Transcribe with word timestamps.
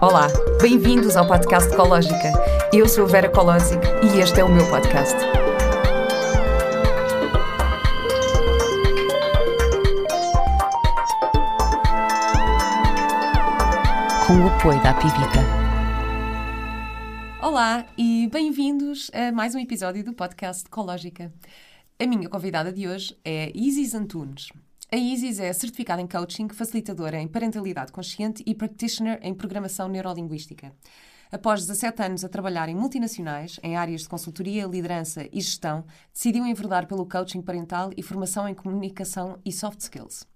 Olá, 0.00 0.28
bem-vindos 0.60 1.16
ao 1.16 1.26
podcast 1.26 1.72
Ecológica. 1.72 2.32
Eu 2.72 2.88
sou 2.88 3.06
Vera 3.06 3.28
Colosic 3.30 3.80
e 4.02 4.20
este 4.20 4.40
é 4.40 4.44
o 4.44 4.48
meu 4.48 4.68
podcast. 4.68 5.16
Com 14.26 14.34
o 14.40 14.48
apoio 14.48 14.82
da 14.82 14.94
Pivita. 14.94 15.40
Olá 17.42 17.86
e 17.96 18.28
bem-vindos 18.32 19.10
a 19.14 19.32
mais 19.32 19.54
um 19.54 19.58
episódio 19.58 20.04
do 20.04 20.12
podcast 20.12 20.66
Ecológica. 20.66 21.32
A 21.98 22.06
minha 22.06 22.28
convidada 22.28 22.72
de 22.72 22.88
hoje 22.88 23.16
é 23.24 23.52
Isis 23.54 23.94
Antunes. 23.94 24.48
A 24.92 24.96
Isis 24.96 25.40
é 25.40 25.52
certificada 25.52 26.00
em 26.00 26.06
coaching, 26.06 26.48
facilitadora 26.48 27.20
em 27.20 27.26
parentalidade 27.26 27.90
consciente 27.90 28.42
e 28.46 28.54
practitioner 28.54 29.18
em 29.22 29.34
programação 29.34 29.88
neurolinguística. 29.88 30.72
Após 31.32 31.66
17 31.66 32.02
anos 32.02 32.24
a 32.24 32.28
trabalhar 32.28 32.68
em 32.68 32.76
multinacionais, 32.76 33.58
em 33.62 33.76
áreas 33.76 34.02
de 34.02 34.08
consultoria, 34.08 34.66
liderança 34.66 35.26
e 35.32 35.40
gestão, 35.40 35.84
decidiu 36.12 36.46
enverdar 36.46 36.86
pelo 36.86 37.08
coaching 37.08 37.42
parental 37.42 37.90
e 37.96 38.02
formação 38.02 38.48
em 38.48 38.54
comunicação 38.54 39.40
e 39.44 39.50
soft 39.50 39.80
skills. 39.80 40.26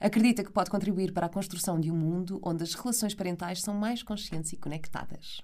Acredita 0.00 0.42
que 0.42 0.50
pode 0.50 0.70
contribuir 0.70 1.12
para 1.12 1.26
a 1.26 1.30
construção 1.30 1.78
de 1.78 1.90
um 1.90 1.96
mundo 1.96 2.40
onde 2.42 2.64
as 2.64 2.74
relações 2.74 3.14
parentais 3.14 3.62
são 3.62 3.74
mais 3.74 4.02
conscientes 4.02 4.52
e 4.52 4.56
conectadas. 4.56 5.40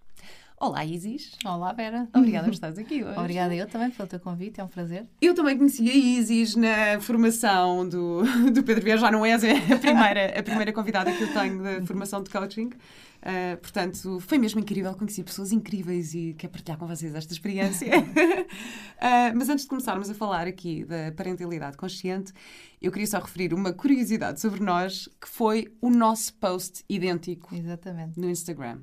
Olá, 0.62 0.84
Isis. 0.84 1.32
Olá, 1.42 1.72
Vera. 1.72 2.06
Obrigada 2.14 2.44
por 2.44 2.52
estares 2.52 2.76
aqui 2.76 3.02
hoje. 3.02 3.18
Obrigada 3.18 3.54
eu 3.54 3.66
também 3.66 3.90
pelo 3.90 4.06
teu 4.06 4.20
convite, 4.20 4.60
é 4.60 4.64
um 4.64 4.68
prazer. 4.68 5.06
Eu 5.18 5.34
também 5.34 5.56
conheci 5.56 5.88
a 5.88 5.94
Isis 5.94 6.54
na 6.54 7.00
formação 7.00 7.88
do, 7.88 8.22
do 8.52 8.62
Pedro 8.62 8.84
Vieira, 8.84 9.00
já 9.00 9.10
não 9.10 9.24
és 9.24 9.42
a 9.42 9.48
primeira, 9.80 10.38
a 10.38 10.42
primeira 10.42 10.70
convidada 10.70 11.10
que 11.12 11.22
eu 11.22 11.32
tenho 11.32 11.62
da 11.62 11.86
formação 11.86 12.22
de 12.22 12.28
coaching. 12.28 12.66
Uh, 12.66 13.56
portanto, 13.56 14.20
foi 14.20 14.36
mesmo 14.36 14.60
incrível, 14.60 14.92
conheci 14.92 15.22
pessoas 15.24 15.50
incríveis 15.50 16.12
e 16.12 16.34
quero 16.36 16.52
partilhar 16.52 16.76
com 16.76 16.86
vocês 16.86 17.14
esta 17.14 17.32
experiência. 17.32 17.98
uh, 17.98 19.34
mas 19.34 19.48
antes 19.48 19.64
de 19.64 19.68
começarmos 19.70 20.10
a 20.10 20.14
falar 20.14 20.46
aqui 20.46 20.84
da 20.84 21.10
parentalidade 21.16 21.78
consciente, 21.78 22.34
eu 22.82 22.92
queria 22.92 23.06
só 23.06 23.18
referir 23.18 23.54
uma 23.54 23.72
curiosidade 23.72 24.38
sobre 24.38 24.62
nós, 24.62 25.08
que 25.18 25.28
foi 25.28 25.72
o 25.80 25.88
nosso 25.88 26.34
post 26.34 26.84
idêntico 26.86 27.54
Exatamente. 27.54 28.20
no 28.20 28.28
Instagram. 28.28 28.80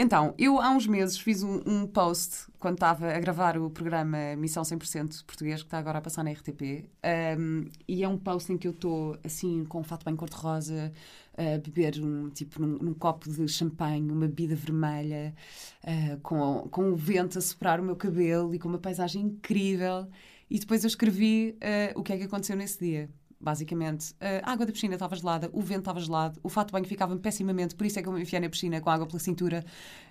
Então, 0.00 0.32
eu 0.38 0.60
há 0.60 0.70
uns 0.70 0.86
meses 0.86 1.18
fiz 1.18 1.42
um, 1.42 1.60
um 1.66 1.84
post 1.84 2.46
quando 2.56 2.74
estava 2.74 3.12
a 3.12 3.18
gravar 3.18 3.58
o 3.58 3.68
programa 3.68 4.36
Missão 4.36 4.62
100% 4.62 5.24
Português, 5.24 5.60
que 5.60 5.66
está 5.66 5.76
agora 5.76 5.98
a 5.98 6.00
passar 6.00 6.22
na 6.22 6.30
RTP, 6.30 6.88
um, 7.36 7.64
e 7.88 8.04
é 8.04 8.08
um 8.08 8.16
post 8.16 8.52
em 8.52 8.56
que 8.56 8.68
eu 8.68 8.70
estou 8.70 9.18
assim 9.24 9.64
com 9.64 9.80
um 9.80 9.82
fato 9.82 10.04
bem 10.04 10.14
cor-de-rosa, 10.14 10.92
a 11.36 11.58
beber 11.58 12.00
um, 12.00 12.30
tipo, 12.30 12.62
num, 12.62 12.78
num, 12.78 12.94
copo 12.94 13.28
de 13.28 13.48
champanhe, 13.48 14.08
uma 14.12 14.28
bebida 14.28 14.54
vermelha, 14.54 15.34
uh, 15.82 16.20
com, 16.20 16.68
com 16.70 16.92
o 16.92 16.96
vento 16.96 17.36
a 17.36 17.40
soprar 17.40 17.80
o 17.80 17.82
meu 17.82 17.96
cabelo 17.96 18.54
e 18.54 18.58
com 18.60 18.68
uma 18.68 18.78
paisagem 18.78 19.20
incrível. 19.20 20.06
E 20.48 20.60
depois 20.60 20.84
eu 20.84 20.88
escrevi 20.88 21.56
uh, 21.56 21.98
o 21.98 22.04
que 22.04 22.12
é 22.12 22.18
que 22.18 22.22
aconteceu 22.22 22.54
nesse 22.54 22.78
dia 22.78 23.10
basicamente. 23.40 24.14
A 24.42 24.52
água 24.52 24.66
da 24.66 24.72
piscina 24.72 24.94
estava 24.94 25.14
gelada, 25.16 25.48
o 25.52 25.60
vento 25.60 25.80
estava 25.80 26.00
gelado, 26.00 26.40
o 26.42 26.48
fato 26.48 26.68
de 26.68 26.72
banho 26.72 26.84
ficava 26.84 27.16
pessimamente, 27.16 27.74
por 27.74 27.86
isso 27.86 27.98
é 27.98 28.02
que 28.02 28.08
eu 28.08 28.12
me 28.12 28.22
enfiei 28.22 28.40
na 28.40 28.48
piscina 28.48 28.80
com 28.80 28.90
água 28.90 29.06
pela 29.06 29.18
cintura. 29.18 29.64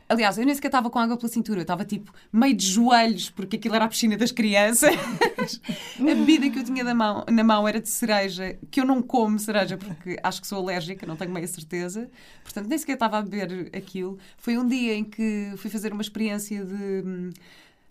Aliás, 0.09 0.38
eu 0.38 0.45
nem 0.45 0.56
sequer 0.56 0.70
estava 0.70 0.89
com 0.89 1.00
água 1.00 1.17
pela 1.17 1.28
cintura, 1.28 1.59
eu 1.59 1.64
estava 1.64 1.83
tipo 1.83 2.14
meio 2.31 2.55
de 2.55 2.66
joelhos, 2.66 3.30
porque 3.30 3.58
aquilo 3.58 3.75
era 3.75 3.86
a 3.86 3.88
piscina 3.89 4.16
das 4.16 4.31
crianças. 4.31 4.95
a 6.00 6.03
bebida 6.03 6.50
que 6.50 6.59
eu 6.59 6.64
tinha 6.64 6.83
na 6.83 6.95
mão, 6.95 7.25
na 7.30 7.44
mão 7.44 7.67
era 7.67 7.81
de 7.81 7.89
cereja, 7.89 8.58
que 8.72 8.80
eu 8.80 8.86
não 8.86 9.02
como 9.02 9.38
cereja 9.38 9.78
porque 9.78 10.17
acho 10.23 10.39
que 10.39 10.48
sou 10.48 10.59
alérgica, 10.59 11.05
não 11.05 11.17
tenho 11.17 11.31
meia 11.31 11.48
certeza. 11.48 12.09
Portanto, 12.42 12.67
nem 12.67 12.78
sequer 12.78 12.94
estava 12.94 13.17
a 13.17 13.22
beber 13.22 13.70
aquilo. 13.75 14.17
Foi 14.38 14.58
um 14.58 14.66
dia 14.66 14.95
em 14.95 15.03
que 15.03 15.52
fui 15.58 15.70
fazer 15.70 15.92
uma 15.92 16.02
experiência 16.02 16.64
de 16.64 17.33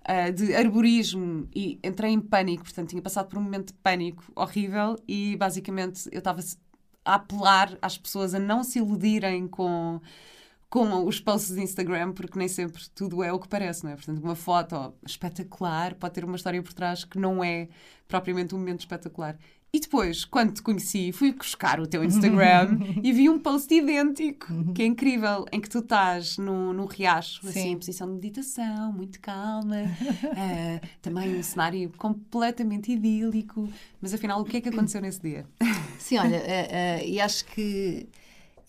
uh, 0.08 0.32
de 0.32 0.54
arborismo 0.54 1.48
e 1.54 1.78
entrei 1.82 2.12
em 2.12 2.20
pânico, 2.20 2.64
portanto 2.64 2.91
tinha 2.91 3.03
passado 3.03 3.28
por 3.28 3.38
um 3.38 3.42
momento 3.42 3.69
de 3.69 3.75
pânico 3.75 4.25
horrível 4.34 4.97
e 5.06 5.36
basicamente 5.36 6.08
eu 6.12 6.19
estava 6.19 6.41
a 7.04 7.14
apelar 7.14 7.76
às 7.81 7.97
pessoas 7.97 8.34
a 8.34 8.38
não 8.38 8.64
se 8.64 8.78
iludirem 8.78 9.47
com 9.47 10.00
com 10.69 11.06
os 11.06 11.20
posts 11.20 11.54
de 11.54 11.62
Instagram, 11.62 12.12
porque 12.12 12.38
nem 12.38 12.48
sempre 12.48 12.82
tudo 12.94 13.22
é 13.22 13.32
o 13.32 13.38
que 13.38 13.48
parece, 13.48 13.84
não 13.84 13.92
é? 13.92 13.94
Portanto, 13.94 14.22
uma 14.22 14.34
foto 14.34 14.94
espetacular 15.06 15.94
pode 15.94 16.14
ter 16.14 16.25
uma 16.25 16.36
história 16.36 16.62
por 16.62 16.72
trás 16.72 17.04
que 17.04 17.19
não 17.19 17.42
é 17.42 17.69
propriamente 18.08 18.54
um 18.54 18.58
momento 18.58 18.81
espetacular. 18.81 19.38
E 19.72 19.81
depois, 19.81 20.25
quando 20.25 20.54
te 20.54 20.62
conheci, 20.62 21.12
fui 21.12 21.32
buscar 21.32 21.78
o 21.81 21.87
teu 21.87 22.03
Instagram 22.03 22.78
e 23.03 23.12
vi 23.12 23.28
um 23.28 23.38
post 23.38 23.72
idêntico, 23.75 24.72
que 24.72 24.82
é 24.82 24.87
incrível, 24.87 25.44
em 25.53 25.60
que 25.60 25.69
tu 25.69 25.81
estás 25.81 26.38
no, 26.38 26.72
no 26.72 26.87
riacho, 26.87 27.43
Sim. 27.43 27.49
assim, 27.49 27.69
em 27.72 27.76
posição 27.76 28.06
de 28.06 28.15
meditação, 28.15 28.93
muito 28.93 29.21
calma, 29.21 29.82
uh, 29.82 30.87
também 31.03 31.37
um 31.37 31.43
cenário 31.43 31.93
completamente 31.99 32.93
idílico. 32.93 33.69
Mas 34.00 34.15
afinal, 34.15 34.41
o 34.41 34.44
que 34.44 34.56
é 34.56 34.60
que 34.62 34.69
aconteceu 34.71 35.00
nesse 35.00 35.21
dia? 35.21 35.47
Sim, 35.99 36.19
olha, 36.19 36.38
uh, 36.38 37.03
uh, 37.03 37.06
e 37.06 37.21
acho 37.21 37.44
que 37.44 38.09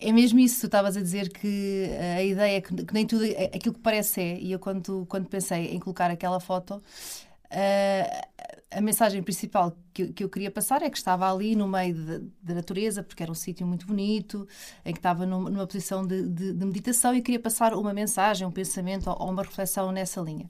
é 0.00 0.12
mesmo 0.12 0.38
isso, 0.38 0.60
tu 0.60 0.66
estavas 0.66 0.96
a 0.96 1.00
dizer 1.00 1.30
que 1.30 1.88
a 2.16 2.22
ideia 2.22 2.58
é 2.58 2.60
que, 2.60 2.74
que, 2.84 2.94
nem 2.94 3.06
tudo 3.06 3.24
aquilo 3.54 3.74
que 3.74 3.80
parece 3.80 4.20
é, 4.20 4.38
e 4.38 4.52
eu 4.52 4.58
quando, 4.58 5.06
quando 5.08 5.26
pensei 5.26 5.74
em 5.74 5.80
colocar 5.80 6.10
aquela 6.10 6.38
foto, 6.38 6.74
uh, 6.74 8.28
a 8.70 8.80
mensagem 8.80 9.22
principal 9.22 9.76
que, 9.94 10.12
que, 10.12 10.22
eu 10.22 10.28
queria 10.28 10.50
passar 10.50 10.82
é 10.82 10.90
que 10.90 10.96
estava 10.96 11.30
ali 11.30 11.56
no 11.56 11.66
meio 11.66 12.28
da 12.42 12.54
natureza, 12.54 13.02
porque 13.02 13.22
era 13.22 13.32
um 13.32 13.34
sítio 13.34 13.66
muito 13.66 13.86
bonito, 13.86 14.46
em 14.84 14.92
que 14.92 14.98
estava 14.98 15.24
numa, 15.24 15.48
numa 15.48 15.66
posição 15.66 16.06
de, 16.06 16.28
de, 16.28 16.52
de, 16.52 16.66
meditação 16.66 17.14
e 17.14 17.22
queria 17.22 17.40
passar 17.40 17.72
uma 17.74 17.94
mensagem, 17.94 18.46
um 18.46 18.50
pensamento 18.50 19.08
ou, 19.08 19.16
ou 19.20 19.30
uma 19.30 19.42
reflexão 19.42 19.90
nessa 19.90 20.20
linha. 20.20 20.48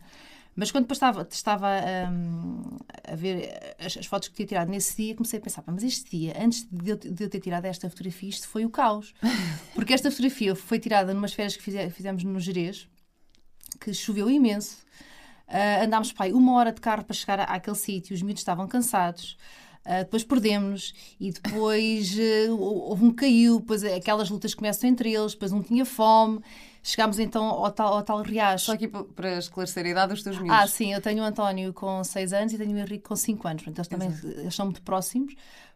Mas 0.56 0.72
quando 0.72 0.84
depois 0.84 0.96
estava, 0.96 1.28
estava 1.30 1.68
um, 2.10 2.62
a 3.04 3.14
ver 3.14 3.76
as, 3.78 3.96
as, 3.96 4.06
fotos 4.06 4.28
que 4.28 4.34
tinha 4.34 4.46
tirado 4.46 4.68
nesse 4.68 4.96
dia, 4.96 5.14
comecei 5.14 5.38
a 5.38 5.42
pensar, 5.42 5.62
mas 5.64 5.84
este 5.84 6.18
dia, 6.18 6.34
antes 6.36 6.66
de 6.68 6.90
eu, 6.90 6.96
de 6.96 7.24
eu, 7.24 7.30
ter 7.30 7.38
tirado 7.38 7.66
esta 7.66 7.88
fotografia, 7.88 8.28
isto 8.28 8.48
foi 8.48 8.64
o 8.64 8.70
caos. 8.70 9.14
Porque 9.76 9.94
esta 9.94 10.10
fotografia 10.10 10.56
foi 10.56 10.80
tirada 10.80 11.14
numas 11.14 11.32
férias 11.32 11.56
que 11.56 11.62
fizemos 11.90 12.24
no 12.24 12.40
Jerez, 12.40 12.88
que 13.80 13.94
choveu 13.94 14.28
imenso, 14.28 14.78
Uh, 15.48 15.84
andámos 15.84 16.12
pai 16.12 16.32
uma 16.32 16.52
hora 16.54 16.72
de 16.72 16.80
carro 16.80 17.04
para 17.04 17.14
chegar 17.14 17.40
àquele 17.40 17.76
sítio, 17.76 18.14
os 18.14 18.22
miúdos 18.22 18.40
estavam 18.40 18.68
cansados. 18.68 19.36
Uh, 19.86 20.00
depois 20.00 20.22
perdemos 20.22 20.92
e 21.18 21.32
depois 21.32 22.14
uh, 22.14 22.54
houve 22.58 23.04
um 23.04 23.10
caiu, 23.10 23.58
depois 23.58 23.82
aquelas 23.82 24.28
lutas 24.28 24.54
começam 24.54 24.90
entre 24.90 25.14
eles, 25.14 25.32
depois 25.32 25.50
um 25.50 25.62
tinha 25.62 25.86
fome. 25.86 26.40
Chegámos 26.82 27.18
então 27.18 27.44
ao 27.44 27.70
tal, 27.70 27.94
ao 27.94 28.02
tal 28.02 28.22
riacho. 28.22 28.66
Só 28.66 28.72
aqui 28.72 28.88
para 28.88 29.38
esclarecer 29.38 29.84
a 29.86 29.88
idade 29.88 30.12
dos 30.12 30.22
teus 30.22 30.36
miúdos. 30.36 30.56
Ah, 30.56 30.66
sim, 30.66 30.92
eu 30.92 31.00
tenho 31.00 31.22
o 31.22 31.26
António 31.26 31.72
com 31.72 32.04
6 32.04 32.32
anos 32.32 32.52
e 32.52 32.58
tenho 32.58 32.72
o 32.72 32.78
Henrique 32.78 33.08
com 33.08 33.16
5 33.16 33.48
anos. 33.48 33.62
Portanto, 33.62 33.78
eles 33.78 33.88
também 33.88 34.38
eles 34.38 34.54
são 34.54 34.66
muito 34.66 34.82
próximos 34.82 35.34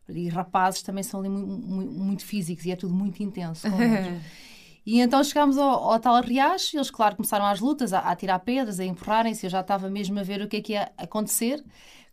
e 0.09 0.29
rapazes 0.29 0.83
também 0.83 1.03
são 1.03 1.21
ali 1.21 1.29
muito, 1.29 1.67
muito, 1.67 1.93
muito 1.93 2.25
físicos 2.25 2.65
e 2.67 2.71
é 2.71 2.77
tudo 2.77 2.95
muito 2.95 3.23
intenso. 3.23 3.67
E 4.85 5.01
então 5.01 5.23
chegámos 5.23 5.59
ao, 5.59 5.93
ao 5.93 6.01
tal 6.01 6.21
riacho 6.21 6.75
e 6.75 6.79
eles, 6.79 6.91
claro, 6.91 7.17
começaram 7.17 7.47
as 7.47 7.61
lutas, 7.61 7.93
a, 7.93 8.01
a 8.01 8.17
tirar 8.17 8.39
pedras, 8.41 8.81
a 8.81 8.85
empurrarem-se. 8.85 9.47
Eu 9.47 9.51
já 9.51 9.61
estava 9.61 9.89
mesmo 9.89 10.19
a 10.19 10.23
ver 10.23 10.43
o 10.43 10.49
que 10.49 10.57
é 10.57 10.61
que 10.61 10.73
ia 10.73 10.91
acontecer. 10.99 11.63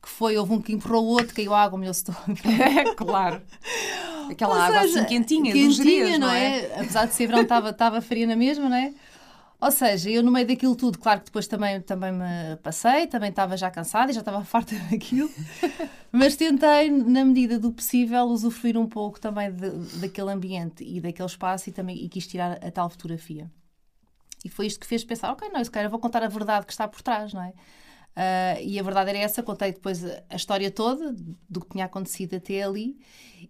Que 0.02 0.08
foi, 0.08 0.38
houve 0.38 0.54
um 0.54 0.62
que 0.62 0.72
empurrou 0.72 1.04
o 1.04 1.08
outro, 1.08 1.36
caiu 1.36 1.54
água, 1.54 1.78
molhou-se 1.78 2.06
todo. 2.06 2.16
claro. 2.96 3.42
Aquela 4.30 4.56
Ou 4.56 4.62
água 4.62 4.82
seja, 4.82 5.00
assim 5.00 5.10
quentinha, 5.10 5.52
quentinha, 5.52 6.18
não, 6.18 6.30
é? 6.30 6.60
é? 6.60 6.80
Apesar 6.80 7.06
de 7.06 7.14
ser 7.16 7.28
verão, 7.28 7.42
estava, 7.42 7.72
estava 7.72 8.02
fria 8.02 8.28
na 8.28 8.36
mesma, 8.36 8.70
não 8.70 8.78
é? 8.78 8.94
Ou 9.60 9.72
seja, 9.72 10.10
eu 10.10 10.24
no 10.24 10.32
meio 10.32 10.48
daquilo 10.48 10.74
tudo, 10.74 10.98
claro 10.98 11.20
que 11.20 11.26
depois 11.26 11.46
também, 11.46 11.82
também 11.82 12.14
me 12.14 12.56
passei, 12.64 13.08
também 13.08 13.30
estava 13.30 13.58
já 13.58 13.70
cansada 13.70 14.10
e 14.12 14.14
já 14.14 14.22
estava 14.22 14.42
farta 14.46 14.74
daquilo, 14.90 15.30
mas 16.12 16.36
tentei, 16.36 16.90
na 16.90 17.24
medida 17.24 17.60
do 17.60 17.72
possível, 17.72 18.26
usufruir 18.26 18.78
um 18.78 18.88
pouco 18.88 19.20
também 19.20 19.52
de, 19.52 19.70
daquele 20.00 20.32
ambiente 20.32 20.84
e 20.84 21.00
daquele 21.00 21.28
espaço 21.28 21.70
e 21.70 21.72
também 21.72 22.04
e 22.04 22.10
quis 22.10 22.28
tirar 22.28 22.64
a 22.64 22.72
tal 22.72 22.90
fotografia. 22.90 23.50
E 24.44 24.50
foi 24.50 24.68
isto 24.68 24.80
que 24.80 24.88
fez 24.88 25.04
pensar, 25.04 25.32
ok, 25.32 25.50
não, 25.50 25.64
se 25.64 25.70
calhar 25.70 25.90
vou 25.90 26.00
contar 26.00 26.24
a 26.24 26.28
verdade 26.28 26.66
que 26.66 26.72
está 26.72 26.88
por 26.88 27.02
trás, 27.02 27.34
não 27.34 27.44
é? 27.44 27.54
Uh, 28.20 28.60
e 28.62 28.78
a 28.78 28.84
verdade 28.84 29.12
era 29.12 29.20
essa, 29.20 29.42
contei 29.42 29.72
depois 29.72 30.04
a 30.04 30.36
história 30.36 30.70
toda 30.70 31.16
do 31.50 31.62
que 31.62 31.70
tinha 31.70 31.86
acontecido 31.86 32.36
até 32.36 32.64
ali 32.64 33.00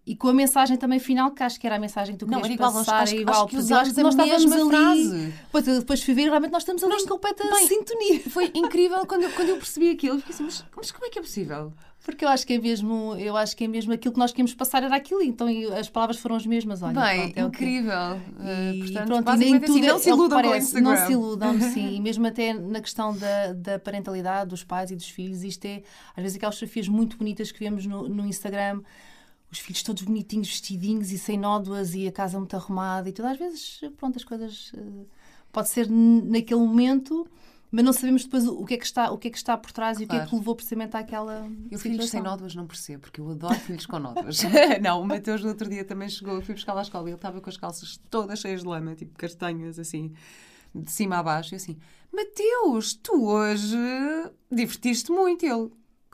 e 0.06 0.16
com 0.16 0.28
a 0.28 0.33
mensagem 0.33 0.78
também 0.78 1.00
final, 1.00 1.31
que 1.31 1.42
acho 1.42 1.60
que 1.60 1.66
era 1.66 1.78
a 1.78 1.80
mensagem 1.80 2.16
que 2.16 2.19
tu 2.19 2.28
querias 2.28 2.48
igual, 2.50 2.74
passar, 2.74 3.01
acho, 3.01 3.16
igual, 3.16 3.45
acho 3.45 3.48
que 3.48 3.56
nós 3.56 3.88
estávamos 3.88 4.51
ali, 4.51 4.69
frase. 4.69 5.33
Depois, 5.45 5.66
depois 5.66 6.04
fui 6.04 6.13
ver, 6.13 6.24
realmente 6.25 6.51
nós 6.51 6.62
estamos 6.62 6.83
ali 6.83 6.94
nós, 6.94 7.04
em 7.04 7.07
completa 7.07 7.50
bem, 7.50 7.68
sintonia. 7.68 8.19
Foi 8.30 8.51
incrível 8.54 9.07
quando 9.07 9.24
eu, 9.24 9.31
quando 9.31 9.50
eu 9.50 9.57
percebi 9.57 9.89
aquilo, 9.89 10.19
fiquei 10.19 10.36
assim, 10.36 10.44
mas, 10.44 10.63
mas 10.75 10.92
como 10.92 11.06
é 11.06 11.10
que 11.10 11.18
é 11.18 11.22
possível? 11.22 11.74
Porque 12.04 12.24
eu 12.24 12.30
acho 12.30 12.48
que 12.48 12.54
é 12.54 12.57
mesmo, 12.57 13.16
eu 13.18 13.36
acho 13.36 13.56
que 13.57 13.66
é 13.66 13.68
mesmo 13.68 13.92
aquilo 13.92 14.13
que 14.13 14.19
nós 14.19 14.31
queríamos 14.31 14.54
passar 14.54 14.84
era 14.84 14.96
aquilo, 14.96 15.22
então 15.22 15.48
as 15.78 15.90
palavras 15.90 16.18
foram 16.18 16.38
as 16.38 16.46
mesmas, 16.46 16.81
olha. 16.81 17.00
Bem, 17.00 17.31
pronto, 17.31 17.38
é 17.38 17.42
incrível. 17.42 18.22
E, 18.40 18.80
uh, 18.80 18.84
portanto, 18.84 19.07
pronto, 19.07 19.34
e 19.34 19.38
nem 19.38 19.60
tudo 19.60 19.72
assim, 19.72 19.81
não 19.81 20.00
se 20.00 20.10
iludam 20.10 20.42
parece, 20.42 20.81
Não 20.81 20.98
se 20.98 21.12
iludam, 21.12 21.62
sim. 21.62 21.96
E 21.96 22.00
mesmo 22.00 22.25
até 22.25 22.54
na 22.54 22.80
questão 22.80 23.16
da, 23.16 23.54
da 23.54 23.80
parentalidade 23.80 24.50
dos 24.50 24.63
pais 24.63 24.92
e 24.92 24.96
dos 24.96 25.10
filhos, 25.10 25.44
isto 25.44 25.66
é, 25.66 25.84
às 26.16 26.24
vezes 26.24 26.38
aquelas 26.38 26.56
fotografias 26.56 26.88
muito 26.88 27.18
bonitas 27.18 27.51
que 27.51 27.60
vemos 27.60 27.86
no, 27.86 28.07
no 28.07 28.25
Instagram, 28.25 28.81
os 29.52 29.60
filhos 29.60 29.84
todos 29.84 30.04
bonitinhos, 30.04 30.48
vestidinhos 30.48 31.12
e 31.12 31.18
sem 31.18 31.38
nódoas 31.38 31.94
e 31.95 32.07
a 32.07 32.12
casa 32.13 32.40
muito 32.40 32.56
arrumada 32.56 33.10
e 33.10 33.12
tudo. 33.12 33.28
Às 33.28 33.38
vezes, 33.38 33.81
pronto, 33.98 34.16
as 34.16 34.24
coisas. 34.24 34.72
Uh, 34.74 35.06
pode 35.52 35.69
ser 35.69 35.88
naquele 35.90 36.60
momento 36.60 37.28
mas 37.71 37.86
não 37.86 37.94
sabemos 37.94 38.24
depois 38.24 38.48
o 38.48 38.66
que 38.66 38.74
é 38.74 38.77
que 38.77 38.86
está, 38.86 39.12
o 39.12 39.18
que 39.18 39.27
é 39.27 39.31
que 39.31 39.38
está 39.38 39.56
por 39.56 39.71
trás 39.71 39.98
claro. 39.98 40.04
e 40.04 40.06
o 40.06 40.10
que 40.10 40.25
é 40.25 40.27
que 40.27 40.36
levou 40.36 40.56
precisamente 40.56 40.98
àquela. 40.98 41.50
Eu 41.69 41.77
filhos 41.77 42.10
sem 42.10 42.21
nódoas 42.21 42.56
não 42.56 42.66
percebo, 42.66 43.01
porque 43.01 43.21
eu 43.21 43.30
adoro 43.30 43.56
filhos 43.56 43.86
com 43.86 44.00
nódoas. 44.00 44.42
não, 44.81 45.01
o 45.01 45.06
Mateus 45.06 45.44
no 45.44 45.50
outro 45.50 45.69
dia 45.69 45.86
também 45.86 46.10
chegou, 46.10 46.36
eu 46.36 46.42
fui 46.42 46.56
buscar 46.56 46.74
lá 46.74 46.81
à 46.81 46.83
escola 46.83 47.07
e 47.07 47.12
ele 47.12 47.16
estava 47.16 47.39
com 47.39 47.50
as 47.50 47.57
calças 47.57 48.00
todas 48.10 48.39
cheias 48.39 48.62
de 48.62 48.68
lama, 48.68 48.95
tipo 48.95 49.18
castanhas, 49.18 49.77
assim, 49.77 50.13
de 50.74 50.92
cima 50.92 51.18
a 51.18 51.24
baixo, 51.24 51.54
e 51.54 51.57
assim, 51.57 51.77
Mateus, 52.12 52.94
tu 52.94 53.25
hoje 53.25 53.77
divertiste 54.51 55.12
muito. 55.12 55.45
Ele, 55.45 55.69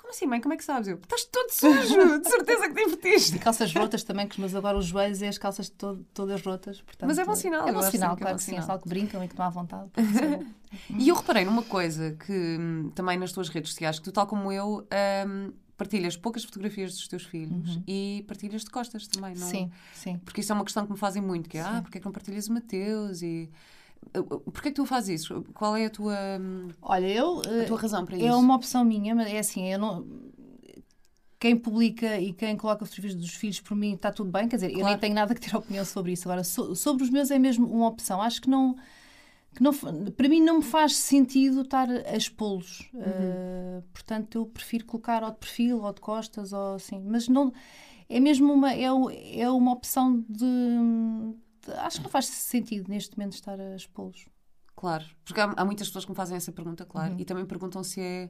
como 0.05 0.11
assim, 0.11 0.27
mãe? 0.27 0.39
Como 0.39 0.53
é 0.53 0.57
que 0.57 0.63
sabes? 0.63 0.87
Eu, 0.87 0.97
estás 0.97 1.25
todo 1.25 1.49
sujo, 1.49 2.19
de 2.19 2.29
certeza 2.29 2.67
que 2.67 2.75
te 2.75 2.85
divertiste. 2.85 3.39
Calças 3.39 3.73
rotas 3.73 4.03
também, 4.03 4.29
mas 4.37 4.53
agora 4.53 4.77
os 4.77 4.85
joelhos 4.85 5.21
e 5.21 5.25
as 5.25 5.37
calças 5.39 5.67
todo, 5.67 6.05
todas 6.13 6.41
rotas. 6.43 6.79
Portanto, 6.81 7.07
mas 7.07 7.17
é 7.17 7.25
bom 7.25 7.35
sinal. 7.35 7.67
É 7.67 7.73
bom 7.73 7.81
sinal, 7.81 8.15
claro 8.15 8.37
que, 8.37 8.43
sim. 8.43 8.55
É 8.55 8.61
sinal 8.61 8.79
que 8.79 8.87
brincam 8.87 9.23
e 9.23 9.27
que 9.27 9.33
estão 9.33 9.45
à 9.45 9.49
vontade. 9.49 9.89
e 10.95 11.09
eu 11.09 11.15
reparei 11.15 11.43
numa 11.43 11.63
coisa 11.63 12.11
que 12.23 12.57
hum, 12.59 12.91
também 12.93 13.17
nas 13.17 13.31
tuas 13.31 13.49
redes 13.49 13.71
sociais, 13.71 13.97
que 13.97 14.05
tu, 14.05 14.11
tal 14.11 14.27
como 14.27 14.51
eu, 14.51 14.87
um, 15.27 15.51
partilhas 15.75 16.15
poucas 16.15 16.43
fotografias 16.43 16.93
dos 16.93 17.07
teus 17.07 17.23
filhos 17.23 17.77
uhum. 17.77 17.83
e 17.87 18.23
partilhas 18.27 18.63
de 18.63 18.69
costas 18.69 19.07
também, 19.07 19.33
não? 19.35 19.47
Sim, 19.47 19.71
sim. 19.93 20.19
Porque 20.19 20.41
isso 20.41 20.51
é 20.51 20.55
uma 20.55 20.63
questão 20.63 20.85
que 20.85 20.91
me 20.91 20.97
fazem 20.99 21.21
muito, 21.21 21.49
que 21.49 21.57
é, 21.57 21.63
sim. 21.63 21.69
ah, 21.69 21.81
porque 21.81 21.97
é 21.97 22.01
que 22.01 22.05
não 22.05 22.13
partilhas 22.13 22.47
o 22.47 22.53
Mateus 22.53 23.23
e... 23.23 23.49
Porquê 24.13 24.69
que 24.69 24.75
tu 24.75 24.85
fazes 24.85 25.21
isso? 25.21 25.43
Qual 25.53 25.75
é 25.75 25.85
a 25.85 25.89
tua, 25.89 26.17
hum, 26.39 26.69
Olha, 26.81 27.07
eu, 27.07 27.41
a 27.41 27.65
tua 27.65 27.79
razão 27.79 28.05
para 28.05 28.15
é 28.15 28.19
isso? 28.19 28.27
É 28.27 28.35
uma 28.35 28.55
opção 28.55 28.85
minha, 28.85 29.13
mas 29.13 29.27
é 29.31 29.39
assim, 29.39 29.71
eu 29.71 29.79
não 29.79 30.05
quem 31.45 31.55
publica 31.55 32.19
e 32.19 32.33
quem 32.33 32.57
coloca 32.57 32.85
fotografias 32.85 33.15
dos 33.15 33.35
filhos 33.35 33.59
por 33.59 33.75
mim 33.75 33.93
está 33.93 34.11
tudo 34.11 34.31
bem, 34.31 34.47
quer 34.47 34.55
dizer, 34.55 34.69
claro. 34.69 34.81
eu 34.81 34.85
nem 34.87 34.97
tenho 34.97 35.13
nada 35.13 35.35
que 35.35 35.41
ter 35.41 35.53
opinião 35.55 35.85
sobre 35.85 36.13
isso. 36.13 36.27
Agora, 36.27 36.43
so, 36.43 36.75
sobre 36.75 37.03
os 37.03 37.09
meus 37.09 37.29
é 37.29 37.37
mesmo 37.37 37.67
uma 37.67 37.87
opção. 37.87 38.21
Acho 38.21 38.41
que 38.41 38.49
não, 38.49 38.75
que 39.53 39.61
não 39.61 39.71
para 40.15 40.27
mim 40.27 40.41
não 40.41 40.57
me 40.57 40.63
faz 40.63 40.95
sentido 40.95 41.61
estar 41.61 41.87
a 41.89 42.15
expô-los. 42.15 42.89
Uhum. 42.93 43.01
Uh, 43.01 43.83
portanto, 43.93 44.39
eu 44.39 44.45
prefiro 44.45 44.85
colocar 44.85 45.23
ou 45.23 45.31
de 45.31 45.37
perfil 45.37 45.83
ou 45.83 45.93
de 45.93 46.01
costas 46.01 46.51
ou 46.51 46.75
assim. 46.75 46.99
Mas 47.05 47.27
não 47.27 47.53
é 48.09 48.19
mesmo 48.19 48.51
uma, 48.51 48.73
é, 48.73 48.85
é 49.39 49.49
uma 49.49 49.71
opção 49.71 50.23
de, 50.27 50.45
de 50.45 51.35
Acho 51.77 51.97
que 51.97 52.03
não 52.03 52.09
faz 52.09 52.25
sentido 52.27 52.89
neste 52.89 53.17
momento 53.17 53.33
estar 53.33 53.59
a 53.59 53.75
expô-los. 53.75 54.27
Claro, 54.75 55.05
porque 55.23 55.39
há, 55.39 55.53
há, 55.55 55.65
muitas 55.65 55.87
pessoas 55.87 56.05
que 56.05 56.11
me 56.11 56.17
fazem 56.17 56.35
essa 56.35 56.51
pergunta, 56.51 56.85
claro, 56.85 57.13
uhum. 57.13 57.19
e 57.19 57.25
também 57.25 57.45
perguntam 57.45 57.83
se 57.83 58.01
é 58.01 58.29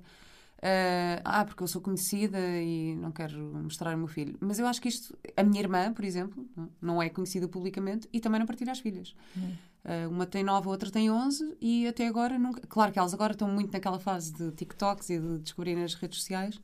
Uh, 0.65 1.21
ah, 1.23 1.45
porque 1.45 1.61
eu 1.61 1.67
sou 1.67 1.81
conhecida 1.81 2.39
e 2.39 2.95
não 2.95 3.11
quero 3.11 3.37
mostrar 3.61 3.93
o 3.93 3.97
meu 3.97 4.07
filho. 4.07 4.35
Mas 4.39 4.57
eu 4.57 4.65
acho 4.65 4.81
que 4.81 4.87
isto, 4.87 5.15
a 5.35 5.43
minha 5.43 5.59
irmã, 5.59 5.93
por 5.93 6.03
exemplo, 6.03 6.47
não 6.81 7.01
é 7.01 7.09
conhecida 7.09 7.47
publicamente 7.47 8.07
e 8.11 8.19
também 8.19 8.39
não 8.39 8.47
partilha 8.47 8.71
as 8.71 8.79
filhas. 8.79 9.13
Uhum. 9.35 9.55
Uh, 9.83 10.09
uma 10.09 10.25
tem 10.25 10.43
9, 10.43 10.67
a 10.67 10.71
outra 10.71 10.89
tem 10.89 11.11
11 11.11 11.57
e 11.61 11.87
até 11.87 12.07
agora 12.07 12.39
nunca. 12.39 12.61
Claro 12.67 12.91
que 12.91 12.97
elas 12.97 13.13
agora 13.13 13.33
estão 13.33 13.47
muito 13.47 13.71
naquela 13.71 13.99
fase 13.99 14.33
de 14.33 14.51
TikToks 14.53 15.09
e 15.09 15.19
de 15.19 15.39
descobrir 15.39 15.75
nas 15.75 15.93
redes 15.93 16.19
sociais, 16.19 16.59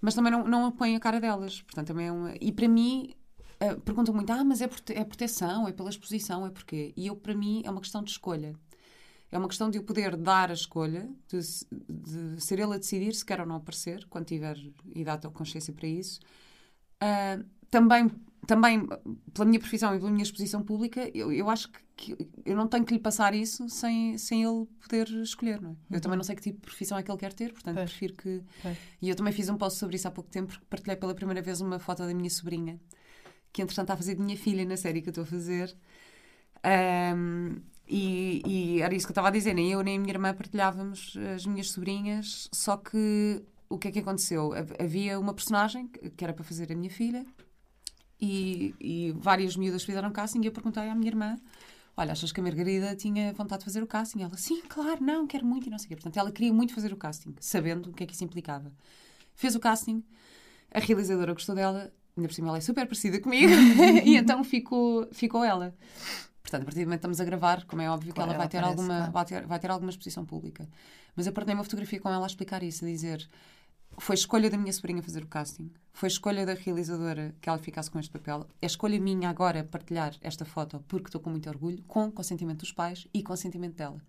mas 0.00 0.14
também 0.14 0.32
não, 0.32 0.46
não 0.46 0.70
põem 0.70 0.96
a 0.96 1.00
cara 1.00 1.20
delas. 1.20 1.60
Portanto, 1.62 1.88
também 1.88 2.06
é 2.06 2.12
uma. 2.12 2.34
E 2.40 2.52
para 2.52 2.68
mim, 2.68 3.12
uh, 3.62 3.80
perguntam 3.80 4.14
muito: 4.14 4.30
ah, 4.30 4.44
mas 4.44 4.60
é, 4.60 4.66
prote 4.66 4.92
é 4.92 5.04
proteção, 5.04 5.68
é 5.68 5.72
pela 5.72 5.90
exposição, 5.90 6.46
é 6.46 6.50
porquê? 6.50 6.92
E 6.96 7.06
eu, 7.06 7.16
para 7.16 7.34
mim, 7.34 7.62
é 7.64 7.70
uma 7.70 7.80
questão 7.80 8.02
de 8.02 8.10
escolha. 8.10 8.54
É 9.32 9.38
uma 9.38 9.46
questão 9.46 9.70
de 9.70 9.78
eu 9.78 9.84
poder 9.84 10.16
dar 10.16 10.50
a 10.50 10.54
escolha, 10.54 11.08
de, 11.28 11.38
de, 11.88 12.42
ser 12.42 12.58
ele 12.58 12.74
a 12.74 12.78
decidir 12.78 13.14
se 13.14 13.24
quer 13.24 13.40
ou 13.40 13.46
não 13.46 13.56
aparecer, 13.56 14.04
quando 14.08 14.26
tiver 14.26 14.56
idade 14.92 15.24
ou 15.24 15.32
consciência 15.32 15.72
para 15.72 15.86
isso. 15.86 16.18
Uh, 17.00 17.44
também, 17.70 18.10
também, 18.44 18.88
pela 19.32 19.46
minha 19.46 19.60
profissão 19.60 19.94
e 19.94 19.98
pela 19.98 20.10
minha 20.10 20.24
exposição 20.24 20.62
pública, 20.62 21.08
eu, 21.14 21.32
eu 21.32 21.48
acho 21.48 21.70
que, 21.70 22.16
que, 22.16 22.28
eu 22.44 22.56
não 22.56 22.66
tenho 22.66 22.84
que 22.84 22.92
lhe 22.92 22.98
passar 22.98 23.32
isso 23.32 23.68
sem, 23.68 24.18
sem 24.18 24.42
ele 24.42 24.66
poder 24.80 25.08
escolher, 25.22 25.60
não 25.60 25.70
é? 25.70 25.96
Eu 25.96 26.00
também 26.00 26.16
não 26.16 26.24
sei 26.24 26.34
que 26.34 26.42
tipo 26.42 26.56
de 26.56 26.66
profissão 26.66 26.98
é 26.98 27.02
que 27.04 27.10
ele 27.10 27.18
quer 27.18 27.32
ter, 27.32 27.52
portanto 27.52 27.76
pois. 27.76 27.90
prefiro 27.90 28.14
que... 28.14 28.42
Pois. 28.60 28.78
E 29.00 29.08
eu 29.08 29.14
também 29.14 29.32
fiz 29.32 29.48
um 29.48 29.56
post 29.56 29.78
sobre 29.78 29.94
isso 29.94 30.08
há 30.08 30.10
pouco 30.10 30.28
tempo, 30.28 30.48
porque 30.48 30.66
partilhei 30.68 30.96
pela 30.96 31.14
primeira 31.14 31.40
vez 31.40 31.60
uma 31.60 31.78
foto 31.78 32.04
da 32.04 32.12
minha 32.12 32.30
sobrinha, 32.30 32.80
que 33.52 33.62
entretanto 33.62 33.86
está 33.86 33.94
a 33.94 33.96
fazer 33.96 34.14
de 34.14 34.22
minha 34.22 34.36
filha 34.36 34.64
na 34.64 34.76
série 34.76 35.02
que 35.02 35.08
eu 35.08 35.12
estou 35.12 35.24
a 35.24 35.26
fazer. 35.26 35.74
Um, 37.16 37.56
e, 37.88 38.42
e, 38.46 38.82
era 38.82 38.94
isso 38.94 39.06
que 39.06 39.10
eu 39.10 39.14
estava 39.14 39.28
a 39.28 39.30
dizer, 39.30 39.54
nem 39.54 39.72
eu 39.72 39.82
nem 39.82 39.96
a 39.96 40.00
minha 40.00 40.12
irmã 40.12 40.32
partilhávamos 40.34 41.16
as 41.34 41.44
minhas 41.44 41.70
sobrinhas, 41.70 42.48
só 42.52 42.76
que 42.76 43.42
o 43.68 43.78
que 43.78 43.88
é 43.88 43.90
que 43.90 43.98
aconteceu? 43.98 44.52
Havia 44.78 45.18
uma 45.18 45.34
personagem 45.34 45.88
que 45.88 46.22
era 46.22 46.32
para 46.32 46.44
fazer 46.44 46.70
a 46.72 46.76
minha 46.76 46.90
filha 46.90 47.26
e, 48.20 48.74
e 48.80 49.12
várias 49.16 49.56
miúdas 49.56 49.82
fizeram 49.82 50.12
casting 50.12 50.40
e 50.42 50.46
eu 50.46 50.52
perguntei 50.52 50.88
à 50.88 50.94
minha 50.94 51.08
irmã 51.10 51.36
olha, 52.00 52.12
achas 52.12 52.32
que 52.32 52.40
a 52.40 52.42
Margarida 52.42 52.96
tinha 52.96 53.32
vontade 53.32 53.60
de 53.60 53.64
fazer 53.66 53.82
o 53.82 53.86
casting? 53.86 54.22
Ela, 54.22 54.36
sim, 54.36 54.62
claro, 54.62 55.02
não, 55.04 55.26
quero 55.26 55.44
muito 55.44 55.66
e 55.66 55.70
não 55.70 55.78
sei 55.78 55.86
o 55.86 55.88
quê. 55.90 55.96
Portanto, 55.96 56.16
ela 56.18 56.32
queria 56.32 56.52
muito 56.52 56.74
fazer 56.74 56.92
o 56.92 56.96
casting, 56.96 57.34
sabendo 57.40 57.90
o 57.90 57.92
que 57.92 58.04
é 58.04 58.06
que 58.06 58.14
isso 58.14 58.24
implicava. 58.24 58.72
Fez 59.34 59.54
o 59.54 59.60
casting, 59.60 60.02
a 60.72 60.80
realizadora 60.80 61.32
gostou 61.32 61.54
dela, 61.54 61.92
ainda 62.20 62.28
por 62.28 62.34
cima 62.34 62.48
ela 62.48 62.58
é 62.58 62.60
super 62.60 62.86
parecida 62.86 63.20
comigo, 63.20 63.52
e 64.04 64.16
então 64.16 64.44
ficou, 64.44 65.08
ficou 65.12 65.44
ela. 65.44 65.74
Portanto, 66.42 66.62
a 66.62 66.64
partir 66.64 66.80
do 66.80 66.86
momento 66.86 67.00
que 67.00 67.06
estamos 67.06 67.20
a 67.20 67.24
gravar, 67.24 67.64
como 67.64 67.82
é 67.82 67.90
óbvio 67.90 68.14
claro, 68.14 68.30
que 68.30 68.34
ela 68.34 68.38
vai 68.38 68.48
ter, 68.48 68.58
aparece, 68.58 68.80
alguma, 68.80 68.96
claro. 68.96 69.12
vai, 69.12 69.24
ter, 69.24 69.46
vai 69.46 69.58
ter 69.58 69.70
alguma 69.70 69.90
exposição 69.90 70.24
pública. 70.24 70.68
Mas 71.14 71.26
eu 71.26 71.32
partilhei 71.32 71.56
uma 71.56 71.64
fotografia 71.64 72.00
com 72.00 72.08
ela 72.08 72.24
a 72.24 72.26
explicar 72.26 72.62
isso, 72.62 72.84
a 72.84 72.88
dizer 72.88 73.28
foi 73.98 74.14
escolha 74.14 74.48
da 74.48 74.56
minha 74.56 74.72
sobrinha 74.72 75.02
fazer 75.02 75.22
o 75.22 75.26
casting, 75.26 75.70
foi 75.92 76.08
escolha 76.08 76.46
da 76.46 76.54
realizadora 76.54 77.34
que 77.40 77.48
ela 77.48 77.58
ficasse 77.58 77.90
com 77.90 77.98
este 77.98 78.10
papel, 78.10 78.46
é 78.60 78.66
escolha 78.66 78.98
minha 79.00 79.28
agora 79.28 79.64
partilhar 79.64 80.14
esta 80.22 80.44
foto 80.44 80.82
porque 80.88 81.08
estou 81.08 81.20
com 81.20 81.30
muito 81.30 81.48
orgulho, 81.48 81.82
com 81.86 82.10
consentimento 82.10 82.60
dos 82.60 82.72
pais 82.72 83.06
e 83.12 83.22
consentimento 83.22 83.76
dela. 83.76 84.00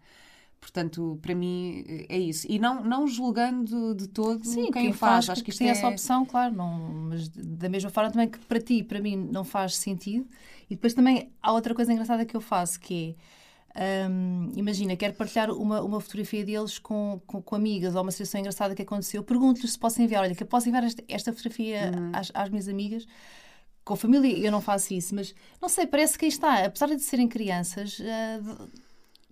Portanto, 0.62 1.18
para 1.24 1.34
mim 1.34 1.84
é 2.08 2.20
isso. 2.20 2.46
E 2.48 2.60
não, 2.60 2.84
não 2.84 3.08
julgando 3.08 3.96
de 3.96 4.08
todo 4.08 4.46
Sim, 4.46 4.72
quem, 4.72 4.84
quem 4.84 4.94
faz. 4.94 5.26
faz. 5.26 5.30
Acho 5.32 5.44
que 5.44 5.50
isto 5.50 5.58
tem 5.58 5.70
é... 5.70 5.72
essa 5.72 5.88
opção, 5.88 6.24
claro. 6.24 6.54
Não, 6.54 6.78
mas 7.10 7.28
da 7.30 7.68
mesma 7.68 7.90
forma 7.90 8.12
também 8.12 8.30
que 8.30 8.38
para 8.40 8.62
ti, 8.62 8.84
para 8.84 9.02
mim, 9.02 9.16
não 9.16 9.44
faz 9.44 9.76
sentido. 9.76 10.28
E 10.70 10.76
depois 10.76 10.94
também 10.94 11.32
há 11.42 11.52
outra 11.52 11.74
coisa 11.74 11.92
engraçada 11.92 12.24
que 12.26 12.38
eu 12.38 12.40
faço, 12.40 12.80
que 12.80 13.18
é, 13.74 14.08
hum, 14.08 14.52
imagina, 14.56 14.96
quero 14.96 15.16
partilhar 15.16 15.50
uma, 15.50 15.82
uma 15.82 16.00
fotografia 16.00 16.46
deles 16.46 16.78
com, 16.78 17.20
com, 17.26 17.42
com, 17.42 17.56
amigas 17.56 17.96
ou 17.96 18.04
uma 18.04 18.12
situação 18.12 18.40
engraçada 18.40 18.76
que 18.76 18.84
aconteceu. 18.84 19.24
Pergunto-lhes 19.24 19.72
se 19.72 19.80
posso 19.80 20.00
enviar. 20.00 20.22
Olha, 20.24 20.36
que 20.36 20.44
eu 20.44 20.48
posso 20.48 20.70
enviar 20.70 20.84
esta, 20.84 21.04
esta 21.08 21.34
fotografia 21.34 21.92
uhum. 21.98 22.12
às, 22.14 22.32
às 22.36 22.50
minhas 22.50 22.68
amigas 22.68 23.08
com 23.84 23.96
a 23.96 23.98
família 23.98 24.38
eu 24.38 24.52
não 24.52 24.62
faço 24.62 24.94
isso, 24.94 25.16
mas 25.16 25.34
não 25.60 25.68
sei, 25.68 25.88
parece 25.88 26.16
que 26.16 26.26
aí 26.26 26.30
está, 26.30 26.66
apesar 26.66 26.86
de 26.86 27.00
serem 27.00 27.28
crianças, 27.28 28.00
uh, 28.00 28.70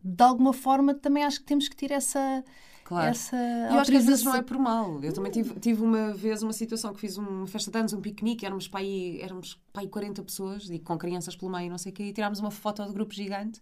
de 0.04 0.24
alguma 0.24 0.54
forma 0.54 0.94
também 0.94 1.24
acho 1.24 1.40
que 1.40 1.46
temos 1.46 1.68
que 1.68 1.76
ter 1.76 1.92
essa. 1.92 2.44
Claro. 2.84 3.12
Essa 3.12 3.36
eu 3.36 3.80
acho 3.80 3.92
que 3.92 3.98
às 3.98 4.06
vezes 4.06 4.24
não 4.24 4.36
é 4.36 4.42
por 4.42 4.58
mal. 4.58 5.04
Eu 5.04 5.14
também 5.14 5.32
tive, 5.32 5.60
tive 5.60 5.84
uma 5.84 6.12
vez 6.12 6.42
uma 6.42 6.54
situação 6.54 6.92
que 6.92 7.00
fiz 7.00 7.18
uma 7.18 7.46
festa 7.46 7.70
de 7.70 7.78
anos, 7.78 7.94
um 7.94 8.02
piquenique, 8.02 8.46
éramos 8.46 8.68
para 8.68 8.80
aí, 8.80 9.22
éramos 9.22 9.62
para 9.72 9.84
aí 9.84 9.88
40 9.88 10.24
pessoas, 10.24 10.70
e 10.70 10.80
com 10.80 10.98
crianças 10.98 11.36
pelo 11.36 11.52
meio, 11.52 11.70
não 11.70 11.78
sei 11.78 11.92
o 11.92 11.96
quê, 11.96 12.04
e 12.04 12.14
tirámos 12.14 12.40
uma 12.40 12.50
foto 12.50 12.84
do 12.84 12.92
grupo 12.92 13.14
gigante 13.14 13.62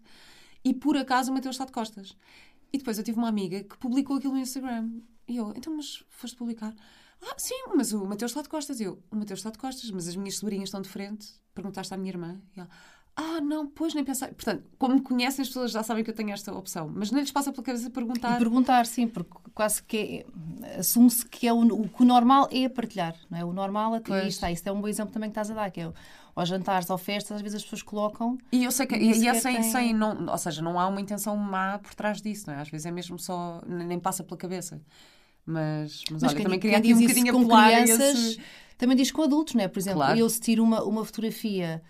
e 0.68 0.74
por 0.74 0.98
acaso 0.98 1.32
o 1.32 1.34
Mateus 1.34 1.56
está 1.56 1.66
de 1.66 1.72
costas. 1.72 2.16
E 2.74 2.78
depois 2.78 2.98
eu 2.98 3.04
tive 3.04 3.18
uma 3.18 3.30
amiga 3.30 3.64
que 3.64 3.78
publicou 3.78 4.18
aquilo 4.18 4.34
no 4.34 4.40
Instagram. 4.40 4.90
E 5.26 5.38
eu, 5.38 5.54
então, 5.56 5.76
mas 5.76 6.04
foste 6.10 6.36
publicar? 6.36 6.76
Ah, 7.22 7.36
sim, 7.38 7.56
mas 7.76 7.94
o 7.94 8.06
Mateus 8.06 8.32
está 8.32 8.42
de 8.42 8.50
costas. 8.50 8.82
Eu, 8.82 9.02
o 9.10 9.16
Mateus 9.16 9.40
está 9.40 9.50
de 9.50 9.58
costas, 9.58 9.90
mas 9.92 10.08
as 10.10 10.16
minhas 10.18 10.36
sobrinhas 10.36 10.68
estão 10.68 10.82
de 10.82 10.90
frente. 10.90 11.28
Perguntaste 11.56 11.94
à 11.94 11.98
minha 11.98 12.12
irmã. 12.12 12.42
E 12.56 12.60
ela, 12.60 12.70
ah, 13.20 13.42
não, 13.42 13.66
pois 13.66 13.96
nem 13.96 14.04
pensei. 14.04 14.28
Portanto, 14.28 14.64
como 14.78 14.94
me 14.94 15.02
conhecem, 15.02 15.42
as 15.42 15.48
pessoas 15.48 15.72
já 15.72 15.82
sabem 15.82 16.04
que 16.04 16.12
eu 16.12 16.14
tenho 16.14 16.32
esta 16.32 16.54
opção, 16.54 16.92
mas 16.94 17.10
não 17.10 17.20
lhes 17.20 17.32
passa 17.32 17.52
pela 17.52 17.64
cabeça 17.64 17.90
perguntar. 17.90 18.36
E 18.36 18.38
perguntar, 18.38 18.86
sim, 18.86 19.08
porque 19.08 19.32
quase 19.56 19.82
que 19.82 20.24
é, 20.64 20.78
assume-se 20.80 21.26
que 21.26 21.48
é 21.48 21.52
o, 21.52 21.62
o, 21.62 21.90
que 21.90 22.04
o 22.04 22.06
normal 22.06 22.48
é 22.52 22.70
partilhar, 22.70 23.16
não 23.28 23.40
é? 23.40 23.44
O 23.44 23.52
normal 23.52 23.96
é 23.96 24.02
e 24.24 24.28
está. 24.28 24.52
Isso 24.52 24.70
é 24.70 24.72
um 24.72 24.80
bom 24.80 24.88
exemplo 24.88 25.12
também 25.12 25.32
que 25.32 25.32
estás 25.32 25.50
a 25.50 25.56
dar, 25.56 25.72
que 25.72 25.82
é 25.82 25.92
aos 26.36 26.48
jantares 26.48 26.88
ou 26.92 26.98
festas, 27.00 27.38
às 27.38 27.42
vezes 27.42 27.56
as 27.56 27.64
pessoas 27.64 27.82
colocam. 27.82 28.38
E 28.52 28.64
eu 28.64 28.72
sei 28.72 28.86
que 28.86 28.96
e, 28.96 29.24
e 29.24 29.28
é 29.28 29.34
sem, 29.34 29.56
tem... 29.56 29.64
sem 29.64 29.94
não, 29.96 30.28
ou 30.28 30.38
seja, 30.38 30.62
não 30.62 30.80
há 30.80 30.86
uma 30.88 31.02
intenção 31.02 31.36
má 31.36 31.80
por 31.80 31.96
trás 31.96 32.22
disso, 32.22 32.46
não 32.46 32.54
é? 32.54 32.62
Às 32.62 32.70
vezes 32.70 32.86
é 32.86 32.92
mesmo 32.92 33.18
só, 33.18 33.64
nem 33.66 34.00
passa 34.00 34.24
pela 34.24 34.38
cabeça. 34.38 34.80
Mas, 35.44 36.04
mas, 36.12 36.22
mas 36.22 36.34
olha, 36.34 36.44
também 36.44 36.60
queria 36.60 36.78
aqui 36.78 36.94
um 36.94 37.00
bocadinho 37.00 37.34
com 37.34 37.48
crianças, 37.48 38.00
esse... 38.00 38.42
também 38.78 38.96
diz 38.96 39.10
com 39.10 39.24
adultos, 39.24 39.56
não 39.56 39.64
é? 39.64 39.68
Por 39.68 39.80
exemplo, 39.80 40.02
claro. 40.02 40.20
eu 40.20 40.30
se 40.30 40.40
tiro 40.40 40.62
uma, 40.62 40.84
uma 40.84 41.04
fotografia 41.04 41.82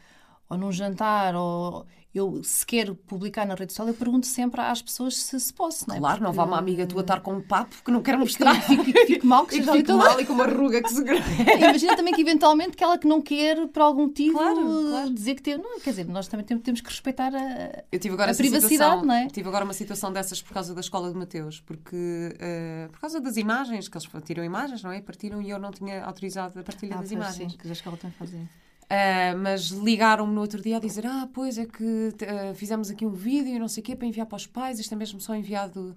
ou 0.49 0.57
num 0.57 0.71
jantar, 0.71 1.35
ou 1.35 1.85
eu 2.17 2.41
se 2.43 2.65
quero 2.65 2.95
publicar 2.95 3.45
na 3.45 3.53
rede 3.53 3.71
social, 3.71 3.87
eu 3.87 3.93
pergunto 3.93 4.25
sempre 4.25 4.59
às 4.59 4.81
pessoas 4.81 5.15
se, 5.15 5.39
se 5.39 5.53
posso, 5.53 5.87
não 5.87 5.95
é? 5.95 5.99
Claro, 5.99 6.15
Porque... 6.15 6.25
não 6.25 6.33
vá 6.33 6.45
uma 6.45 6.57
amiga 6.57 6.87
tua 6.87 7.01
estar 7.01 7.19
com 7.19 7.33
um 7.33 7.41
papo 7.41 7.75
que 7.83 7.91
não 7.91 8.01
quer 8.01 8.17
mostrar. 8.17 8.59
Fico, 8.61 8.83
fico, 8.83 8.99
fico 9.05 9.27
mal, 9.27 9.45
que 9.45 9.55
seja 9.57 9.71
fico 9.73 9.93
mal 9.93 10.19
e 10.19 10.25
com 10.25 10.33
uma 10.33 10.45
ruga 10.45 10.81
que 10.81 10.89
se 10.89 11.01
Imagina 11.57 11.95
também 11.95 12.13
que 12.13 12.21
eventualmente 12.21 12.75
que 12.75 12.83
ela 12.83 12.97
que 12.97 13.07
não 13.07 13.21
quer, 13.21 13.67
por 13.67 13.81
algum 13.81 14.03
motivo, 14.03 14.37
claro, 14.37 14.55
claro. 14.89 15.13
dizer 15.13 15.35
que 15.35 15.41
tem. 15.41 15.57
Não, 15.57 15.79
quer 15.79 15.91
dizer, 15.91 16.07
nós 16.07 16.27
também 16.27 16.45
temos 16.45 16.81
que 16.81 16.89
respeitar 16.89 17.33
a, 17.35 17.83
eu 17.91 17.99
tive 17.99 18.13
agora 18.13 18.31
a 18.31 18.35
privacidade, 18.35 18.73
situação, 18.73 19.05
não 19.05 19.13
é? 19.13 19.27
Tive 19.27 19.47
agora 19.47 19.63
uma 19.63 19.73
situação 19.73 20.11
dessas 20.11 20.41
por 20.41 20.53
causa 20.53 20.73
da 20.73 20.81
escola 20.81 21.11
de 21.11 21.17
Mateus, 21.17 21.61
porque 21.61 21.95
uh, 21.95 22.89
por 22.91 22.99
causa 22.99 23.19
das 23.19 23.37
imagens, 23.37 23.87
que 23.87 23.97
eles 23.97 24.07
tiram 24.25 24.43
imagens, 24.43 24.81
não 24.81 24.91
é? 24.91 25.01
Partiram 25.01 25.41
e 25.41 25.49
eu 25.49 25.59
não 25.59 25.71
tinha 25.71 26.03
autorizado 26.03 26.59
a 26.59 26.63
partilha 26.63 26.95
ah, 26.95 27.01
das 27.01 27.11
imagens. 27.11 27.51
Sim, 27.51 27.57
que 27.57 27.67
a 27.67 27.71
escola 27.71 27.97
tem 27.97 28.09
que 28.09 28.17
fazer. 28.17 28.47
Uh, 28.87 29.37
mas 29.37 29.69
ligaram-me 29.69 30.33
no 30.33 30.39
outro 30.39 30.61
dia 30.61 30.77
a 30.77 30.79
dizer: 30.79 31.05
Ah, 31.05 31.27
pois 31.33 31.57
é 31.57 31.65
que 31.65 31.83
uh, 31.83 32.55
fizemos 32.55 32.89
aqui 32.89 33.05
um 33.05 33.11
vídeo 33.11 33.53
e 33.53 33.59
não 33.59 33.67
sei 33.67 33.81
o 33.81 33.83
quê 33.83 33.95
para 33.95 34.07
enviar 34.07 34.25
para 34.25 34.37
os 34.37 34.47
pais. 34.47 34.79
Isto 34.79 34.93
é 34.93 34.97
mesmo 34.97 35.19
só 35.19 35.35
enviado 35.35 35.93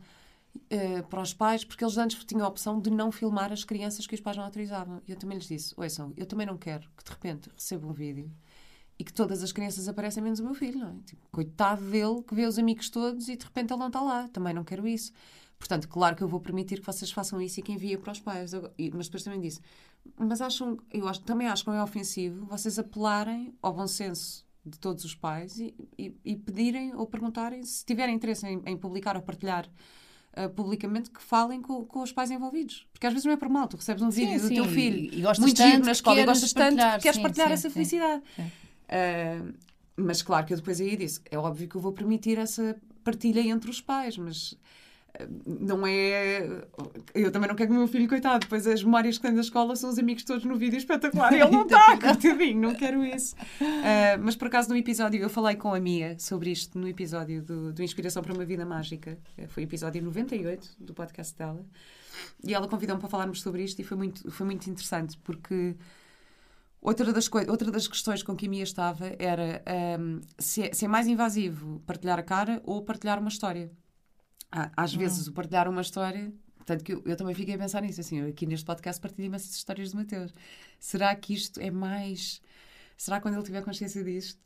uh, 0.55 1.07
para 1.09 1.23
os 1.23 1.33
pais, 1.33 1.65
porque 1.65 1.85
eles 1.85 1.97
antes 1.97 2.25
tinham 2.25 2.45
a 2.45 2.49
opção 2.49 2.81
de 2.81 2.91
não 2.91 3.13
filmar 3.13 3.53
as 3.53 3.63
crianças 3.63 4.09
que 4.09 4.15
os 4.17 4.21
pais 4.21 4.37
não 4.37 4.45
autorizavam. 4.45 5.01
E 5.07 5.13
eu 5.13 5.17
também 5.17 5.39
lhes 5.39 5.47
disse: 5.47 5.73
Ouçam, 5.77 6.13
eu 6.17 6.27
também 6.27 6.47
não 6.47 6.59
quero 6.59 6.89
que 6.97 7.05
de 7.05 7.11
repente 7.11 7.49
receba 7.57 7.87
um 7.87 7.93
vídeo 7.93 8.29
e 8.99 9.05
que 9.05 9.13
todas 9.13 9.43
as 9.43 9.53
crianças 9.53 9.87
aparecem 9.87 10.21
menos 10.21 10.41
o 10.41 10.45
meu 10.45 10.55
filho, 10.55 10.81
não 10.81 10.89
é? 10.89 10.95
Tipo, 11.07 11.23
coitado 11.31 11.83
dele 11.83 12.23
que 12.27 12.35
vê 12.35 12.45
os 12.45 12.59
amigos 12.59 12.91
todos 12.91 13.29
e 13.29 13.37
de 13.37 13.45
repente 13.45 13.73
ele 13.73 13.79
não 13.79 13.87
está 13.87 14.01
lá. 14.01 14.29
Também 14.29 14.53
não 14.53 14.65
quero 14.65 14.87
isso. 14.87 15.13
Portanto, 15.61 15.89
claro 15.89 16.17
que 16.17 16.23
eu 16.23 16.29
vou 16.29 16.41
permitir 16.41 16.81
que 16.81 16.87
vocês 16.87 17.13
façam 17.13 17.41
isso 17.41 17.61
e 17.61 17.63
que 17.63 17.71
enviem 17.71 17.99
para 17.99 18.13
os 18.13 18.19
pais. 18.19 18.53
Mas 18.93 19.07
depois 19.07 19.23
também 19.23 19.41
disse: 19.41 19.61
mas 20.19 20.41
acham, 20.41 20.79
eu 20.93 21.09
acho, 21.09 21.21
também 21.23 21.49
acho 21.49 21.65
que 21.65 21.71
não 21.71 21.77
é 21.77 21.83
ofensivo 21.83 22.45
vocês 22.47 22.79
apelarem 22.79 23.55
ao 23.63 23.73
bom 23.73 23.87
senso 23.87 24.47
de 24.65 24.79
todos 24.79 25.05
os 25.05 25.15
pais 25.15 25.59
e, 25.59 25.75
e, 25.99 26.15
e 26.25 26.37
pedirem 26.37 26.95
ou 26.95 27.07
perguntarem 27.07 27.63
se 27.65 27.85
tiverem 27.85 28.15
interesse 28.15 28.47
em, 28.47 28.63
em 28.67 28.77
publicar 28.77 29.17
ou 29.17 29.23
partilhar 29.23 29.67
uh, 30.37 30.51
publicamente 30.51 31.11
que 31.11 31.23
falem 31.23 31.63
com, 31.63 31.85
com, 31.85 32.03
os 32.03 32.13
pais 32.13 32.31
envolvidos. 32.31 32.87
Porque 32.93 33.07
às 33.07 33.13
vezes 33.13 33.25
não 33.25 33.33
é 33.33 33.37
por 33.37 33.49
mal, 33.49 33.67
tu 33.67 33.77
recebes 33.77 34.03
um 34.03 34.11
sim, 34.11 34.27
vídeo 34.27 34.41
sim, 34.41 34.49
do 34.49 34.55
teu 34.55 34.65
filho 34.67 34.99
e, 34.99 35.21
e 35.21 35.41
muito 35.41 35.57
tanto 35.57 35.87
na 35.87 35.93
escola 35.93 36.21
e 36.21 36.25
gostas 36.25 36.53
tanto 36.53 36.77
que 36.77 37.03
queres 37.03 37.17
sim, 37.17 37.23
partilhar 37.23 37.53
essa 37.53 37.71
felicidade. 37.71 38.23
Uh, 38.39 39.55
mas 39.97 40.23
claro 40.23 40.47
que 40.47 40.53
eu 40.53 40.57
depois 40.57 40.81
aí 40.81 40.97
disse, 40.97 41.21
é 41.31 41.39
óbvio 41.39 41.69
que 41.69 41.77
eu 41.77 41.81
vou 41.81 41.93
permitir 41.93 42.39
essa 42.39 42.77
partilha 43.03 43.41
entre 43.41 43.71
os 43.71 43.81
pais, 43.81 44.17
mas 44.17 44.57
não 45.45 45.87
é. 45.87 46.65
Eu 47.15 47.31
também 47.31 47.49
não 47.49 47.57
quero 47.57 47.71
que 47.71 47.75
o 47.75 47.79
meu 47.79 47.89
filho, 47.89 48.09
coitado, 48.09 48.41
depois 48.41 48.67
as 48.67 48.83
memórias 48.83 49.17
que 49.17 49.23
tem 49.23 49.35
da 49.35 49.41
escola 49.41 49.75
são 49.77 49.91
os 49.91 49.99
amigos 49.99 50.25
todos 50.25 50.45
no 50.45 50.57
vídeo 50.57 50.77
espetacular 50.77 51.33
ele 51.33 51.51
não 51.51 51.63
está, 51.63 51.97
coitadinho, 51.99 52.61
não 52.61 52.75
quero 52.75 53.05
isso. 53.05 53.35
Uh, 53.61 54.21
mas 54.23 54.37
por 54.37 54.49
acaso 54.49 54.69
no 54.69 54.77
episódio, 54.77 55.21
eu 55.21 55.29
falei 55.29 55.57
com 55.57 55.75
a 55.75 55.81
Mia 55.81 56.17
sobre 56.19 56.51
isto 56.51 56.79
no 56.79 56.89
episódio 56.89 57.43
do, 57.43 57.73
do 57.73 57.83
Inspiração 57.83 58.23
para 58.23 58.33
uma 58.33 58.45
Vida 58.45 58.65
Mágica, 58.65 59.19
foi 59.49 59.65
o 59.65 59.67
episódio 59.67 60.03
98 60.03 60.77
do 60.79 60.95
podcast 60.95 61.37
dela, 61.37 61.65
e 62.45 62.55
ela 62.55 62.69
convidou-me 62.69 63.01
para 63.01 63.09
falarmos 63.09 63.41
sobre 63.41 63.65
isto 63.65 63.81
e 63.81 63.85
foi 63.85 63.97
muito, 63.97 64.31
foi 64.31 64.47
muito 64.47 64.69
interessante 64.69 65.19
porque. 65.19 65.77
Outra 66.83 67.13
das, 67.13 67.29
outra 67.47 67.71
das 67.71 67.87
questões 67.87 68.23
com 68.23 68.35
que 68.35 68.47
a 68.47 68.49
Mia 68.49 68.63
estava 68.63 69.15
era 69.19 69.63
um, 70.01 70.19
se, 70.39 70.63
é, 70.63 70.73
se 70.73 70.87
é 70.87 70.89
mais 70.89 71.07
invasivo 71.07 71.79
partilhar 71.85 72.19
a 72.19 72.23
cara 72.23 72.63
ou 72.65 72.83
partilhar 72.83 73.19
uma 73.19 73.29
história 73.29 73.71
às 74.51 74.95
vezes 74.95 75.27
o 75.27 75.33
partilhar 75.33 75.69
uma 75.69 75.83
história 75.83 76.33
Portanto, 76.71 76.85
que 76.85 76.93
eu, 76.93 77.03
eu, 77.05 77.17
também 77.17 77.35
fiquei 77.35 77.55
a 77.55 77.59
pensar 77.59 77.81
nisso, 77.83 78.01
assim, 78.01 78.29
aqui 78.29 78.47
neste 78.47 78.65
podcast 78.65 79.01
partilho 79.01 79.27
imensas 79.27 79.55
histórias 79.55 79.91
de 79.91 79.97
Mateus. 79.97 80.33
Será 80.79 81.15
que 81.17 81.35
isto 81.35 81.59
é 81.59 81.71
mais... 81.71 82.41
Será 82.97 83.17
que 83.17 83.23
quando 83.23 83.35
ele 83.35 83.43
tiver 83.43 83.63
consciência 83.65 84.05
disto, 84.05 84.39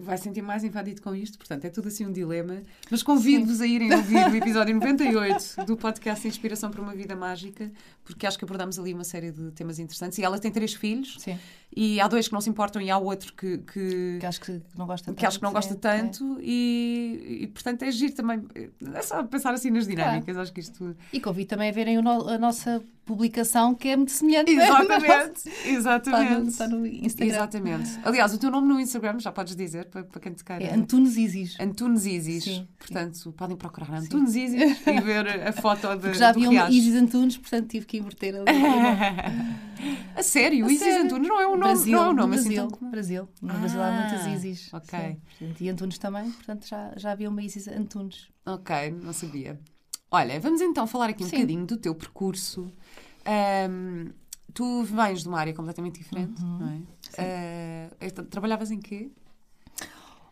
vai 0.00 0.16
sentir 0.16 0.42
mais 0.42 0.64
invadido 0.64 1.02
com 1.02 1.14
isto? 1.14 1.36
Portanto, 1.36 1.64
é 1.64 1.70
tudo 1.70 1.88
assim 1.88 2.06
um 2.06 2.12
dilema. 2.12 2.62
Mas 2.90 3.02
convido-vos 3.02 3.60
a 3.60 3.66
irem 3.66 3.92
ouvir 3.92 4.26
o 4.26 4.36
episódio 4.36 4.74
98 4.78 5.66
do 5.66 5.76
podcast 5.76 6.26
Inspiração 6.26 6.70
para 6.70 6.80
uma 6.80 6.94
Vida 6.94 7.14
Mágica, 7.14 7.70
porque 8.06 8.24
acho 8.24 8.38
que 8.38 8.44
abordamos 8.44 8.78
ali 8.78 8.94
uma 8.94 9.02
série 9.02 9.32
de 9.32 9.50
temas 9.50 9.80
interessantes. 9.80 10.16
E 10.18 10.22
ela 10.22 10.38
tem 10.38 10.50
três 10.50 10.72
filhos. 10.72 11.16
Sim. 11.18 11.36
E 11.74 12.00
há 12.00 12.06
dois 12.06 12.28
que 12.28 12.32
não 12.32 12.40
se 12.40 12.48
importam 12.48 12.80
e 12.80 12.88
há 12.88 12.96
outro 12.96 13.34
que... 13.34 13.58
Que, 13.58 14.18
que 14.20 14.26
acho 14.26 14.40
que 14.40 14.62
não 14.78 14.86
gosta 14.86 15.10
que 15.10 15.16
tanto. 15.16 15.26
Acho 15.26 15.38
que 15.38 15.44
não 15.44 15.52
gosta 15.52 15.74
é, 15.74 15.76
tanto. 15.76 16.38
É. 16.38 16.42
E, 16.44 17.38
e, 17.42 17.46
portanto, 17.48 17.82
é 17.82 17.90
giro 17.90 18.14
também. 18.14 18.46
É 18.94 19.02
só 19.02 19.22
pensar 19.24 19.52
assim 19.52 19.70
nas 19.70 19.88
dinâmicas. 19.88 20.24
Claro. 20.24 20.40
Acho 20.40 20.52
que 20.52 20.60
isto... 20.60 20.96
E 21.12 21.20
convido 21.20 21.48
também 21.48 21.68
a 21.68 21.72
verem 21.72 22.00
no, 22.00 22.28
a 22.28 22.38
nossa 22.38 22.82
publicação 23.06 23.72
que 23.74 23.88
é 23.88 23.96
muito 23.96 24.10
semelhante. 24.10 24.50
Exatamente. 24.50 25.48
Exatamente. 25.64 26.26
Está 26.26 26.38
no, 26.40 26.48
está 26.48 26.68
no 26.68 26.86
Instagram. 26.86 27.34
Exatamente. 27.34 28.00
Aliás, 28.04 28.34
o 28.34 28.38
teu 28.38 28.50
nome 28.50 28.66
no 28.66 28.80
Instagram, 28.80 29.20
já 29.20 29.30
podes 29.30 29.54
dizer, 29.54 29.86
para, 29.86 30.02
para 30.02 30.20
quem 30.20 30.32
te 30.32 30.44
queira. 30.44 30.64
É 30.64 30.74
Antunes 30.74 31.16
Isis. 31.16 31.56
Antunes 31.60 32.04
Isis. 32.04 32.44
Sim, 32.44 32.68
portanto, 32.78 33.16
sim. 33.16 33.30
podem 33.30 33.56
procurar 33.56 33.92
Antunes 33.94 34.34
Isis 34.34 34.80
e 34.86 35.00
ver 35.00 35.48
a 35.48 35.52
foto 35.52 35.88
de 35.94 36.00
Porque 36.00 36.18
já 36.18 36.30
havia 36.30 36.50
um 36.50 36.68
Isis 36.68 36.94
Antunes, 36.94 37.36
portanto 37.36 37.68
tive 37.68 37.86
que 37.86 37.95
inverter 37.98 38.34
ali. 38.34 38.46
a 40.16 40.22
sério? 40.22 40.66
A 40.66 40.68
Isis 40.68 40.78
sério? 40.80 41.04
Antunes 41.04 41.28
não 41.28 41.40
é 41.40 41.46
um 41.46 41.50
nome, 41.50 41.62
Brasil, 41.62 41.92
não 41.92 42.04
é 42.04 42.08
um 42.08 42.14
nome 42.14 42.34
Brasil, 42.34 42.64
assim 42.64 42.76
tão... 42.78 42.90
Brasil. 42.90 43.28
No 43.42 43.50
ah, 43.52 43.56
Brasil 43.56 43.82
há 43.82 43.90
muitas 43.90 44.26
Isis. 44.26 44.74
Ok. 44.74 45.20
Portanto, 45.38 45.60
e 45.60 45.68
Antunes 45.68 45.98
também, 45.98 46.30
portanto 46.30 46.66
já, 46.66 46.92
já 46.96 47.12
havia 47.12 47.28
uma 47.28 47.42
Isis 47.42 47.68
Antunes. 47.68 48.28
Ok, 48.44 48.90
não 49.02 49.12
sabia. 49.12 49.60
Olha, 50.10 50.38
vamos 50.40 50.60
então 50.60 50.86
falar 50.86 51.10
aqui 51.10 51.24
um 51.24 51.28
Sim. 51.28 51.36
bocadinho 51.36 51.66
do 51.66 51.76
teu 51.76 51.94
percurso. 51.94 52.70
Um, 53.68 54.12
tu 54.54 54.84
vens 54.84 55.22
de 55.22 55.28
uma 55.28 55.38
área 55.38 55.52
completamente 55.52 55.98
diferente, 55.98 56.40
uhum. 56.42 56.58
não 56.58 56.68
é? 57.18 57.90
Uh, 58.00 58.22
trabalhavas 58.24 58.70
em 58.70 58.80
quê? 58.80 59.10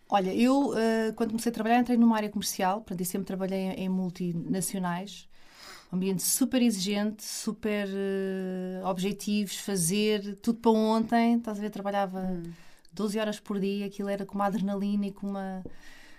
Olha, 0.08 0.34
eu 0.34 0.70
uh, 0.70 1.12
quando 1.16 1.30
comecei 1.30 1.50
a 1.50 1.52
trabalhar 1.52 1.80
entrei 1.80 1.96
numa 1.96 2.16
área 2.16 2.28
comercial, 2.28 2.80
portanto, 2.80 3.00
eu 3.00 3.06
sempre 3.06 3.26
trabalhei 3.26 3.70
em 3.70 3.88
multinacionais, 3.88 5.28
um 5.94 5.96
ambiente 5.96 6.22
super 6.22 6.60
exigente, 6.60 7.22
super 7.22 7.86
uh, 7.88 8.86
objetivos, 8.86 9.56
fazer 9.56 10.36
tudo 10.36 10.58
para 10.58 10.72
ontem, 10.72 11.36
estás 11.36 11.58
a 11.58 11.60
ver, 11.60 11.70
trabalhava 11.70 12.20
hum. 12.20 12.42
12 12.92 13.18
horas 13.18 13.40
por 13.40 13.60
dia, 13.60 13.86
aquilo 13.86 14.08
era 14.08 14.26
com 14.26 14.34
uma 14.34 14.46
adrenalina 14.46 15.06
e 15.06 15.12
com 15.12 15.28
uma, 15.28 15.64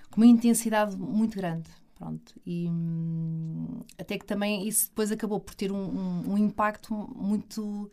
com 0.09 0.21
uma 0.21 0.25
intensidade 0.25 0.95
muito 0.95 1.35
grande. 1.35 1.69
Pronto. 1.95 2.33
E 2.45 2.67
hum, 2.69 3.81
até 3.97 4.17
que 4.17 4.25
também 4.25 4.67
isso 4.67 4.89
depois 4.89 5.11
acabou 5.11 5.39
por 5.39 5.55
ter 5.55 5.71
um, 5.71 5.77
um, 5.77 6.33
um, 6.33 6.37
impacto 6.37 6.93
muito 7.15 7.89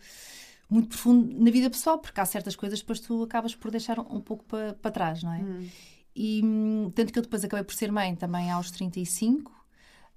muito 0.68 0.88
profundo 0.88 1.38
na 1.38 1.50
vida 1.50 1.68
pessoal, 1.68 1.98
porque 1.98 2.18
há 2.18 2.24
certas 2.24 2.56
coisas 2.56 2.80
que 2.80 2.84
depois 2.84 2.98
tu 2.98 3.22
acabas 3.22 3.54
por 3.54 3.70
deixar 3.70 4.00
um, 4.00 4.16
um 4.16 4.20
pouco 4.20 4.44
para 4.44 4.72
pa 4.74 4.90
trás, 4.90 5.22
não 5.22 5.32
é? 5.32 5.38
Hum. 5.38 5.68
E 6.16 6.40
hum, 6.44 6.90
tanto 6.94 7.12
que 7.12 7.18
eu 7.18 7.22
depois 7.22 7.44
acabei 7.44 7.64
por 7.64 7.74
ser 7.74 7.92
mãe 7.92 8.16
também 8.16 8.50
aos 8.50 8.70
35 8.70 9.61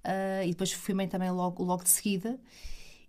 uh, 0.06 0.46
e 0.46 0.50
depois 0.52 0.72
fui 0.72 0.94
mãe 0.94 1.08
também 1.08 1.32
logo, 1.32 1.64
logo 1.64 1.84
de 1.84 1.90
seguida. 1.90 2.40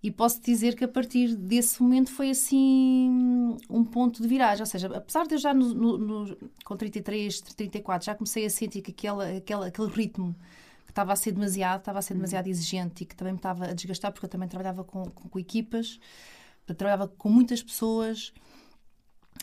E 0.02 0.10
posso 0.10 0.40
dizer 0.40 0.76
que 0.76 0.84
a 0.84 0.88
partir 0.88 1.34
desse 1.34 1.82
momento 1.82 2.12
foi 2.12 2.30
assim 2.30 3.56
um 3.68 3.84
ponto 3.84 4.22
de 4.22 4.28
viragem. 4.28 4.62
Ou 4.62 4.66
seja, 4.66 4.88
apesar 4.96 5.26
de 5.26 5.34
eu 5.34 5.38
já 5.38 5.52
no, 5.52 5.74
no, 5.74 5.98
no, 5.98 6.36
com 6.64 6.76
33, 6.76 7.40
34 7.40 8.06
já 8.06 8.14
comecei 8.14 8.46
a 8.46 8.50
sentir 8.50 8.82
que 8.82 8.90
aquela, 8.92 9.36
aquela, 9.36 9.66
aquele 9.66 9.88
ritmo 9.88 10.36
estava 10.88 11.12
a 11.12 11.16
ser 11.16 11.32
demasiado, 11.32 11.80
estava 11.80 11.98
a 11.98 12.02
ser 12.02 12.14
demasiado 12.14 12.46
exigente 12.46 13.02
e 13.02 13.06
que 13.06 13.16
também 13.16 13.32
me 13.32 13.38
estava 13.38 13.66
a 13.66 13.72
desgastar, 13.72 14.12
porque 14.12 14.26
eu 14.26 14.30
também 14.30 14.48
trabalhava 14.48 14.84
com, 14.84 15.04
com, 15.06 15.28
com 15.28 15.38
equipas, 15.38 15.98
trabalhava 16.66 17.08
com 17.08 17.28
muitas 17.28 17.62
pessoas, 17.62 18.32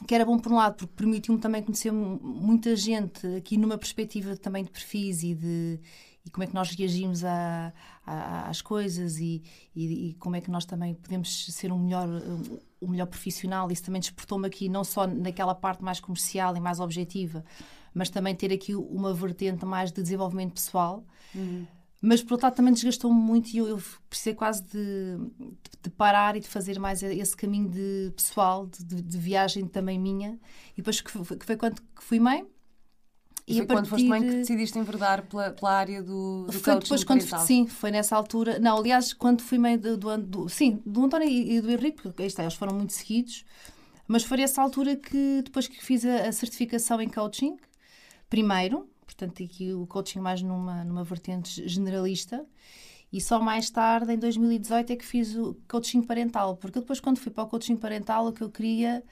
que 0.08 0.16
era 0.16 0.26
bom 0.26 0.40
por 0.40 0.52
um 0.52 0.56
lado, 0.56 0.76
porque 0.76 0.94
permitiu-me 0.96 1.40
também 1.40 1.62
conhecer 1.62 1.92
muita 1.92 2.76
gente 2.76 3.28
aqui 3.36 3.58
numa 3.58 3.78
perspectiva 3.78 4.36
também 4.36 4.64
de 4.64 4.72
perfis 4.72 5.24
e 5.24 5.36
de 5.36 5.80
e 6.25 6.30
como 6.30 6.44
é 6.44 6.48
que 6.48 6.53
nós 6.53 6.70
reagimos 6.72 7.24
a, 7.25 7.74
a, 8.06 8.50
às 8.50 8.62
coisas 8.62 9.18
e, 9.18 9.44
e, 9.75 10.10
e, 10.10 10.13
como 10.15 10.36
é 10.36 10.42
que 10.42 10.50
nós 10.50 10.65
também 10.65 10.94
podemos 10.94 11.46
ser 11.53 11.72
um 11.72 11.80
melhor, 11.80 12.08
um, 12.82 12.88
melhor 12.88 13.08
profissional. 13.08 13.70
Isso 13.72 13.84
também 13.84 14.00
despertou-me 14.00 14.48
aqui, 14.48 14.70
não 14.70 14.84
só 14.84 15.06
naquela 15.06 15.53
parte 15.53 15.84
mais 15.84 16.00
comercial 16.00 16.56
e 16.56 16.62
mais 16.62 16.80
objetiva, 16.80 17.44
mas 17.94 18.10
também 18.10 18.34
ter 18.34 18.53
aqui 18.53 18.74
uma 18.74 19.13
vertente 19.13 19.65
mais 19.65 19.92
de 19.92 20.01
desenvolvimento 20.01 20.53
pessoal. 20.53 21.03
Uhum. 21.36 21.68
Mas, 22.01 22.22
por 22.22 22.34
outro 22.34 22.48
lado, 22.48 22.56
também 22.56 22.74
desgastou-me 22.74 23.18
muito 23.18 23.53
e 23.53 23.58
eu, 23.58 23.68
eu 23.68 23.84
precisei 24.10 24.34
quase 24.34 24.62
de, 24.63 25.18
de, 25.82 25.89
parar 25.89 26.36
e 26.36 26.42
de 26.42 26.48
fazer 26.50 26.77
mais 26.77 27.01
esse 27.01 27.36
caminho 27.36 27.70
de 27.70 28.12
pessoal, 28.13 28.68
de, 28.68 29.01
de 29.01 29.18
viagem 29.18 29.65
também 29.68 29.98
minha. 29.98 30.38
E 30.74 30.77
depois 30.77 31.00
que 31.00 31.12
que 31.12 31.46
foi 31.46 31.56
quando 31.56 31.82
fui 32.00 32.20
mãe. 32.20 32.46
E, 33.46 33.58
foi 33.58 33.66
quando 33.66 33.88
foste 33.88 34.08
mãe 34.08 34.22
que 34.22 34.30
decidiste 34.38 34.80
enverdar 34.80 35.24
pela, 35.24 35.52
pela 35.52 35.72
área 35.74 36.02
do, 36.02 36.46
do 36.46 36.54
foi 36.54 36.80
depois 36.80 37.04
quando 37.04 37.22
Sim, 37.46 37.68
foi 37.68 37.92
nessa 37.92 38.16
altura. 38.16 38.58
Não, 38.58 38.78
aliás, 38.78 39.12
quando 39.12 39.42
fui 39.42 39.58
mãe 39.58 39.78
do, 39.78 39.98
do, 39.98 40.18
do 40.18 40.50
sim, 40.50 40.82
do 40.86 41.04
António 41.04 41.28
e, 41.28 41.58
e 41.58 41.62
do 41.62 41.70
Henrique, 41.70 42.02
porque 42.02 42.24
está, 42.24 42.44
eles 42.44 42.54
foram 42.54 42.74
muito 42.74 42.94
seguidos. 42.94 43.44
Mas 44.08 44.24
foi 44.24 44.38
nessa 44.38 44.62
altura 44.62 44.96
que, 44.96 45.42
depois 45.44 45.68
que 45.68 45.84
fiz 45.84 46.06
a, 46.06 46.28
a 46.28 46.32
certificação 46.32 47.02
em 47.02 47.10
coaching, 47.10 47.58
primeiro, 48.30 48.88
portanto, 49.06 49.44
aqui 49.44 49.74
o 49.74 49.86
coaching 49.88 50.20
mais 50.20 50.42
numa, 50.42 50.84
numa 50.84 51.04
vertente 51.04 51.68
generalista. 51.68 52.46
E 53.12 53.22
só 53.22 53.40
mais 53.40 53.70
tarde, 53.70 54.12
em 54.12 54.18
2018, 54.18 54.94
é 54.94 54.96
que 54.96 55.06
fiz 55.06 55.36
o 55.36 55.56
coaching 55.68 56.02
parental. 56.02 56.58
Porque 56.58 56.80
depois, 56.80 57.00
quando 57.00 57.20
fui 57.20 57.32
para 57.32 57.44
o 57.44 57.48
coaching 57.48 57.76
parental, 57.76 58.28
o 58.28 58.34
que 58.34 58.42
eu 58.42 58.50
queria, 58.50 59.04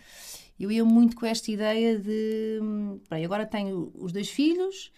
eu 0.63 0.71
ia 0.71 0.85
muito 0.85 1.15
com 1.15 1.25
esta 1.25 1.51
ideia 1.51 1.97
de: 1.97 2.59
bem, 3.09 3.25
agora 3.25 3.45
tenho 3.45 3.91
os 3.95 4.11
dois 4.11 4.29
filhos 4.29 4.91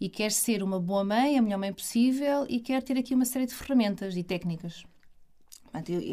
e 0.00 0.08
quero 0.08 0.32
ser 0.32 0.62
uma 0.62 0.78
boa 0.78 1.04
mãe, 1.04 1.38
a 1.38 1.42
melhor 1.42 1.58
mãe 1.58 1.72
possível, 1.72 2.46
e 2.48 2.60
quero 2.60 2.84
ter 2.84 2.98
aqui 2.98 3.14
uma 3.14 3.24
série 3.24 3.46
de 3.46 3.54
ferramentas 3.54 4.16
e 4.16 4.22
técnicas. 4.22 4.84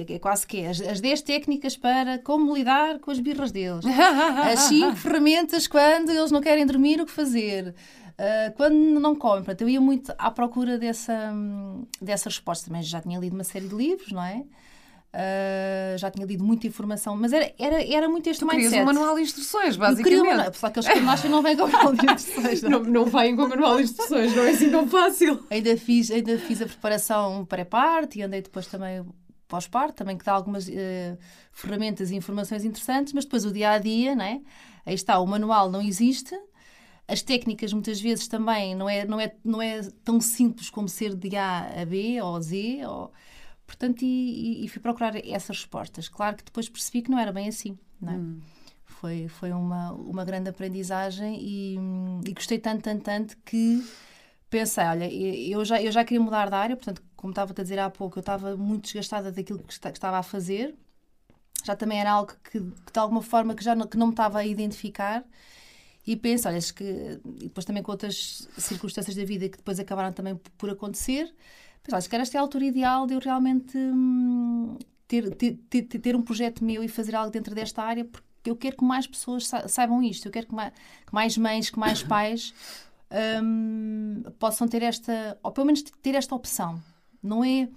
É 0.10 0.20
quase 0.20 0.46
que 0.46 0.60
é 0.60 0.70
as, 0.70 0.82
as 0.82 1.00
10 1.00 1.22
técnicas 1.22 1.78
para 1.78 2.20
como 2.20 2.54
lidar 2.54 3.00
com 3.00 3.12
as 3.12 3.20
birras 3.20 3.52
deles. 3.52 3.86
As 3.86 4.60
5 4.68 4.96
ferramentas 4.98 5.68
quando 5.68 6.10
eles 6.10 6.32
não 6.32 6.42
querem 6.42 6.66
dormir, 6.66 7.00
o 7.00 7.06
que 7.06 7.12
fazer. 7.12 7.74
Uh, 8.14 8.54
quando 8.56 8.76
não 8.76 9.16
comem. 9.16 9.44
Portanto, 9.44 9.62
eu 9.62 9.70
ia 9.70 9.82
muito 9.82 10.14
à 10.18 10.30
procura 10.30 10.78
dessa, 10.78 11.34
dessa 12.02 12.30
resposta. 12.30 12.68
Também 12.68 12.84
já 12.84 13.02
tinha 13.02 13.20
lido 13.20 13.34
uma 13.34 13.44
série 13.44 13.68
de 13.68 13.76
livros, 13.76 14.12
não 14.12 14.24
é? 14.24 14.44
Uh, 15.14 15.96
já 15.96 16.10
tinha 16.10 16.26
lido 16.26 16.44
muita 16.44 16.66
informação, 16.66 17.16
mas 17.16 17.32
era, 17.32 17.54
era, 17.60 17.84
era 17.84 18.10
muito 18.10 18.28
este 18.28 18.40
tu 18.40 18.48
mindset. 18.48 18.82
um 18.82 18.86
manual 18.86 19.16
de 19.16 19.22
instruções, 19.22 19.78
basicamente. 19.78 20.00
Eu 20.00 20.04
queria 20.04 20.24
um 20.24 20.38
manual, 20.38 20.52
que 20.52 21.00
não 21.02 21.12
acham 21.12 21.30
não 21.30 21.42
vem 21.44 21.56
com 21.56 21.68
manual 21.68 21.94
de 21.94 22.12
instruções. 22.12 22.62
Não, 22.64 22.70
não, 22.82 22.84
não 22.84 23.06
vêm 23.06 23.36
com 23.36 23.48
manual 23.48 23.78
de 23.78 23.84
instruções, 23.84 24.36
não 24.36 24.44
é 24.44 24.50
assim 24.50 24.72
tão 24.72 24.88
fácil. 24.88 25.46
Ainda 25.52 25.78
fiz, 25.78 26.10
ainda 26.10 26.36
fiz 26.40 26.64
a 26.64 26.66
preparação 26.66 27.46
pré-parte 27.46 28.18
e 28.18 28.24
andei 28.24 28.42
depois 28.42 28.66
também 28.66 29.06
pós-parte, 29.48 29.98
também 29.98 30.18
que 30.18 30.26
dá 30.26 30.34
algumas 30.34 30.68
uh, 30.68 30.72
ferramentas 31.52 32.10
e 32.10 32.16
informações 32.16 32.66
interessantes, 32.66 33.14
mas 33.14 33.24
depois 33.24 33.46
o 33.46 33.52
dia 33.52 33.70
a 33.70 33.78
dia, 33.78 34.16
não 34.16 34.26
é? 34.26 34.42
Aí 34.84 34.96
está, 34.96 35.20
o 35.20 35.28
manual 35.28 35.70
não 35.70 35.82
existe. 35.84 36.36
As 37.08 37.22
técnicas 37.22 37.72
muitas 37.72 38.02
vezes 38.02 38.28
também 38.28 38.74
não 38.74 38.90
é, 38.90 39.06
não 39.06 39.20
é, 39.20 39.36
não 39.44 39.62
é 39.62 39.82
tão 40.04 40.20
simples 40.20 40.72
como 40.72 40.90
ser 40.90 41.14
de 41.14 41.36
A 41.36 41.82
a 41.82 41.86
B 41.86 42.20
ou 42.20 42.42
Z. 42.42 42.84
Ou... 42.88 43.12
Portanto, 43.74 44.04
e, 44.04 44.64
e, 44.64 44.68
fui 44.68 44.80
procurar 44.80 45.16
essas 45.16 45.58
respostas. 45.58 46.08
Claro 46.08 46.38
que 46.38 46.44
depois 46.44 46.70
percebi 46.70 47.02
que 47.02 47.10
não 47.10 47.18
era 47.18 47.32
bem 47.32 47.48
assim. 47.48 47.78
Não 48.00 48.14
é? 48.14 48.16
hum. 48.16 48.40
Foi, 48.86 49.28
foi 49.28 49.52
uma, 49.52 49.92
uma 49.94 50.24
grande 50.24 50.50
aprendizagem 50.50 51.38
e, 51.42 51.76
e 52.26 52.34
gostei 52.34 52.60
tanto, 52.60 52.84
tanto, 52.84 53.04
tanto 53.04 53.38
que 53.44 53.84
pensei, 54.50 54.84
olha, 54.84 55.12
eu 55.12 55.66
já, 55.66 55.82
eu 55.82 55.92
já 55.92 56.06
queria 56.06 56.22
mudar 56.22 56.48
de 56.48 56.56
área, 56.56 56.76
portanto, 56.76 57.02
como 57.16 57.32
estava 57.32 57.52
a 57.52 57.64
dizer 57.64 57.80
há 57.80 57.90
pouco, 57.90 58.20
eu 58.20 58.22
estava 58.22 58.56
muito 58.56 58.84
desgastada 58.84 59.32
daquilo 59.32 59.60
que, 59.60 59.74
está, 59.74 59.92
que 59.92 59.98
estava 59.98 60.20
a 60.20 60.24
fazer. 60.24 60.76
Já 61.66 61.76
também 61.76 62.00
era 62.00 62.12
algo 62.12 62.32
que, 62.44 62.60
que, 62.60 62.92
de 62.94 63.00
alguma 63.00 63.22
forma 63.22 63.56
que 63.56 63.64
já 63.64 63.74
não, 63.74 63.88
que 63.88 63.98
não 63.98 64.08
me 64.08 64.14
estava 64.14 64.40
a 64.40 64.46
identificar. 64.46 65.26
E 66.06 66.16
penso, 66.16 66.48
olha, 66.48 66.60
que, 66.62 67.20
e 67.40 67.46
depois 67.46 67.66
também 67.66 67.82
com 67.82 67.92
outras 67.92 68.48
circunstâncias 68.58 69.16
da 69.16 69.26
vida 69.26 69.50
que 69.50 69.58
depois 69.58 69.80
acabaram 69.80 70.14
também 70.14 70.36
por 70.58 70.70
acontecer, 70.70 71.34
penso, 71.84 71.96
acho 71.96 72.10
que 72.10 72.16
esta 72.16 72.38
é 72.38 72.40
a 72.40 72.42
altura 72.42 72.66
ideal 72.66 73.06
de 73.06 73.14
eu 73.14 73.20
realmente 73.20 73.78
hum, 73.78 74.78
ter, 75.08 75.36
ter, 75.36 75.60
ter, 75.70 75.84
ter, 75.84 76.16
um 76.16 76.22
projeto 76.22 76.64
meu 76.64 76.84
e 76.84 76.88
fazer 76.88 77.16
algo 77.16 77.32
dentro 77.32 77.54
desta 77.54 77.84
área, 77.84 78.06
porque 78.06 78.50
eu 78.50 78.56
quero 78.56 78.78
que 78.78 78.84
mais 78.84 79.06
pessoas 79.06 79.50
saibam 79.68 80.02
isto, 80.02 80.28
eu 80.28 80.32
quero 80.32 80.48
que 80.48 80.56
mais, 80.56 80.74
que 81.06 81.14
mais 81.14 81.38
mães, 81.38 81.70
que 81.70 81.80
mais 81.80 82.02
pais 82.02 82.54
um, 83.44 84.24
possam 84.40 84.68
ter 84.68 84.82
esta, 84.82 85.38
ou 85.44 85.52
pelo 85.52 85.68
menos 85.68 85.84
ter 85.84 86.16
esta 86.16 86.34
opção. 86.34 86.82
Não 87.22 87.44
é, 87.44 87.70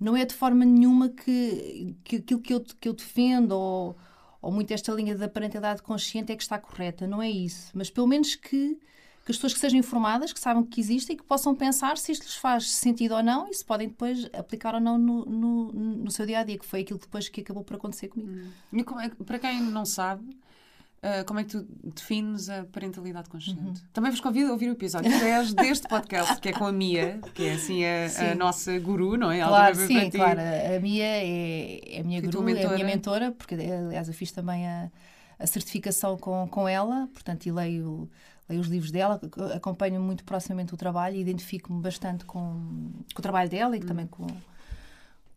não 0.00 0.16
é 0.16 0.24
de 0.24 0.34
forma 0.34 0.64
nenhuma 0.64 1.08
que, 1.08 1.94
que 2.04 2.16
aquilo 2.16 2.40
que 2.40 2.54
eu, 2.54 2.60
que 2.80 2.88
eu 2.88 2.92
defendo 2.92 3.52
ou, 3.52 3.96
ou 4.40 4.50
muito 4.50 4.72
esta 4.72 4.92
linha 4.92 5.16
da 5.16 5.28
parentalidade 5.28 5.82
consciente 5.82 6.32
é 6.32 6.36
que 6.36 6.42
está 6.42 6.58
correta. 6.58 7.06
Não 7.06 7.22
é 7.22 7.30
isso. 7.30 7.70
Mas 7.74 7.90
pelo 7.90 8.06
menos 8.06 8.34
que, 8.34 8.78
que 9.28 9.32
as 9.32 9.36
pessoas 9.36 9.52
que 9.52 9.60
sejam 9.60 9.78
informadas, 9.78 10.32
que 10.32 10.40
saibam 10.40 10.64
que 10.64 10.80
existe 10.80 11.12
e 11.12 11.16
que 11.16 11.22
possam 11.22 11.54
pensar 11.54 11.98
se 11.98 12.12
isto 12.12 12.22
lhes 12.22 12.36
faz 12.36 12.70
sentido 12.70 13.14
ou 13.14 13.22
não 13.22 13.46
e 13.50 13.52
se 13.52 13.62
podem 13.62 13.86
depois 13.86 14.26
aplicar 14.32 14.74
ou 14.74 14.80
não 14.80 14.96
no, 14.96 15.22
no, 15.26 15.70
no 15.70 16.10
seu 16.10 16.24
dia 16.24 16.38
a 16.38 16.44
dia, 16.44 16.58
que 16.58 16.64
foi 16.64 16.80
aquilo 16.80 16.98
depois 16.98 17.28
que 17.28 17.42
acabou 17.42 17.62
por 17.62 17.76
acontecer 17.76 18.08
comigo. 18.08 18.32
Hum. 18.72 18.80
É, 19.02 19.24
para 19.24 19.38
quem 19.38 19.60
não 19.60 19.84
sabe, 19.84 20.24
Uh, 20.98 21.24
como 21.26 21.38
é 21.38 21.44
que 21.44 21.50
tu 21.50 21.64
defines 21.94 22.48
a 22.48 22.64
parentalidade 22.64 23.28
consciente? 23.28 23.60
Uhum. 23.62 23.74
Também 23.92 24.10
vos 24.10 24.20
convido 24.20 24.48
a 24.48 24.52
ouvir 24.52 24.68
o 24.68 24.72
episódio 24.72 25.08
10 25.16 25.54
deste 25.54 25.86
podcast, 25.86 26.40
que 26.40 26.48
é 26.48 26.52
com 26.52 26.66
a 26.66 26.72
Mia, 26.72 27.20
que 27.34 27.44
é 27.44 27.52
assim 27.52 27.84
a, 27.84 28.32
a 28.32 28.34
nossa 28.34 28.76
guru, 28.80 29.16
não 29.16 29.30
é? 29.30 29.38
Claro, 29.38 29.76
sim, 29.76 30.10
claro. 30.10 30.40
A 30.40 30.80
Mia 30.80 31.04
é, 31.04 31.98
é 31.98 32.00
a 32.00 32.02
minha 32.02 32.20
guru, 32.20 32.48
é 32.48 32.64
a 32.64 32.70
minha 32.70 32.84
mentora, 32.84 33.30
porque 33.30 33.54
aliás 33.54 34.08
eu 34.08 34.14
fiz 34.14 34.32
também 34.32 34.66
a, 34.66 34.90
a 35.38 35.46
certificação 35.46 36.18
com, 36.18 36.48
com 36.48 36.68
ela, 36.68 37.08
portanto, 37.14 37.46
e 37.46 37.52
leio, 37.52 38.10
leio 38.48 38.60
os 38.60 38.68
livros 38.68 38.90
dela, 38.90 39.20
acompanho 39.54 40.00
muito 40.00 40.24
proximamente 40.24 40.72
o 40.72 40.76
trabalho 40.76 41.16
e 41.16 41.20
identifico-me 41.20 41.80
bastante 41.80 42.24
com, 42.24 42.92
com 43.14 43.18
o 43.18 43.22
trabalho 43.22 43.50
dela 43.50 43.76
e 43.76 43.80
uhum. 43.80 43.86
também 43.86 44.06
com, 44.06 44.26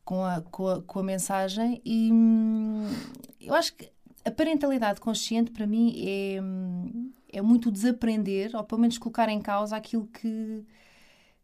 com, 0.06 0.24
a, 0.24 0.42
com, 0.42 0.68
a, 0.68 0.82
com 0.82 1.00
a 1.00 1.04
mensagem. 1.04 1.82
E 1.84 2.12
hum, 2.12 2.88
eu 3.40 3.54
acho 3.54 3.74
que 3.76 3.92
a 4.24 4.32
parentalidade 4.32 5.02
consciente, 5.02 5.52
para 5.52 5.68
mim, 5.68 5.94
é, 5.98 7.38
é 7.38 7.42
muito 7.42 7.72
desaprender, 7.72 8.56
ou 8.56 8.64
pelo 8.64 8.82
menos 8.82 8.98
colocar 8.98 9.28
em 9.30 9.42
causa 9.42 9.76
aquilo 9.76 10.08
que, 10.08 10.64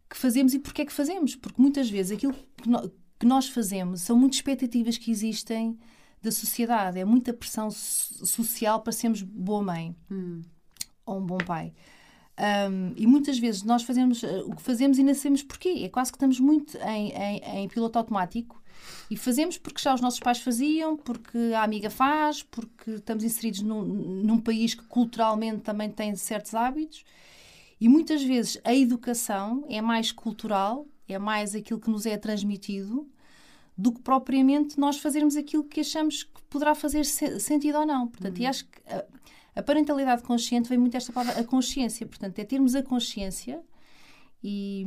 que 0.10 0.18
fazemos 0.18 0.54
e 0.54 0.60
porque 0.60 0.84
é 0.84 0.86
que 0.86 0.94
fazemos. 0.94 1.36
Porque 1.36 1.62
muitas 1.62 1.90
vezes 1.90 2.16
aquilo 2.16 2.34
que, 2.34 2.70
no, 2.70 2.90
que 3.20 3.26
nós 3.26 3.50
fazemos 3.50 4.02
são 4.02 4.18
muitas 4.18 4.38
expectativas 4.38 4.98
que 4.98 5.12
existem 5.12 5.78
da 6.22 6.32
sociedade. 6.32 7.00
É 7.00 7.06
muita 7.06 7.34
pressão 7.34 7.70
social 7.72 8.82
para 8.82 8.94
sermos 8.94 9.22
boa 9.22 9.63
mãe 9.63 9.96
hum. 10.10 10.41
Ou 11.08 11.17
um 11.17 11.26
bom 11.26 11.38
pai. 11.38 11.74
Um, 12.39 12.93
e 12.96 13.08
muitas 13.08 13.39
vezes 13.39 13.63
nós 13.63 13.82
fazemos 13.82 14.22
uh, 14.22 14.46
o 14.46 14.56
que 14.56 14.62
fazemos 14.62 15.00
e 15.00 15.04
não 15.04 15.15
sabemos 15.15 15.41
porquê. 15.41 15.82
É 15.84 15.89
quase 15.89 16.12
que 16.12 16.17
estamos 16.17 16.39
muito 16.39 16.78
em, 16.78 17.12
em, 17.12 17.63
em 17.63 17.67
piloto 17.67 17.98
automático 17.98 18.62
e 19.10 19.17
fazemos 19.17 19.58
porque 19.58 19.82
já 19.82 19.93
os 19.93 20.02
nossos 20.02 20.20
pais 20.20 20.39
faziam, 20.39 20.96
porque 20.98 21.38
a 21.56 21.63
amiga 21.63 21.89
faz, 21.89 22.43
porque 22.43 22.91
estamos 22.91 23.24
inseridos 23.24 23.62
num, 23.62 23.84
num 23.84 24.39
país 24.39 24.76
que 24.76 24.84
culturalmente 24.84 25.62
também 25.62 25.89
tem 25.89 26.15
certos 26.15 26.54
hábitos. 26.54 27.04
E 27.82 27.89
muitas 27.89 28.24
vezes 28.24 28.60
a 28.63 28.74
educação 28.74 29.65
é 29.67 29.82
mais 29.82 30.12
cultural, 30.12 30.86
é 31.08 31.17
mais 31.17 31.56
aquilo 31.56 31.80
que 31.80 31.89
nos 31.89 32.06
é 32.06 32.17
transmitido, 32.17 33.08
do 33.76 33.91
que 33.91 34.02
propriamente 34.02 34.80
nós 34.80 34.98
fazermos 34.98 35.36
aquilo 35.36 35.63
que 35.63 35.82
achamos 35.82 36.24
que 36.24 36.41
poderá 36.50 36.74
fazer 36.76 37.06
sentido 37.06 37.80
ou 37.80 37.86
não. 37.86 38.08
Portanto, 38.08 38.38
uhum. 38.38 38.43
e 38.43 38.48
acho 38.48 38.65
que 38.65 38.82
a, 39.58 39.63
parentalidade 39.63 40.24
consciente 40.24 40.70
vem 40.70 40.78
muito 40.78 40.93
desta 40.93 41.12
palavra, 41.12 41.41
a 41.41 41.43
consciência. 41.43 42.06
Portanto, 42.06 42.38
é 42.39 42.43
termos 42.43 42.76
a 42.76 42.84
consciência 42.84 43.62
e, 44.43 44.86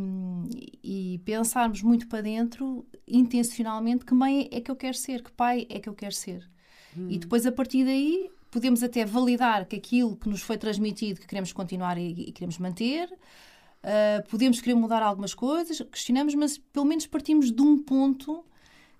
e, 0.83 1.21
pensarmos 1.25 1.83
muito 1.83 2.07
para 2.09 2.23
dentro, 2.23 2.87
intencionalmente, 3.07 4.05
que 4.05 4.15
mãe 4.15 4.49
é 4.51 4.61
que 4.61 4.71
eu 4.71 4.77
quero 4.77 4.97
ser, 4.97 5.23
que 5.23 5.33
pai 5.33 5.67
é 5.69 5.79
que 5.79 5.89
eu 5.89 5.95
quero 5.95 6.15
ser. 6.15 6.49
Hum. 6.97 7.09
E 7.11 7.19
depois, 7.19 7.47
a 7.47 7.53
partir 7.53 7.85
daí, 7.85 8.31
podemos 8.51 8.83
até 8.83 9.05
validar 9.05 9.67
que 9.67 9.77
aquilo 9.77 10.17
que 10.17 10.29
nos 10.29 10.43
foi 10.43 10.57
transmitido, 10.57 11.21
que 11.21 11.27
queremos 11.27 11.53
continuar 11.53 11.99
e, 11.99 12.11
e 12.11 12.33
queremos 12.33 12.59
manter, 12.59 13.09
uh, 13.13 14.29
podemos 14.29 14.61
querer 14.61 14.75
mudar 14.75 15.03
algumas 15.03 15.35
coisas, 15.35 15.81
questionamos, 15.91 16.35
mas 16.35 16.59
pelo 16.59 16.85
menos 16.85 17.07
partimos 17.07 17.51
de 17.51 17.63
um 17.63 17.79
ponto 17.79 18.45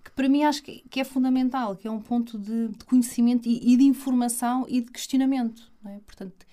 que 0.03 0.11
para 0.11 0.27
mim 0.27 0.43
acho 0.43 0.63
que, 0.63 0.99
é 0.99 1.03
fundamental, 1.03 1.75
que 1.75 1.87
é 1.87 1.91
um 1.91 1.99
ponto 1.99 2.37
de, 2.37 2.69
de 2.69 2.85
conhecimento 2.85 3.47
e, 3.47 3.73
e, 3.73 3.77
de 3.77 3.83
informação 3.83 4.65
e 4.67 4.81
de 4.81 4.91
questionamento. 4.91 5.71
É? 5.85 5.99
Portanto, 6.05 6.45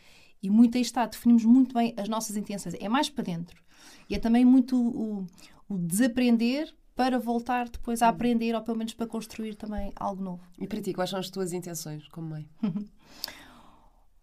e 0.42 0.50
muito 0.50 0.76
aí 0.76 0.82
está, 0.82 1.06
definimos 1.06 1.44
muito 1.44 1.74
bem 1.74 1.94
as 1.96 2.08
nossas 2.08 2.37
intenções. 2.37 2.74
É 2.78 2.88
mais 2.88 3.08
para 3.08 3.24
dentro. 3.24 3.62
E 4.08 4.14
é 4.14 4.18
também 4.18 4.44
muito 4.44 4.76
o, 4.76 5.26
o 5.68 5.78
desaprender 5.78 6.72
para 6.94 7.18
voltar 7.18 7.68
depois 7.68 8.02
a 8.02 8.06
hum. 8.06 8.11
aprender 8.11 8.54
ou 8.54 8.62
pelo 8.62 8.76
menos 8.76 8.92
para 8.94 9.06
construir 9.06 9.54
também 9.54 9.92
algo 9.96 10.22
novo. 10.22 10.42
E 10.58 10.66
para 10.66 10.80
ti, 10.80 10.92
quais 10.92 11.11
são 11.11 11.18
as 11.18 11.30
tuas 11.30 11.52
intenções 11.52 12.08
como 12.08 12.30
mãe? 12.30 12.48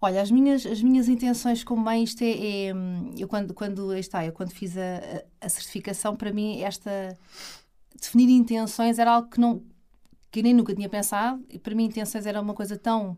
Olha, 0.01 0.21
as 0.21 0.29
minhas, 0.29 0.65
as 0.65 0.83
minhas 0.83 1.07
intenções 1.07 1.63
como 1.63 1.81
mãe, 1.81 2.03
isto 2.03 2.21
é, 2.21 2.31
é 2.67 2.73
eu 3.17 3.27
quando, 3.27 3.53
quando 3.53 3.95
está, 3.95 4.25
eu 4.25 4.33
quando 4.33 4.51
fiz 4.51 4.77
a, 4.77 5.23
a, 5.41 5.49
certificação, 5.49 6.15
para 6.15 6.31
mim 6.31 6.61
esta 6.61 7.17
definir 7.99 8.29
intenções 8.29 8.99
era 8.99 9.11
algo 9.11 9.29
que 9.29 9.39
não 9.39 9.63
que 10.31 10.43
nem 10.43 10.53
nunca 10.53 10.75
tinha 10.75 10.89
pensado, 10.89 11.41
e 11.49 11.57
para 11.57 11.73
mim 11.73 11.85
intenções 11.85 12.25
era 12.25 12.41
uma 12.41 12.53
coisa 12.53 12.77
tão 12.77 13.17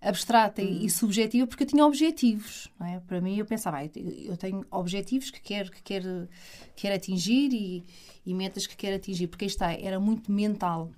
abstrata 0.00 0.62
hum. 0.62 0.78
e 0.82 0.88
subjetiva 0.90 1.46
porque 1.46 1.64
eu 1.64 1.66
tinha 1.66 1.84
objetivos. 1.84 2.68
É? 2.80 3.00
Para 3.00 3.20
mim, 3.20 3.36
eu 3.36 3.44
pensava, 3.44 3.78
ah, 3.78 3.84
eu 3.84 4.36
tenho 4.36 4.64
objetivos 4.70 5.30
que 5.30 5.40
quero, 5.40 5.70
que 5.70 5.82
quero, 5.82 6.28
quero 6.74 6.94
atingir 6.94 7.52
e, 7.52 7.84
e 8.24 8.34
metas 8.34 8.66
que 8.66 8.76
quero 8.76 8.96
atingir, 8.96 9.26
porque 9.26 9.44
aí 9.44 9.50
está, 9.50 9.72
era 9.72 9.98
muito 9.98 10.30
mental. 10.30 10.90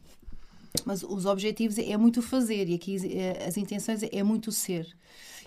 Mas 0.85 1.03
os 1.03 1.25
objetivos 1.25 1.79
é 1.79 1.97
muito 1.97 2.21
fazer 2.21 2.68
e 2.68 2.75
aqui 2.75 2.97
eh, 3.11 3.47
as 3.47 3.57
intenções 3.57 4.03
é 4.03 4.23
muito 4.23 4.53
ser. 4.53 4.87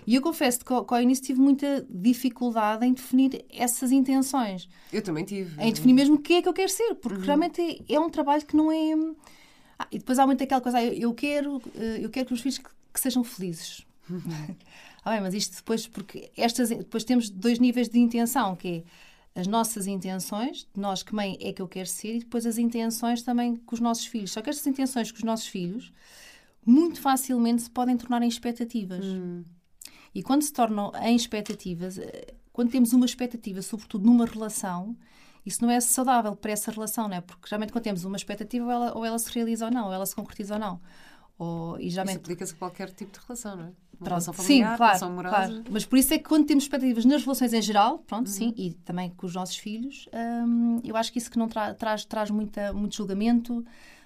E 0.05 0.15
eu 0.15 0.21
confesso 0.21 0.59
que 0.65 0.73
ao 0.73 1.01
início 1.01 1.23
tive 1.23 1.39
muita 1.39 1.85
dificuldade 1.89 2.85
em 2.85 2.93
definir 2.93 3.45
essas 3.49 3.91
intenções. 3.91 4.67
Eu 4.91 5.01
também 5.01 5.23
tive. 5.23 5.61
Em 5.61 5.71
definir 5.71 5.93
mesmo 5.93 6.15
o 6.15 6.19
que 6.19 6.33
é 6.33 6.41
que 6.41 6.49
eu 6.49 6.53
quero 6.53 6.71
ser, 6.71 6.95
porque 6.95 7.19
uhum. 7.19 7.25
realmente 7.25 7.61
é, 7.61 7.95
é, 7.95 7.99
um 7.99 8.09
trabalho 8.09 8.45
que 8.45 8.55
não 8.55 8.71
é. 8.71 8.93
Ah, 9.77 9.87
e 9.91 9.99
depois 9.99 10.19
há 10.19 10.25
muito 10.25 10.43
aquela 10.43 10.61
coisa, 10.61 10.79
ah, 10.79 10.83
eu, 10.83 11.13
quero, 11.13 11.61
eh, 11.75 11.99
eu 12.01 12.09
quero 12.09 12.27
que 12.27 12.33
os 12.33 12.41
filhos 12.41 12.57
que 12.57 12.99
sejam 12.99 13.23
felizes. 13.23 13.85
Uhum. 14.09 14.21
ah, 15.03 15.11
bem, 15.11 15.21
mas 15.21 15.33
isto 15.33 15.55
depois, 15.55 15.87
porque 15.87 16.31
estas, 16.35 16.69
depois 16.69 17.03
temos 17.03 17.29
dois 17.29 17.59
níveis 17.59 17.87
de 17.87 17.99
intenção, 17.99 18.55
que 18.55 18.83
é 19.35 19.39
as 19.39 19.47
nossas 19.47 19.87
intenções, 19.87 20.67
de 20.73 20.81
nós 20.81 21.03
que 21.03 21.15
mãe 21.15 21.37
é 21.39 21.53
que 21.53 21.61
eu 21.61 21.67
quero 21.67 21.87
ser, 21.87 22.15
e 22.15 22.19
depois 22.19 22.45
as 22.45 22.57
intenções 22.57 23.21
também 23.21 23.55
com 23.55 23.75
os 23.75 23.79
nossos 23.79 24.05
filhos. 24.05 24.31
Só 24.31 24.41
que 24.41 24.49
estas 24.49 24.65
intenções 24.67 25.11
com 25.11 25.17
os 25.17 25.23
nossos 25.23 25.47
filhos 25.47 25.93
muito 26.65 26.99
facilmente 26.99 27.63
se 27.63 27.69
podem 27.69 27.97
tornar 27.97 28.21
em 28.21 28.27
expectativas. 28.27 29.05
Hum. 29.05 29.43
E 30.13 30.21
quando 30.21 30.41
se 30.41 30.51
tornam 30.51 30.91
em 31.01 31.15
expectativas, 31.15 31.97
eh, 31.97 32.33
quando 32.51 32.69
temos 32.69 32.93
uma 32.93 33.05
expectativa, 33.05 33.61
sobretudo 33.61 34.05
numa 34.05 34.25
relação, 34.25 34.95
isso 35.45 35.63
não 35.63 35.71
é 35.71 35.79
saudável 35.79 36.35
para 36.35 36.51
essa 36.51 36.71
relação, 36.71 37.07
não 37.07 37.15
é? 37.15 37.21
Porque 37.21 37.47
geralmente 37.47 37.71
quando 37.71 37.83
temos 37.83 38.03
uma 38.03 38.17
expectativa, 38.17 38.65
ou 38.65 38.71
ela, 38.71 38.97
ou 38.97 39.05
ela 39.05 39.19
se 39.19 39.31
realiza 39.31 39.65
ou 39.65 39.71
não, 39.71 39.87
ou 39.87 39.93
ela 39.93 40.05
se 40.05 40.15
concretiza 40.15 40.55
ou 40.55 40.59
não. 40.59 40.81
Ou, 41.37 41.79
e 41.79 41.89
geralmente... 41.89 42.17
Isso 42.17 42.25
aplica-se 42.25 42.53
a 42.53 42.57
qualquer 42.57 42.91
tipo 42.91 43.11
de 43.11 43.25
relação, 43.25 43.55
não 43.55 43.63
é? 43.65 43.71
Uma 43.99 44.09
relação 44.09 44.33
familiar, 44.33 44.71
sim, 44.71 44.77
claro, 44.77 45.05
amorosa. 45.05 45.35
Claro. 45.35 45.63
Mas 45.69 45.85
por 45.85 45.97
isso 45.97 46.13
é 46.13 46.17
que 46.17 46.23
quando 46.23 46.45
temos 46.45 46.63
expectativas 46.63 47.05
nas 47.05 47.23
relações 47.23 47.53
em 47.53 47.61
geral, 47.61 47.99
pronto, 47.99 48.27
uhum. 48.27 48.33
sim, 48.33 48.53
e 48.57 48.73
também 48.73 49.11
com 49.11 49.27
os 49.27 49.35
nossos 49.35 49.57
filhos, 49.57 50.09
hum, 50.45 50.81
eu 50.83 50.95
acho 50.95 51.11
que 51.11 51.19
isso 51.19 51.29
que 51.29 51.37
não 51.37 51.47
tra 51.47 51.73
traz, 51.75 52.03
traz 52.03 52.31
muita, 52.31 52.73
muito 52.73 52.95
julgamento, 52.95 53.63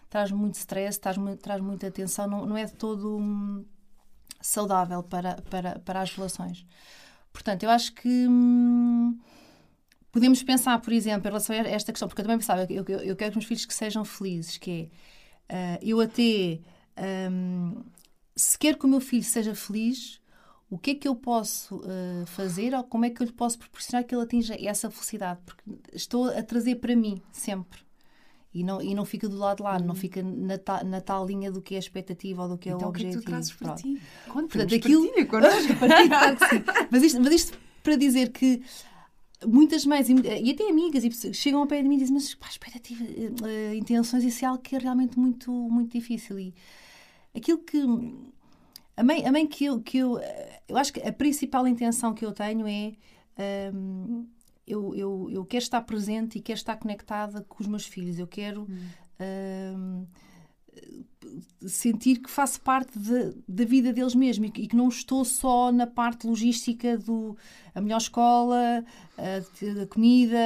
traz 0.10 0.32
muito 0.32 0.56
stress, 0.56 1.00
traz, 1.00 1.18
traz 1.42 1.62
muita 1.62 1.90
tensão, 1.90 2.28
não, 2.28 2.46
não 2.46 2.58
é 2.58 2.66
de 2.66 2.74
todo 2.74 3.18
hum, 3.18 3.64
saudável 4.46 5.02
para, 5.04 5.42
para, 5.50 5.80
para 5.80 6.02
as 6.02 6.12
relações. 6.14 6.66
Portanto, 7.34 7.64
eu 7.64 7.70
acho 7.70 7.94
que 7.94 8.28
hum, 8.28 9.18
podemos 10.12 10.42
pensar, 10.44 10.80
por 10.80 10.94
exemplo, 10.94 11.28
em 11.28 11.32
relação 11.32 11.56
a 11.56 11.60
esta 11.60 11.92
questão, 11.92 12.08
porque 12.08 12.22
eu 12.22 12.26
também 12.26 12.38
pensava, 12.38 12.66
eu, 12.70 12.86
eu, 12.88 13.00
eu 13.00 13.16
quero 13.16 13.32
que 13.32 13.38
os 13.38 13.44
meus 13.44 13.46
filhos 13.46 13.66
que 13.66 13.74
sejam 13.74 14.06
felizes, 14.06 14.58
que 14.58 14.90
é, 15.50 15.76
uh, 15.76 15.80
eu 15.82 16.00
até, 16.00 16.60
um, 17.32 17.84
se 18.36 18.58
quero 18.58 18.78
que 18.78 18.86
o 18.86 18.90
meu 18.90 19.02
filho 19.02 19.24
seja 19.24 19.54
feliz, 19.54 20.22
o 20.70 20.78
que 20.78 20.92
é 20.92 20.96
que 20.96 21.08
eu 21.08 21.16
posso 21.16 21.78
uh, 21.78 22.26
fazer 22.26 22.74
ou 22.74 22.84
como 22.84 23.06
é 23.06 23.10
que 23.10 23.22
eu 23.22 23.26
lhe 23.26 23.34
posso 23.34 23.60
proporcionar 23.60 24.04
que 24.04 24.16
ele 24.16 24.24
atinja 24.24 24.56
essa 24.60 24.90
felicidade? 24.90 25.40
Porque 25.46 25.64
estou 25.94 26.30
a 26.30 26.42
trazer 26.42 26.76
para 26.76 26.96
mim, 26.96 27.22
sempre. 27.32 27.85
E 28.56 28.64
não, 28.64 28.82
e 28.82 28.96
não 28.96 29.04
fica 29.04 29.28
do 29.28 29.36
lado 29.36 29.58
de 29.58 29.64
lá, 29.64 29.78
não 29.78 29.90
uhum. 29.90 29.96
fica 29.96 30.24
na, 30.24 30.58
ta, 30.58 30.82
na 30.82 31.02
tal 31.02 31.28
linha 31.28 31.52
do 31.52 31.62
que 31.62 31.74
é 31.74 31.78
a 31.78 31.80
expectativa 31.80 32.44
ou 32.44 32.48
do 32.48 32.58
que 32.58 32.70
é 32.70 32.72
então, 32.72 32.88
o 32.88 32.90
objetivo. 32.90 33.20
Então 33.20 33.22
o 33.22 33.26
que 33.26 33.28
é 33.28 33.40
tu 33.42 33.46
trazes 33.50 33.54
para 33.54 33.76
ti? 33.76 34.02
Aquilo... 34.78 35.04
partilha 35.78 36.08
claro 36.08 36.38
que 36.38 36.50
sim. 36.50 36.64
Mas 36.90 37.04
isto, 37.04 37.22
mas 37.22 37.34
isto 37.34 37.58
para 37.84 37.98
dizer 37.98 38.32
que 38.32 38.64
muitas 39.46 39.86
mães 39.86 40.08
e 40.10 40.52
até 40.52 40.70
amigas 40.70 41.04
chegam 41.34 41.60
ao 41.60 41.68
pé 41.68 41.82
de 41.82 41.90
mim 41.90 41.96
e 41.96 42.00
dizem 42.00 42.14
mas 42.14 42.34
pá, 42.34 42.48
expectativa, 42.48 43.04
uh, 43.04 43.74
intenções, 43.76 44.24
isso 44.24 44.46
é 44.46 44.48
algo 44.48 44.62
que 44.62 44.74
é 44.74 44.80
realmente 44.80 45.20
muito, 45.20 45.52
muito 45.52 45.92
difícil 45.92 46.40
e 46.40 46.56
aquilo 47.36 47.58
que 47.58 47.78
a 48.96 49.04
mãe, 49.04 49.28
a 49.28 49.32
mãe 49.34 49.46
que 49.46 49.66
eu, 49.66 49.82
que 49.82 49.98
eu 49.98 50.18
eu 50.68 50.78
acho 50.78 50.94
que 50.94 51.02
a 51.02 51.12
principal 51.12 51.68
intenção 51.68 52.14
que 52.14 52.26
eu 52.26 52.32
tenho 52.32 52.66
é 52.68 53.72
um, 53.74 54.26
eu, 54.68 54.96
eu, 54.96 55.30
eu 55.32 55.46
quero 55.46 55.64
estar 55.64 55.82
presente 55.82 56.38
e 56.38 56.42
quero 56.42 56.58
estar 56.58 56.76
conectada 56.78 57.42
com 57.44 57.62
os 57.62 57.68
meus 57.68 57.86
filhos 57.86 58.18
eu 58.18 58.28
quero 58.28 58.64
hum. 58.64 58.88
um, 59.22 60.06
sentir 61.68 62.20
que 62.20 62.30
faço 62.30 62.62
parte 62.62 62.98
da 63.48 63.66
vida 63.66 63.92
deles 63.92 64.16
mesmo 64.16 64.46
e 64.46 64.52
que, 64.52 64.62
e 64.62 64.68
que, 64.68 64.76
não 64.76 64.88
estou 64.90 65.26
só 65.26 65.72
na 65.72 65.88
parte 65.88 66.28
logística 66.28 66.98
do 66.98 67.36
a 67.74 67.82
melhor 67.82 67.98
escola, 67.98 68.84
a, 69.18 69.82
a 69.82 69.88
comida, 69.88 70.38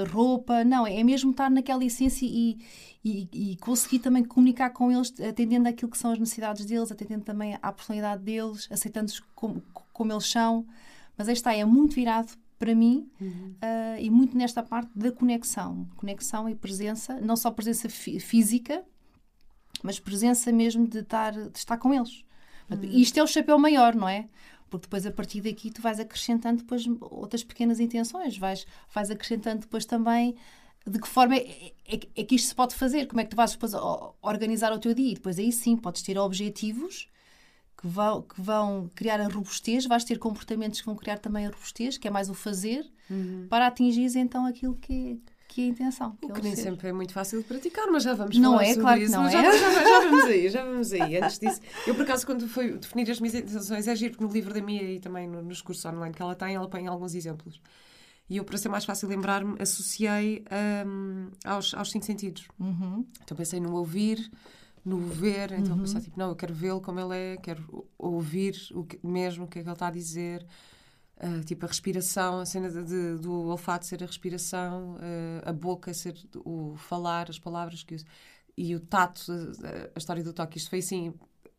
a 0.00 0.08
roupa, 0.08 0.64
não, 0.64 0.86
é 0.86 1.02
mesmo 1.02 1.30
estar 1.30 1.50
naquela 1.50 1.84
essência 1.84 2.26
e, 2.26 2.58
e, 3.04 3.28
e, 3.32 3.56
conseguir 3.56 3.98
também 3.98 4.24
comunicar 4.24 4.70
com 4.70 4.90
eles, 4.90 5.12
atendendo 5.20 5.68
aquilo 5.68 5.90
que 5.90 5.98
são 5.98 6.12
as 6.12 6.18
necessidades 6.18 6.64
deles, 6.64 6.90
atendendo 6.90 7.24
também 7.24 7.58
à 7.60 7.72
personalidade 7.72 8.22
deles, 8.22 8.66
aceitando-os 8.70 9.20
como, 9.34 9.62
como 9.92 10.12
eles 10.12 10.26
são. 10.26 10.66
Mas 11.16 11.28
aí 11.28 11.34
está, 11.34 11.54
é 11.54 11.64
muito 11.64 11.94
virado 11.94 12.32
para 12.58 12.74
mim 12.74 13.08
uhum. 13.20 13.54
uh, 13.62 14.00
e 14.00 14.10
muito 14.10 14.36
nesta 14.36 14.62
parte 14.62 14.90
da 14.96 15.10
conexão. 15.10 15.88
Conexão 15.96 16.48
e 16.48 16.54
presença, 16.54 17.20
não 17.20 17.36
só 17.36 17.50
presença 17.50 17.88
física, 17.88 18.84
mas 19.82 19.98
presença 19.98 20.50
mesmo 20.52 20.86
de 20.86 21.00
estar, 21.00 21.32
de 21.32 21.58
estar 21.58 21.76
com 21.76 21.92
eles. 21.92 22.24
Uhum. 22.70 22.82
Isto 22.84 23.18
é 23.18 23.22
o 23.22 23.26
chapéu 23.26 23.58
maior, 23.58 23.94
não 23.94 24.08
é? 24.08 24.28
Porque 24.70 24.86
depois 24.86 25.06
a 25.06 25.10
partir 25.10 25.40
daqui 25.40 25.70
tu 25.70 25.82
vais 25.82 26.00
acrescentando 26.00 26.62
depois 26.62 26.84
outras 27.00 27.44
pequenas 27.44 27.80
intenções, 27.80 28.38
vais, 28.38 28.66
vais 28.92 29.10
acrescentando 29.10 29.60
depois 29.60 29.84
também 29.84 30.34
de 30.86 30.98
que 30.98 31.08
forma 31.08 31.36
é, 31.36 31.72
é, 31.86 32.00
é, 32.16 32.24
que 32.24 32.34
isto 32.34 32.48
se 32.48 32.54
pode 32.54 32.74
fazer, 32.74 33.06
como 33.06 33.20
é 33.20 33.24
que 33.24 33.30
tu 33.30 33.36
vais 33.36 33.52
depois 33.52 33.72
organizar 34.20 34.72
o 34.72 34.78
teu 34.78 34.92
dia. 34.92 35.12
E 35.12 35.14
depois 35.14 35.38
aí 35.38 35.50
sim 35.50 35.76
podes 35.76 36.02
ter 36.02 36.18
objetivos 36.18 37.08
que 37.84 37.88
vão, 37.88 38.22
que 38.22 38.40
vão 38.40 38.90
criar 38.94 39.20
a 39.20 39.28
robustez, 39.28 39.84
vais 39.84 40.04
ter 40.04 40.18
comportamentos 40.18 40.80
que 40.80 40.86
vão 40.86 40.96
criar 40.96 41.18
também 41.18 41.46
a 41.46 41.50
robustez, 41.50 41.98
que 41.98 42.08
é 42.08 42.10
mais 42.10 42.30
o 42.30 42.34
fazer, 42.34 42.90
uhum. 43.10 43.46
para 43.50 43.66
atingir 43.66 44.16
então 44.16 44.46
aquilo 44.46 44.74
que 44.76 45.20
é, 45.26 45.32
que 45.46 45.60
é 45.60 45.64
a 45.64 45.68
intenção. 45.68 46.16
Que 46.16 46.24
o 46.24 46.32
que 46.32 46.40
nem 46.40 46.56
sempre 46.56 46.88
é 46.88 46.92
muito 46.94 47.12
fácil 47.12 47.42
de 47.42 47.44
praticar, 47.44 47.86
mas 47.88 48.02
já 48.02 48.14
vamos 48.14 48.38
não 48.38 48.52
falar 48.52 48.64
é, 48.64 48.68
sobre 48.68 48.80
claro 48.80 49.00
isso. 49.02 49.12
Que 49.12 49.18
não 49.18 49.30
já, 49.30 49.38
é. 49.38 49.58
Já, 49.58 49.70
já, 49.70 49.84
já, 49.84 50.00
vamos 50.00 50.24
aí, 50.32 50.48
já 50.48 50.64
vamos 50.64 50.92
aí. 50.94 51.16
Antes 51.18 51.38
disso, 51.38 51.60
eu 51.86 51.94
por 51.94 52.04
acaso, 52.04 52.24
quando 52.24 52.48
fui 52.48 52.72
definir 52.72 53.10
as 53.10 53.20
minhas 53.20 53.34
intenções, 53.34 53.86
é 53.86 53.94
giro, 53.94 54.12
porque 54.12 54.24
no 54.24 54.32
livro 54.32 54.54
da 54.54 54.62
Mia 54.62 54.82
e 54.82 54.98
também 54.98 55.28
nos 55.28 55.60
cursos 55.60 55.84
online 55.84 56.14
que 56.14 56.22
ela 56.22 56.34
tem, 56.34 56.54
ela 56.54 56.68
põe 56.68 56.86
alguns 56.86 57.14
exemplos. 57.14 57.60
E 58.30 58.38
eu, 58.38 58.44
para 58.44 58.56
ser 58.56 58.70
mais 58.70 58.86
fácil 58.86 59.10
lembrar-me, 59.10 59.60
associei 59.60 60.42
um, 60.86 61.28
aos, 61.44 61.74
aos 61.74 61.90
cinco 61.90 62.06
sentidos. 62.06 62.48
Uhum. 62.58 63.04
Então 63.22 63.36
pensei 63.36 63.60
no 63.60 63.74
ouvir, 63.74 64.30
no 64.84 64.98
ver. 64.98 65.52
Então 65.52 65.74
uhum. 65.74 65.82
pensei, 65.82 66.00
tipo, 66.00 66.18
não, 66.18 66.28
eu 66.28 66.36
quero 66.36 66.52
vê-lo 66.52 66.80
como 66.80 67.00
ele 67.00 67.16
é, 67.16 67.36
quero 67.36 67.86
ouvir 67.98 68.56
o 68.72 68.84
que, 68.84 68.98
mesmo 69.02 69.44
o 69.44 69.48
que 69.48 69.58
é 69.58 69.62
que 69.62 69.68
ele 69.68 69.74
está 69.74 69.88
a 69.88 69.90
dizer. 69.90 70.46
Uh, 71.16 71.44
tipo 71.44 71.64
a 71.64 71.68
respiração, 71.68 72.40
a 72.40 72.46
cena 72.46 72.68
de, 72.68 72.82
de, 72.84 73.18
do 73.18 73.32
olfato 73.46 73.86
ser 73.86 74.02
a 74.02 74.06
respiração, 74.06 74.96
uh, 74.96 75.48
a 75.48 75.52
boca 75.52 75.94
ser 75.94 76.16
o 76.44 76.74
falar, 76.76 77.30
as 77.30 77.38
palavras 77.38 77.84
que 77.84 77.96
e 78.56 78.74
o 78.74 78.80
tato, 78.80 79.32
a, 79.32 79.90
a, 79.94 79.98
história 79.98 80.22
do 80.22 80.32
toque. 80.32 80.58
Isto 80.58 80.70
foi 80.70 80.78
assim. 80.80 81.12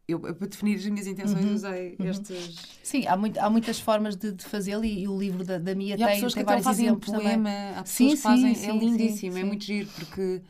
Eu, 0.07 0.19
para 0.19 0.47
definir 0.47 0.75
as 0.75 0.85
minhas 0.85 1.07
intenções, 1.07 1.43
uhum, 1.43 1.55
usei 1.55 1.95
uhum. 1.99 2.05
estes. 2.05 2.77
Sim, 2.83 3.07
há, 3.07 3.17
muito, 3.17 3.39
há 3.39 3.49
muitas 3.49 3.79
formas 3.79 4.15
de, 4.15 4.33
de 4.33 4.45
fazê-lo 4.45 4.85
e, 4.85 5.01
e, 5.01 5.07
o 5.07 5.17
livro 5.17 5.43
da, 5.43 5.57
da 5.57 5.73
Mia 5.73 5.95
e 5.95 5.97
tem, 5.97 6.05
há 6.05 6.09
pessoas 6.09 6.33
tem 6.33 6.43
que 6.43 6.45
vários 6.45 6.63
fazem 6.63 6.85
exemplos. 6.85 7.09
Um 7.09 7.13
poema, 7.13 7.49
também. 7.49 7.69
há 7.75 7.83
pessoas 7.83 7.87
sim, 7.87 8.09
que 8.09 8.17
fazem. 8.17 8.55
sim, 8.55 8.67
é 8.67 8.71
sim, 8.71 8.79
lindíssimo, 8.79 9.33
sim, 9.33 9.39
é 9.39 9.43
muito 9.43 9.63
giro, 9.63 9.89
porque 9.95 10.41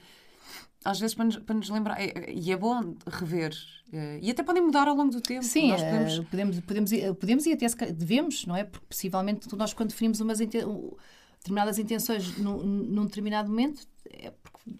às 0.85 0.99
vezes 0.99 1.15
para 1.15 1.25
nos, 1.25 1.37
para 1.37 1.55
nos 1.55 1.69
lembrar, 1.69 1.99
é, 1.99 2.31
e 2.31 2.51
é 2.51 2.55
bom 2.55 2.95
rever, 3.07 3.53
é, 3.91 4.19
e 4.21 4.29
até 4.29 4.43
podem 4.43 4.63
mudar 4.63 4.87
ao 4.87 4.95
longo 4.95 5.11
do 5.11 5.19
tempo. 5.19 5.43
Sim, 5.43 5.71
nós 5.71 5.83
podemos... 5.83 6.19
Podemos, 6.29 6.59
podemos, 6.61 6.91
podemos 7.19 7.45
e 7.47 7.53
até 7.53 7.67
devemos, 7.91 8.45
não 8.45 8.55
é? 8.55 8.63
Porque 8.63 8.85
possivelmente 8.87 9.53
nós, 9.55 9.73
quando 9.73 9.89
definimos 9.89 10.21
umas 10.21 10.37
determinadas 10.37 11.79
intenções 11.79 12.37
num, 12.37 12.57
num 12.63 13.05
determinado 13.05 13.49
momento, 13.49 13.85
é 14.09 14.31
porque 14.43 14.71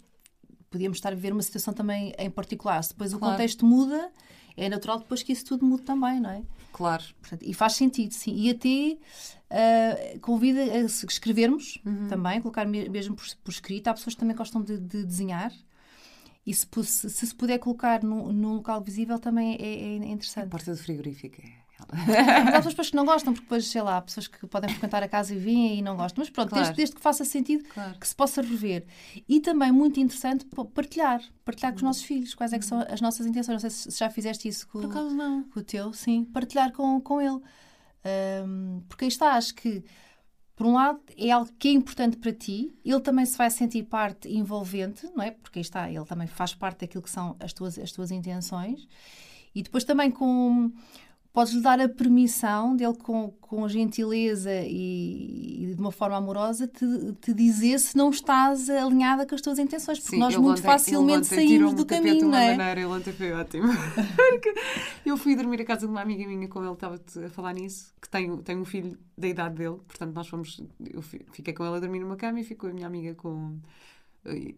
podíamos 0.70 0.98
estar 0.98 1.12
a 1.12 1.16
viver 1.16 1.34
uma 1.34 1.42
situação 1.42 1.74
também 1.74 2.14
em 2.18 2.30
particular. 2.30 2.84
Se 2.84 2.90
depois 2.90 3.12
claro. 3.12 3.26
o 3.26 3.30
contexto 3.32 3.66
muda, 3.66 4.12
é 4.56 4.70
natural 4.70 5.00
depois 5.00 5.24
que 5.24 5.32
isso 5.32 5.46
tudo 5.46 5.66
mude 5.66 5.84
também, 5.84 6.20
não 6.20 6.30
é? 6.30 6.44
Claro. 6.72 7.04
Portanto, 7.22 7.44
e 7.44 7.54
faz 7.54 7.74
sentido, 7.74 8.12
sim. 8.12 8.36
E 8.36 8.50
até 8.50 8.98
uh, 9.50 10.20
convida 10.20 10.62
a 10.62 10.80
escrevermos 10.82 11.80
uhum. 11.86 12.08
também, 12.08 12.42
colocar 12.42 12.66
mesmo 12.66 13.16
por, 13.16 13.26
por, 13.44 13.52
escrito. 13.52 13.88
Há 13.88 13.94
pessoas 13.94 14.14
que 14.14 14.20
também 14.20 14.36
gostam 14.36 14.62
de, 14.62 14.78
de 14.78 15.06
desenhar. 15.06 15.54
E 16.46 16.54
se, 16.54 16.68
se, 16.84 17.10
se, 17.10 17.36
puder 17.36 17.58
colocar 17.58 18.04
num, 18.04 18.32
num, 18.32 18.54
local 18.54 18.80
visível 18.82 19.18
também 19.18 19.56
é, 19.60 19.96
é 19.96 19.96
interessante. 19.96 20.46
A 20.46 20.50
porta 20.50 20.72
do 20.72 20.78
frigorífico 20.78 21.42
é. 21.42 21.66
Mas 22.46 22.66
há 22.66 22.70
pessoas 22.70 22.90
que 22.90 22.96
não 22.96 23.06
gostam, 23.06 23.34
porque 23.34 23.46
depois, 23.46 23.68
sei 23.68 23.82
lá, 23.82 23.98
há 23.98 24.02
pessoas 24.02 24.28
que 24.28 24.48
podem 24.48 24.70
frequentar 24.70 25.04
a 25.04 25.08
casa 25.08 25.34
e 25.34 25.38
vêm 25.38 25.80
e 25.80 25.82
não 25.82 25.96
gostam. 25.96 26.22
Mas 26.22 26.30
pronto, 26.30 26.50
claro. 26.50 26.64
desde, 26.64 26.78
desde, 26.78 26.96
que 26.96 27.02
faça 27.02 27.26
sentido 27.26 27.66
claro. 27.66 28.00
que 28.00 28.08
se 28.08 28.16
possa 28.16 28.42
rever. 28.42 28.86
E 29.28 29.40
também, 29.40 29.72
muito 29.72 30.00
interessante, 30.00 30.46
partilhar. 30.74 31.22
Partilhar 31.44 31.74
com 31.74 31.78
os 31.78 31.84
nossos 31.84 32.04
filhos 32.04 32.34
quais 32.34 32.54
é 32.54 32.60
que 32.60 32.66
são 32.66 32.86
as 32.90 33.02
nossas 33.02 33.26
intenções. 33.26 33.62
Não 33.62 33.70
sei 33.70 33.92
se 33.92 34.00
já 34.00 34.10
fizeste 34.10 34.48
isso 34.48 34.68
com, 34.68 34.82
com 34.90 35.60
o 35.60 35.64
teu. 35.64 35.92
Sim, 35.94 36.24
partilhar 36.26 36.72
com, 36.72 37.00
com 37.02 37.22
ele. 37.22 37.42
Um, 38.46 38.82
porque 38.88 39.06
aí 39.06 39.10
está, 39.10 39.34
acho 39.34 39.54
que 39.56 39.84
por 40.56 40.66
um 40.66 40.74
lado, 40.74 41.02
é 41.18 41.32
algo 41.32 41.52
que 41.60 41.68
é 41.68 41.72
importante 41.72 42.16
para 42.18 42.32
ti, 42.32 42.74
ele 42.84 43.00
também 43.02 43.26
se 43.26 43.38
vai 43.38 43.50
sentir 43.50 43.84
parte 43.84 44.30
envolvente, 44.30 45.06
não 45.14 45.24
é? 45.24 45.32
Porque 45.32 45.60
aí 45.60 45.62
está, 45.62 45.90
ele 45.90 46.06
também 46.06 46.28
faz 46.28 46.54
parte 46.54 46.82
daquilo 46.82 47.04
que 47.04 47.10
são 47.10 47.36
as 47.40 47.52
tuas, 47.52 47.78
as 47.78 47.92
tuas 47.92 48.10
intenções. 48.10 48.88
E 49.54 49.62
depois 49.62 49.84
também 49.84 50.12
com 50.12 50.72
podes-lhe 51.36 51.60
dar 51.60 51.82
a 51.82 51.90
permissão 51.90 52.78
dele, 52.78 52.96
com, 52.96 53.30
com 53.42 53.68
gentileza 53.68 54.54
e, 54.64 55.66
e, 55.66 55.76
de 55.76 55.82
uma 55.82 55.92
forma 55.92 56.16
amorosa, 56.16 56.66
te, 56.66 56.86
te 57.20 57.34
dizer 57.34 57.78
se 57.78 57.98
não 57.98 58.10
estás 58.10 58.70
alinhada 58.70 59.26
com 59.26 59.36
as 59.36 59.42
tuas 59.42 59.60
intenções, 59.60 60.00
porque 60.00 60.16
Sim, 60.16 60.20
nós 60.20 60.34
muito 60.38 60.52
ontem, 60.52 60.62
facilmente 60.62 61.28
saímos 61.28 61.74
do 61.74 61.86
caminho, 61.86 62.30
não 62.30 62.38
é? 62.38 62.56
Maneira, 62.56 62.80
ele 62.80 62.86
ontem 62.86 63.12
foi 63.12 63.34
ótimo. 63.34 63.68
eu 65.06 65.18
fui 65.18 65.36
dormir 65.36 65.60
a 65.60 65.66
casa 65.66 65.82
de 65.82 65.88
uma 65.88 66.00
amiga 66.00 66.26
minha 66.26 66.48
com 66.48 66.64
ele, 66.64 66.72
estava 66.72 66.96
a 66.96 67.30
falar 67.30 67.52
nisso, 67.52 67.94
que 68.02 68.08
tem, 68.08 68.38
tem 68.38 68.58
um 68.58 68.64
filho 68.64 68.98
da 69.18 69.28
idade 69.28 69.56
dele, 69.56 69.76
portanto 69.86 70.16
nós 70.16 70.30
fomos, 70.30 70.64
eu 70.90 71.02
fiquei 71.02 71.54
com 71.54 71.66
ele 71.66 71.76
a 71.76 71.80
dormir 71.82 72.00
numa 72.00 72.16
cama 72.16 72.40
e 72.40 72.46
ficou 72.46 72.70
a 72.70 72.74
minha 72.74 72.88
amiga 72.88 73.14
com, 73.14 73.60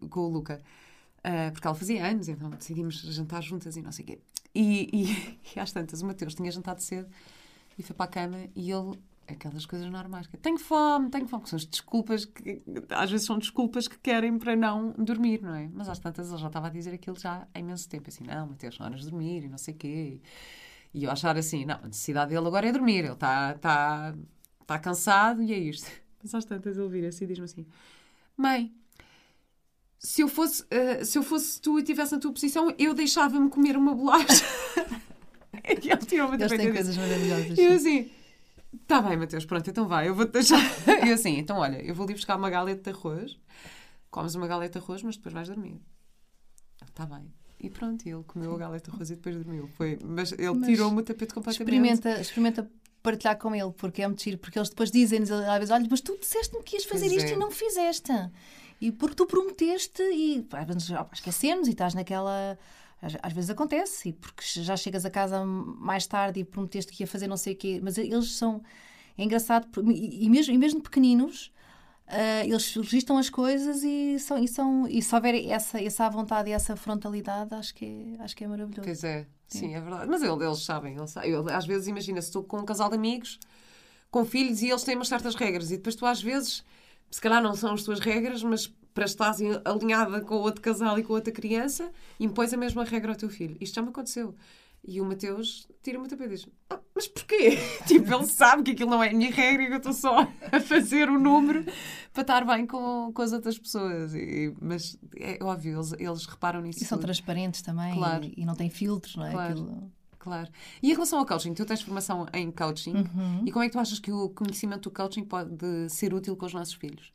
com 0.08 0.20
o 0.20 0.28
Luca. 0.28 0.62
Uh, 1.28 1.52
porque 1.52 1.66
ela 1.66 1.76
fazia 1.76 2.06
anos, 2.06 2.26
então 2.26 2.48
decidimos 2.48 3.02
jantar 3.02 3.42
juntas 3.42 3.76
e 3.76 3.82
não 3.82 3.92
sei 3.92 4.02
o 4.02 4.06
quê. 4.06 4.18
E, 4.54 4.88
e, 4.90 5.38
e 5.54 5.60
às 5.60 5.70
tantas, 5.72 6.00
o 6.00 6.06
Mateus 6.06 6.34
tinha 6.34 6.50
jantado 6.50 6.82
cedo 6.82 7.06
e 7.78 7.82
foi 7.82 7.94
para 7.94 8.06
a 8.06 8.08
cama 8.08 8.38
e 8.56 8.70
ele, 8.70 8.98
aquelas 9.26 9.66
coisas 9.66 9.90
normais, 9.90 10.26
que 10.26 10.38
tenho 10.38 10.58
fome, 10.58 11.10
tenho 11.10 11.28
fome, 11.28 11.42
que 11.42 11.50
são 11.50 11.58
as 11.58 11.66
desculpas, 11.66 12.24
que 12.24 12.62
às 12.88 13.10
vezes 13.10 13.26
são 13.26 13.38
desculpas 13.38 13.86
que 13.86 13.98
querem 13.98 14.38
para 14.38 14.56
não 14.56 14.92
dormir, 14.92 15.42
não 15.42 15.54
é? 15.54 15.68
Mas 15.70 15.90
às 15.90 15.98
tantas 15.98 16.30
ele 16.30 16.38
já 16.38 16.46
estava 16.46 16.68
a 16.68 16.70
dizer 16.70 16.94
aquilo 16.94 17.18
já 17.18 17.46
há 17.54 17.58
imenso 17.58 17.86
tempo, 17.90 18.08
assim, 18.08 18.24
não, 18.24 18.46
Mateus, 18.46 18.76
são 18.76 18.86
horas 18.86 19.00
de 19.00 19.10
dormir 19.10 19.44
e 19.44 19.48
não 19.48 19.58
sei 19.58 19.74
o 19.74 19.76
quê. 19.76 20.20
E 20.94 21.04
eu 21.04 21.10
achar 21.10 21.36
assim, 21.36 21.66
não, 21.66 21.76
a 21.76 21.88
necessidade 21.88 22.30
dele 22.30 22.46
agora 22.46 22.66
é 22.66 22.72
dormir, 22.72 23.04
ele 23.04 23.12
está 23.12 23.52
tá, 23.54 24.14
tá 24.66 24.78
cansado 24.78 25.42
e 25.42 25.52
é 25.52 25.58
isto. 25.58 25.90
Mas 26.22 26.34
às 26.34 26.46
tantas 26.46 26.78
ele 26.78 26.88
vira-se 26.88 27.22
e 27.22 27.26
diz-me 27.26 27.44
assim, 27.44 27.66
mãe, 28.34 28.74
se 29.98 30.22
eu 30.22 30.28
fosse, 30.28 30.62
uh, 30.62 31.04
se 31.04 31.18
eu 31.18 31.22
fosse 31.22 31.60
tu 31.60 31.78
e 31.78 31.82
estivesse 31.82 32.12
na 32.12 32.18
tua 32.18 32.32
posição, 32.32 32.72
eu 32.78 32.94
deixava-me 32.94 33.50
comer 33.50 33.76
uma 33.76 33.94
bolacha. 33.94 34.44
e 35.82 35.90
ele 35.90 35.96
tirou 35.98 36.32
Eles 36.34 36.52
têm 36.52 36.72
coisas 36.72 36.96
maravilhosas. 36.96 37.58
E 37.58 37.62
eu 37.62 37.72
assim, 37.72 38.10
tá 38.86 39.02
bem, 39.02 39.16
Mateus, 39.16 39.44
pronto, 39.44 39.68
então 39.68 39.88
vai, 39.88 40.08
eu 40.08 40.14
vou-te 40.14 40.32
deixar. 40.32 40.60
e 41.04 41.10
assim, 41.10 41.38
então 41.38 41.58
olha, 41.58 41.82
eu 41.82 41.94
vou 41.94 42.04
ali 42.04 42.14
buscar 42.14 42.36
uma 42.36 42.48
galeta 42.48 42.92
de 42.92 42.96
arroz, 42.96 43.36
comes 44.10 44.34
uma 44.34 44.46
galeta 44.46 44.78
de 44.78 44.84
arroz, 44.84 45.02
mas 45.02 45.16
depois 45.16 45.34
vais 45.34 45.48
dormir. 45.48 45.80
Está 46.86 47.04
bem. 47.04 47.32
E 47.60 47.68
pronto, 47.68 48.06
ele 48.08 48.22
comeu 48.24 48.54
a 48.54 48.58
galeta 48.58 48.90
rosa 48.90 49.12
e 49.12 49.16
depois 49.16 49.34
dormiu. 49.34 49.68
Foi, 49.76 49.98
mas 50.04 50.30
ele 50.30 50.60
tirou-me 50.64 51.00
o 51.00 51.02
tapete 51.02 51.34
completamente. 51.34 51.60
Experimenta, 51.60 52.20
experimenta 52.20 52.70
partilhar 53.02 53.36
com 53.36 53.52
ele, 53.54 53.72
porque 53.72 54.02
é 54.02 54.06
muito 54.06 54.22
giro, 54.22 54.38
porque 54.38 54.58
eles 54.58 54.68
depois 54.68 54.90
dizem-nos 54.92 55.30
às 55.30 55.58
vezes: 55.58 55.70
olha, 55.70 55.86
mas 55.90 56.00
tu 56.00 56.16
disseste-me 56.20 56.62
que 56.62 56.76
ias 56.76 56.84
fazer 56.84 57.08
Pois 57.08 57.22
isto 57.22 57.30
é. 57.30 57.34
e 57.34 57.36
não 57.36 57.50
fizeste. 57.50 58.12
E 58.80 58.92
porque 58.92 59.14
tu 59.16 59.26
prometeste 59.26 60.02
e 60.02 60.42
pá, 60.42 60.60
às 60.60 60.66
vezes 60.66 60.90
ó, 60.90 61.06
esquecemos 61.12 61.66
e 61.68 61.72
estás 61.72 61.94
naquela. 61.94 62.58
Às, 63.00 63.16
às 63.22 63.32
vezes 63.32 63.50
acontece, 63.50 64.08
e 64.08 64.12
porque 64.12 64.42
já 64.60 64.76
chegas 64.76 65.04
a 65.04 65.10
casa 65.10 65.44
mais 65.44 66.06
tarde 66.06 66.40
e 66.40 66.44
prometeste 66.44 66.92
que 66.92 67.02
ia 67.02 67.06
fazer 67.06 67.28
não 67.28 67.36
sei 67.36 67.52
o 67.54 67.56
quê, 67.56 67.80
mas 67.82 67.96
eles 67.98 68.32
são. 68.32 68.62
É 69.16 69.22
engraçado, 69.24 69.66
e, 69.92 70.28
mesmo, 70.30 70.54
e 70.54 70.58
mesmo 70.58 70.80
pequeninos, 70.80 71.52
ah, 72.06 72.44
eles 72.44 72.74
registram 72.74 73.18
as 73.18 73.28
coisas 73.28 73.82
e, 73.82 74.18
são, 74.20 74.38
e, 74.38 74.46
são, 74.48 74.86
e 74.88 75.02
se 75.02 75.12
houver 75.14 75.34
essa, 75.48 75.80
essa 75.82 76.08
vontade 76.08 76.50
e 76.50 76.52
essa 76.52 76.74
frontalidade, 76.76 77.52
acho 77.54 77.74
que 77.74 77.84
é, 78.18 78.22
acho 78.22 78.36
que 78.36 78.44
é 78.44 78.48
maravilhoso. 78.48 78.82
Pois 78.84 79.02
é, 79.04 79.26
sim, 79.48 79.74
é 79.74 79.80
verdade. 79.80 80.06
Mas 80.08 80.22
ele- 80.22 80.44
eles 80.44 80.58
sabem, 80.64 80.96
eles 80.96 81.10
sabem. 81.10 81.30
Eu, 81.30 81.48
às 81.48 81.66
vezes, 81.66 81.86
imagina, 81.88 82.20
se 82.22 82.28
estou 82.28 82.42
com 82.44 82.58
um 82.58 82.64
casal 82.64 82.88
de 82.88 82.94
amigos, 82.96 83.38
com 84.10 84.24
filhos, 84.24 84.62
e 84.62 84.68
eles 84.70 84.82
têm 84.84 84.94
umas 84.96 85.08
certas 85.08 85.34
regras, 85.34 85.70
e 85.70 85.76
depois 85.76 85.94
tu, 85.96 86.06
às 86.06 86.22
vezes, 86.22 86.64
se 87.10 87.20
calhar 87.20 87.42
não 87.42 87.54
são 87.54 87.72
as 87.74 87.82
tuas 87.82 88.00
regras, 88.00 88.42
mas 88.42 88.66
para 88.94 89.04
estás 89.04 89.38
alinhada 89.64 90.20
com 90.22 90.34
o 90.36 90.40
outro 90.40 90.60
casal 90.60 90.98
e 90.98 91.02
com 91.04 91.12
outra 91.12 91.32
criança, 91.32 91.90
impões 92.18 92.52
a 92.52 92.56
mesma 92.56 92.84
regra 92.84 93.12
ao 93.12 93.16
teu 93.18 93.28
filho. 93.28 93.56
Isto 93.60 93.76
já 93.76 93.82
me 93.82 93.88
aconteceu. 93.90 94.34
E 94.84 95.00
o 95.00 95.04
Mateus 95.04 95.68
tira-me 95.82 96.06
o 96.06 96.08
tapete 96.08 96.30
e 96.32 96.36
diz: 96.36 96.48
"Ah, 96.70 96.78
Mas 96.94 97.08
porquê? 97.08 97.58
tipo, 97.86 98.12
ele 98.14 98.26
sabe 98.26 98.62
que 98.62 98.70
aquilo 98.70 98.90
não 98.90 99.02
é 99.02 99.10
a 99.10 99.12
minha 99.12 99.30
regra 99.30 99.64
e 99.64 99.66
que 99.66 99.72
eu 99.72 99.76
estou 99.78 99.92
só 99.92 100.20
a 100.52 100.60
fazer 100.60 101.10
o 101.10 101.18
número 101.18 101.64
para 102.12 102.22
estar 102.22 102.44
bem 102.44 102.64
com, 102.66 103.12
com 103.12 103.22
as 103.22 103.32
outras 103.32 103.58
pessoas. 103.58 104.14
E- 104.14 104.54
mas 104.60 104.96
é 105.16 105.38
óbvio, 105.42 105.76
eles, 105.78 105.92
eles 105.98 106.26
reparam 106.26 106.60
nisso. 106.60 106.82
E 106.82 106.86
são 106.86 106.96
tudo. 106.96 107.06
transparentes 107.06 107.60
também 107.60 107.94
Claro. 107.94 108.24
e, 108.24 108.34
e 108.38 108.44
não 108.46 108.54
têm 108.54 108.70
filtros, 108.70 109.16
não 109.16 109.26
é? 109.26 109.32
Claro. 109.32 109.52
Aquilo- 109.52 109.92
Claro. 110.18 110.50
E 110.82 110.90
em 110.90 110.92
relação 110.94 111.18
ao 111.20 111.26
coaching, 111.26 111.54
tu 111.54 111.64
tens 111.64 111.80
formação 111.80 112.26
em 112.32 112.50
coaching 112.50 112.94
Uhum. 112.96 113.42
e 113.46 113.52
como 113.52 113.64
é 113.64 113.68
que 113.68 113.72
tu 113.72 113.78
achas 113.78 113.98
que 113.98 114.10
o 114.12 114.28
conhecimento 114.30 114.90
do 114.90 114.94
coaching 114.94 115.24
pode 115.24 115.88
ser 115.90 116.12
útil 116.12 116.36
com 116.36 116.44
os 116.46 116.52
nossos 116.52 116.74
filhos? 116.74 117.12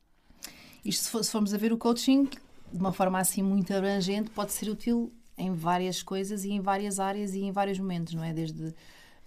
Isto, 0.85 1.03
se, 1.03 1.09
for- 1.11 1.23
se 1.23 1.31
formos 1.31 1.53
a 1.53 1.57
ver 1.57 1.71
o 1.73 1.77
coaching, 1.77 2.23
de 2.71 2.79
uma 2.79 2.91
forma 2.93 3.19
assim 3.19 3.41
muito 3.43 3.73
abrangente, 3.73 4.29
pode 4.31 4.51
ser 4.51 4.69
útil 4.69 5.13
em 5.37 5.53
várias 5.53 6.01
coisas 6.01 6.43
e 6.43 6.51
em 6.51 6.61
várias 6.61 6.99
áreas 6.99 7.33
e 7.33 7.41
em 7.41 7.51
vários 7.51 7.77
momentos, 7.79 8.13
não 8.13 8.23
é? 8.23 8.33
Desde 8.33 8.73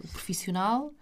o 0.02 0.08
profissional, 0.08 0.92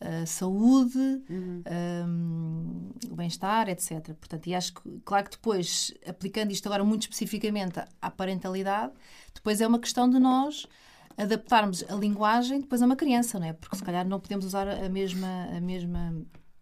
a 0.00 0.24
saúde, 0.26 0.98
hum, 1.30 2.90
o 3.10 3.14
bem-estar, 3.14 3.68
etc. 3.68 4.14
Portanto, 4.14 4.46
e 4.46 4.54
acho 4.54 4.74
que, 4.74 5.00
claro 5.04 5.24
que 5.26 5.32
depois, 5.32 5.92
aplicando 6.06 6.50
isto 6.52 6.66
agora 6.66 6.82
muito 6.84 7.02
especificamente 7.02 7.80
à 8.00 8.10
parentalidade, 8.10 8.92
depois 9.34 9.60
é 9.60 9.66
uma 9.66 9.78
questão 9.78 10.08
de 10.08 10.18
nós 10.18 10.66
adaptarmos 11.22 11.84
a 11.88 11.94
linguagem 11.94 12.60
depois 12.60 12.82
a 12.82 12.86
uma 12.86 12.96
criança, 12.96 13.38
não 13.38 13.46
é? 13.46 13.52
Porque 13.52 13.76
se 13.76 13.84
calhar 13.84 14.06
não 14.08 14.20
podemos 14.20 14.44
usar 14.46 14.68
a 14.68 14.88
mesma, 14.88 15.48
a 15.56 15.60
mesma 15.60 16.14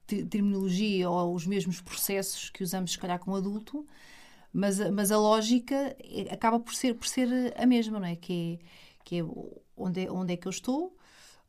te- 0.07 0.25
terminologia 0.25 1.09
ou 1.11 1.35
os 1.35 1.47
mesmos 1.47 1.81
processos 1.81 2.51
que 2.51 2.63
usamos 2.63 2.93
se 2.93 2.99
calhar 2.99 3.19
com 3.19 3.35
adulto, 3.35 3.87
mas, 4.53 4.79
mas 4.91 5.13
a 5.13 5.19
lógica 5.19 5.75
é- 6.01 6.33
acaba 6.33 6.59
por 6.61 6.75
ser, 6.75 6.95
por 6.95 7.07
ser 7.07 7.29
a 7.57 7.67
mesma, 7.67 7.99
não 8.01 8.07
é? 8.07 8.17
Que 8.17 8.61
é, 8.63 8.67
que 9.05 9.17
é 9.19 9.25
onde, 9.77 10.07
é 10.07 10.11
onde 10.11 10.33
é 10.35 10.37
que 10.37 10.47
eu 10.49 10.51
estou, 10.51 10.97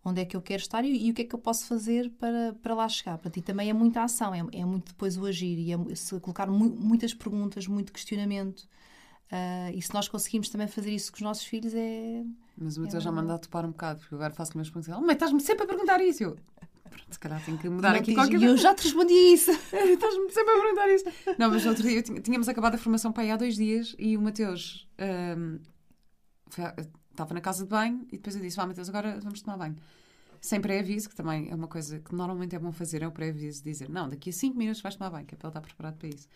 onde 0.04 0.22
é 0.22 0.26
que 0.26 0.36
eu 0.36 0.41
quero 0.41 0.62
estar 0.62 0.84
e, 0.86 1.08
e 1.08 1.12
o 1.12 1.13
que 1.13 1.24
é 1.24 1.26
que 1.26 1.36
eu 1.36 1.39
posso 1.39 1.65
fazer 1.67 2.10
para, 2.19 2.54
para 2.62 2.74
lá 2.76 2.88
chegar. 2.89 3.17
Para 3.17 3.32
ti 3.32 3.41
também 3.41 3.69
é 3.69 3.74
muita 3.74 4.04
ação, 4.04 4.34
é, 4.34 4.39
é 4.54 4.65
muito 4.65 4.89
depois 4.89 5.17
o 5.17 5.26
agir 5.26 5.58
e 5.60 5.74
é, 5.74 5.95
se 5.95 6.19
colocar 6.19 6.48
mu- 6.48 6.69
muitas 6.69 7.13
perguntas, 7.13 7.67
muito 7.67 7.91
questionamento. 7.93 8.67
Ah, 9.32 9.72
e 9.74 9.82
se 9.82 9.94
nós 9.94 10.08
conseguimos 10.08 10.50
também 10.50 10.68
fazer 10.68 10.92
isso 10.92 11.12
com 11.12 11.18
os 11.18 11.22
nossos 11.22 11.44
filhos, 11.44 11.74
é. 11.76 12.24
Mas 12.58 12.78
o 12.78 12.82
Mateus 12.82 13.04
já 13.04 13.12
me 13.12 13.20
anda 13.20 13.36
a 13.36 13.38
topar 13.38 13.63
um 13.65 13.70
bocado, 13.72 14.00
porque 14.00 14.13
eu 14.13 14.18
agora 14.18 14.34
faço-lhe 14.34 14.58
umas 14.58 14.70
perguntas. 14.70 14.96
Oh, 14.98 15.02
mãe, 15.02 15.13
estás-me 15.13 15.39
sempre 15.39 15.63
a 15.63 15.68
perguntar 15.68 16.02
isso. 16.02 16.24
Eu, 16.24 16.36
"Pronto, 16.89 17.12
se 17.13 17.20
calhar 17.20 17.42
tenho 17.46 17.58
que 17.58 17.70
mudar 17.70 17.92
Não 17.92 17.98
aqui 17.98 18.08
diz, 18.08 18.15
qualquer 18.15 18.42
e 18.42 18.44
eu 18.46 18.58
já 18.58 18.74
te 18.74 18.84
respondi 18.84 19.13
isso. 19.13 19.52
Estás-me 19.72 20.32
sempre 20.32 20.52
a 20.54 20.62
perguntar 20.62 20.89
isso. 20.89 21.06
Não, 21.38 21.50
mas 21.52 21.65
outro 21.65 21.84
dia 21.88 22.02
tínhamos 22.02 22.50
acabado 22.50 22.76
a 22.76 22.78
formação 22.78 23.12
para 23.12 23.24
aí 23.24 23.32
há 23.32 23.38
dois 23.38 23.56
dias 23.56 23.96
e 24.00 24.18
o 24.18 24.22
Mateus 24.22 24.88
foi 26.50 26.63
a- 26.63 26.76
estava 27.12 27.34
na 27.34 27.42
casa 27.42 27.63
de 27.63 27.70
banho 27.70 28.06
e 28.12 28.18
depois 28.18 28.36
eu 28.36 28.42
disse: 28.42 28.58
Vá, 28.58 28.65
Mateus, 28.65 28.89
agora 28.89 29.20
vamos 29.22 29.42
tomar 29.42 29.58
banho. 29.58 29.76
Sem 30.42 30.62
pré-aviso, 30.62 31.10
que 31.10 31.15
também 31.15 31.50
é 31.52 31.56
uma 31.56 31.68
coisa 31.68 32.00
que 32.00 32.15
normalmente 32.15 32.56
é 32.56 32.60
bom 32.60 32.72
fazer, 32.72 33.02
é 33.04 33.08
o 33.08 33.12
pré-aviso, 33.12 33.63
dizer: 33.63 33.89
Não, 33.89 34.08
daqui 34.08 34.30
a 34.30 34.34
5 34.34 34.58
minutos 34.58 34.82
vais 34.82 34.96
tomar 34.96 35.10
banho, 35.12 35.26
que 35.26 35.36
é 35.36 35.38
para 35.38 35.48
ele 35.48 35.52
estar 35.52 35.62
preparado 35.62 35.98
para 35.98 36.08
isso. 36.08 36.28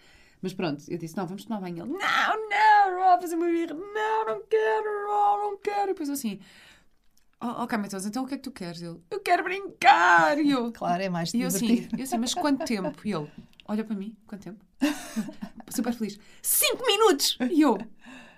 Mas 0.42 0.54
pronto, 0.54 0.84
eu 0.90 0.98
disse: 0.98 1.16
Não, 1.16 1.26
vamos 1.26 1.46
tomar 1.46 1.62
banho. 1.62 1.84
Ele: 1.84 1.92
Não, 1.94 2.50
não, 2.50 2.73
Ró, 2.96 3.20
fazer 3.20 3.36
uma 3.36 3.48
birra. 3.48 3.74
Não, 3.74 4.26
não 4.26 4.42
quero, 4.50 5.08
Ró, 5.08 5.38
não 5.52 5.58
quero. 5.58 5.84
E 5.84 5.88
depois 5.94 6.10
assim: 6.10 6.40
"Oh, 7.42 7.64
Ok, 7.64 7.78
Mateus, 7.78 8.06
então 8.06 8.24
o 8.24 8.28
que 8.28 8.36
é 8.36 8.38
que 8.38 8.44
tu 8.44 8.52
queres? 8.52 8.82
Ele: 8.82 9.00
Eu 9.12 9.20
quero 9.20 9.44
brincar. 9.44 10.38
E 10.40 10.52
eu: 10.52 10.72
Claro, 10.72 11.02
é 11.04 11.10
mais 11.10 11.34
e 11.34 11.42
eu 11.42 11.48
assim, 11.48 11.68
divertido. 11.68 12.00
eu 12.00 12.04
assim, 12.04 12.18
mas 12.18 12.34
quanto 12.34 12.66
tempo? 12.66 13.00
E 13.06 13.12
ele, 13.14 13.30
olha 13.68 13.84
para 13.84 13.96
mim, 13.96 14.16
quanto 14.28 14.44
tempo? 14.44 14.66
Super 15.70 15.94
feliz. 15.94 16.20
Cinco 16.42 16.86
minutos! 16.86 17.38
E 17.52 17.62
eu, 17.62 17.78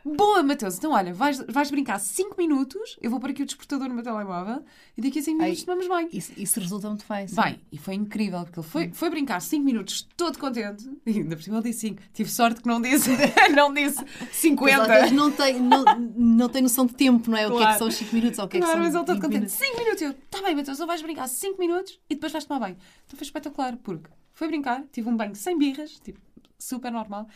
boa, 0.06 0.44
Mateus, 0.44 0.78
então 0.78 0.92
olha, 0.92 1.14
vais, 1.14 1.40
vais 1.50 1.72
brincar 1.72 2.00
cinco 2.00 2.36
minutos, 2.38 2.98
eu 3.02 3.10
vou 3.10 3.20
pôr 3.20 3.32
aqui 3.32 3.42
o 3.42 3.46
despertador 3.46 3.88
no 3.90 3.96
meu 3.96 4.04
telemóvel 4.04 4.64
e 4.96 5.02
daqui 5.02 5.20
a 5.20 5.22
cinco 5.24 5.40
minutos 5.42 5.62
Ai. 5.62 5.66
tomamos 5.66 5.88
bem. 5.88 6.10
Isso, 6.18 6.32
isso 6.38 6.60
resulta 6.60 6.88
muito 6.90 7.06
bem. 7.10 7.28
sim. 7.28 7.36
Bem, 7.36 7.60
e 7.72 7.78
foi 7.78 7.96
incrível, 7.96 8.44
porque 8.44 8.60
ele 8.60 8.68
foi, 8.68 8.92
foi 8.94 9.10
brincar 9.10 9.40
cinco 9.42 9.66
minutos 9.66 10.08
todo 10.16 10.38
contente, 10.38 10.88
e 11.06 11.20
ainda 11.20 11.36
por 11.36 11.42
cima 11.44 11.58
ele 11.58 11.64
disse 11.70 11.80
cinco. 11.80 12.02
Tive 12.14 12.30
sorte 12.30 12.62
que 12.62 12.68
não 12.68 12.80
disse, 12.82 13.10
não 13.56 13.74
disse 13.74 13.98
Mas 13.98 14.30
às 14.30 14.36
50. 14.36 14.88
vezes 14.88 15.12
não 15.12 15.32
tem, 15.32 15.60
não, 15.60 15.84
não 16.16 16.50
tem 16.50 16.62
noção 16.62 16.86
de 16.86 16.94
tempo, 16.94 17.30
não 17.32 17.38
é? 17.38 17.48
O 17.48 17.52
que 17.52 17.56
é 17.56 17.60
que 17.60 17.64
Claro. 17.64 17.78
são 17.80 17.88
os 17.88 17.96
5 17.96 18.14
minutos 18.16 18.40
ou 18.40 18.46
o 18.46 18.48
que 18.48 18.58
é 18.58 18.60
que 18.60 18.66
Claro, 18.66 18.78
são 18.80 18.86
mas 18.86 18.96
ele 18.96 19.06
todo 19.06 19.16
20 19.16 19.22
contente. 19.24 19.40
minutos. 19.40 19.56
5 19.68 19.78
minutos. 19.80 20.02
Eu, 20.04 20.14
tá 20.30 20.42
bem, 20.44 20.56
Mateus, 20.56 20.78
então 20.78 20.88
vais 20.88 21.02
brincar 21.02 21.28
5 21.28 21.60
minutos 21.60 22.00
e 22.10 22.14
depois 22.16 22.32
vais 22.32 22.46
tomar 22.46 22.60
banho. 22.60 22.78
Então 23.08 23.18
foi 23.18 23.26
espetacular, 23.26 23.76
porque 23.78 24.10
foi 24.34 24.48
brincar, 24.48 24.84
tive 24.92 25.10
um 25.10 25.16
banho 25.18 25.34
sem 25.36 25.58
birras, 25.58 26.00
tipo, 26.04 26.20
super 26.60 26.92
normal. 26.92 27.28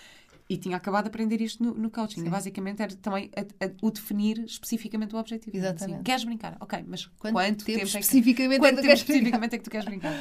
E 0.51 0.57
tinha 0.57 0.77
acabado 0.77 1.03
de 1.03 1.09
aprender 1.09 1.39
isto 1.41 1.63
no, 1.63 1.75
no 1.75 1.91
coaching. 1.91 2.21
Sim. 2.23 2.29
Basicamente 2.29 2.81
era 2.81 2.95
também 2.95 3.29
a- 3.37 3.65
a- 3.65 3.71
o 3.83 3.91
definir 3.91 4.39
especificamente 4.45 5.15
o 5.15 5.19
objetivo. 5.19 5.55
Exatamente. 5.55 5.93
Assim, 5.93 6.03
queres 6.03 6.23
brincar? 6.23 6.57
Ok, 6.59 6.83
mas 6.87 7.05
Quanto, 7.05 7.33
quanto, 7.33 7.65
tempo, 7.65 7.65
tempo, 7.65 7.79
é 7.81 7.83
especificamente 7.99 8.55
é 8.55 8.59
quanto 8.59 8.75
que 8.77 8.81
tu 8.81 8.81
tempo 8.81 8.87
queres 8.87 9.03
brincar? 9.03 9.13
especificamente 9.13 9.53
é 9.53 9.57
que 9.59 9.63
tu 9.63 9.69
queres 9.69 9.85
brincar? 9.85 10.13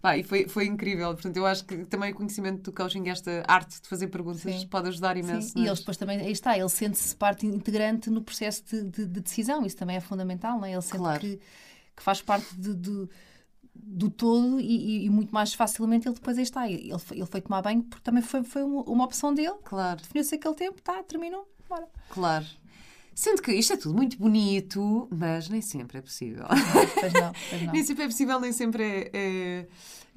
Pá, 0.00 0.16
e 0.16 0.22
foi, 0.22 0.48
foi 0.48 0.64
incrível. 0.66 1.12
Portanto, 1.12 1.36
eu 1.36 1.44
acho 1.44 1.62
que 1.66 1.84
também 1.84 2.10
o 2.10 2.14
conhecimento 2.14 2.62
do 2.62 2.72
coaching, 2.72 3.06
esta 3.08 3.42
arte 3.46 3.82
de 3.82 3.86
fazer 3.86 4.06
perguntas, 4.06 4.40
Sim. 4.40 4.66
pode 4.66 4.88
ajudar 4.88 5.14
imenso. 5.18 5.50
Sim, 5.50 5.62
E 5.62 5.66
eles 5.66 5.80
depois 5.80 5.98
também, 5.98 6.20
aí 6.20 6.32
está, 6.32 6.56
ele 6.56 6.68
sente-se 6.70 7.14
parte 7.14 7.46
integrante 7.46 8.08
no 8.08 8.22
processo 8.22 8.64
de, 8.64 8.82
de- 8.82 9.06
de 9.06 9.20
decisão, 9.20 9.64
isso 9.66 9.76
também 9.76 9.96
é 9.96 10.00
fundamental, 10.00 10.56
não 10.58 10.64
é? 10.64 10.72
Ele 10.72 10.80
sente 10.80 10.96
Claro. 10.98 11.20
que, 11.20 11.36
que 11.94 12.02
faz 12.02 12.22
parte 12.22 12.46
de- 12.56 12.74
de- 12.74 13.08
do 13.82 14.10
todo 14.10 14.60
e, 14.60 15.06
e- 15.06 15.10
muito 15.10 15.32
mais 15.32 15.54
facilmente 15.54 16.06
ele 16.08 16.14
depois 16.14 16.36
aí 16.36 16.42
está. 16.44 16.70
Ele, 16.70 16.98
foi- 16.98 17.16
ele 17.18 17.26
foi 17.26 17.40
tomar 17.40 17.62
banho 17.62 17.82
porque 17.82 18.02
também 18.02 18.22
foi, 18.22 18.42
foi 18.44 18.62
uma, 18.62 18.82
uma 18.82 19.04
opção 19.04 19.32
dele, 19.34 19.54
Claro. 19.64 20.00
definiu-se 20.00 20.34
aquele 20.34 20.54
tempo, 20.54 20.80
tá, 20.82 21.02
terminou, 21.02 21.48
bora. 21.68 21.88
Claro. 22.10 22.46
Sendo 23.14 23.40
que 23.40 23.50
isto 23.52 23.72
é 23.72 23.76
tudo 23.78 23.94
muito 23.94 24.18
bonito, 24.18 25.08
mas 25.10 25.48
nem 25.48 25.62
sempre 25.62 25.98
é 25.98 26.02
possível. 26.02 26.44
Pois 27.00 27.12
não, 27.14 27.32
pois 27.48 27.62
não. 27.62 27.72
nem 27.72 27.82
sempre 27.82 28.04
é 28.04 28.06
possível, 28.06 28.38
nem 28.40 28.52
sempre 28.52 28.82
é, 28.84 29.10
é, 29.14 29.66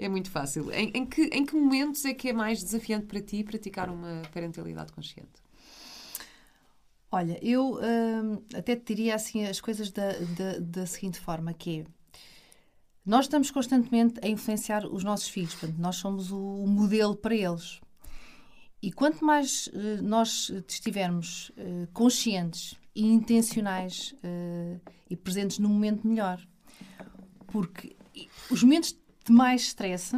é 0.06 0.10
muito 0.10 0.30
fácil. 0.30 0.70
Em, 0.74 0.92
em 0.94 1.06
que, 1.06 1.22
em 1.32 1.46
que 1.46 1.56
momentos 1.56 2.04
é 2.04 2.14
que 2.14 2.28
é 2.28 2.34
mais 2.34 2.62
desafiante 2.62 3.06
para 3.06 3.22
ti 3.22 3.42
praticar 3.44 3.90
uma 3.90 4.22
parentalidade 4.34 4.92
consciente? 4.92 5.30
Olha, 7.12 7.40
eu 7.42 7.80
hum, 7.82 8.42
até 8.54 8.76
te 8.76 8.94
diria 8.94 9.16
assim 9.16 9.46
as 9.46 9.60
coisas 9.60 9.92
da, 9.92 10.12
da, 10.38 10.60
da 10.60 10.86
seguinte 10.86 11.20
forma, 11.20 11.54
que 11.54 11.80
é 11.80 11.86
nós 13.10 13.26
estamos 13.26 13.50
constantemente 13.50 14.20
a 14.24 14.28
influenciar 14.28 14.86
os 14.86 15.04
nossos 15.04 15.28
filhos, 15.28 15.56
portanto, 15.56 15.80
nós 15.80 15.96
somos 15.96 16.32
o, 16.32 16.38
modelo 16.68 17.16
para 17.16 17.34
eles. 17.34 17.82
E 18.84 18.92
quanto 18.92 19.26
mais 19.26 19.68
eh, 19.74 20.00
nós 20.02 20.52
estivermos 20.68 21.52
eh, 21.58 21.88
conscientes 21.92 22.76
e 22.96 23.04
intencionais 23.04 24.14
eh, 24.24 24.80
e 25.10 25.16
presentes 25.16 25.58
no 25.58 25.68
momento, 25.70 26.08
melhor. 26.08 26.40
Porque 27.48 27.96
os 28.52 28.62
momentos 28.62 28.96
de 29.26 29.32
mais 29.34 29.64
stress 29.64 30.12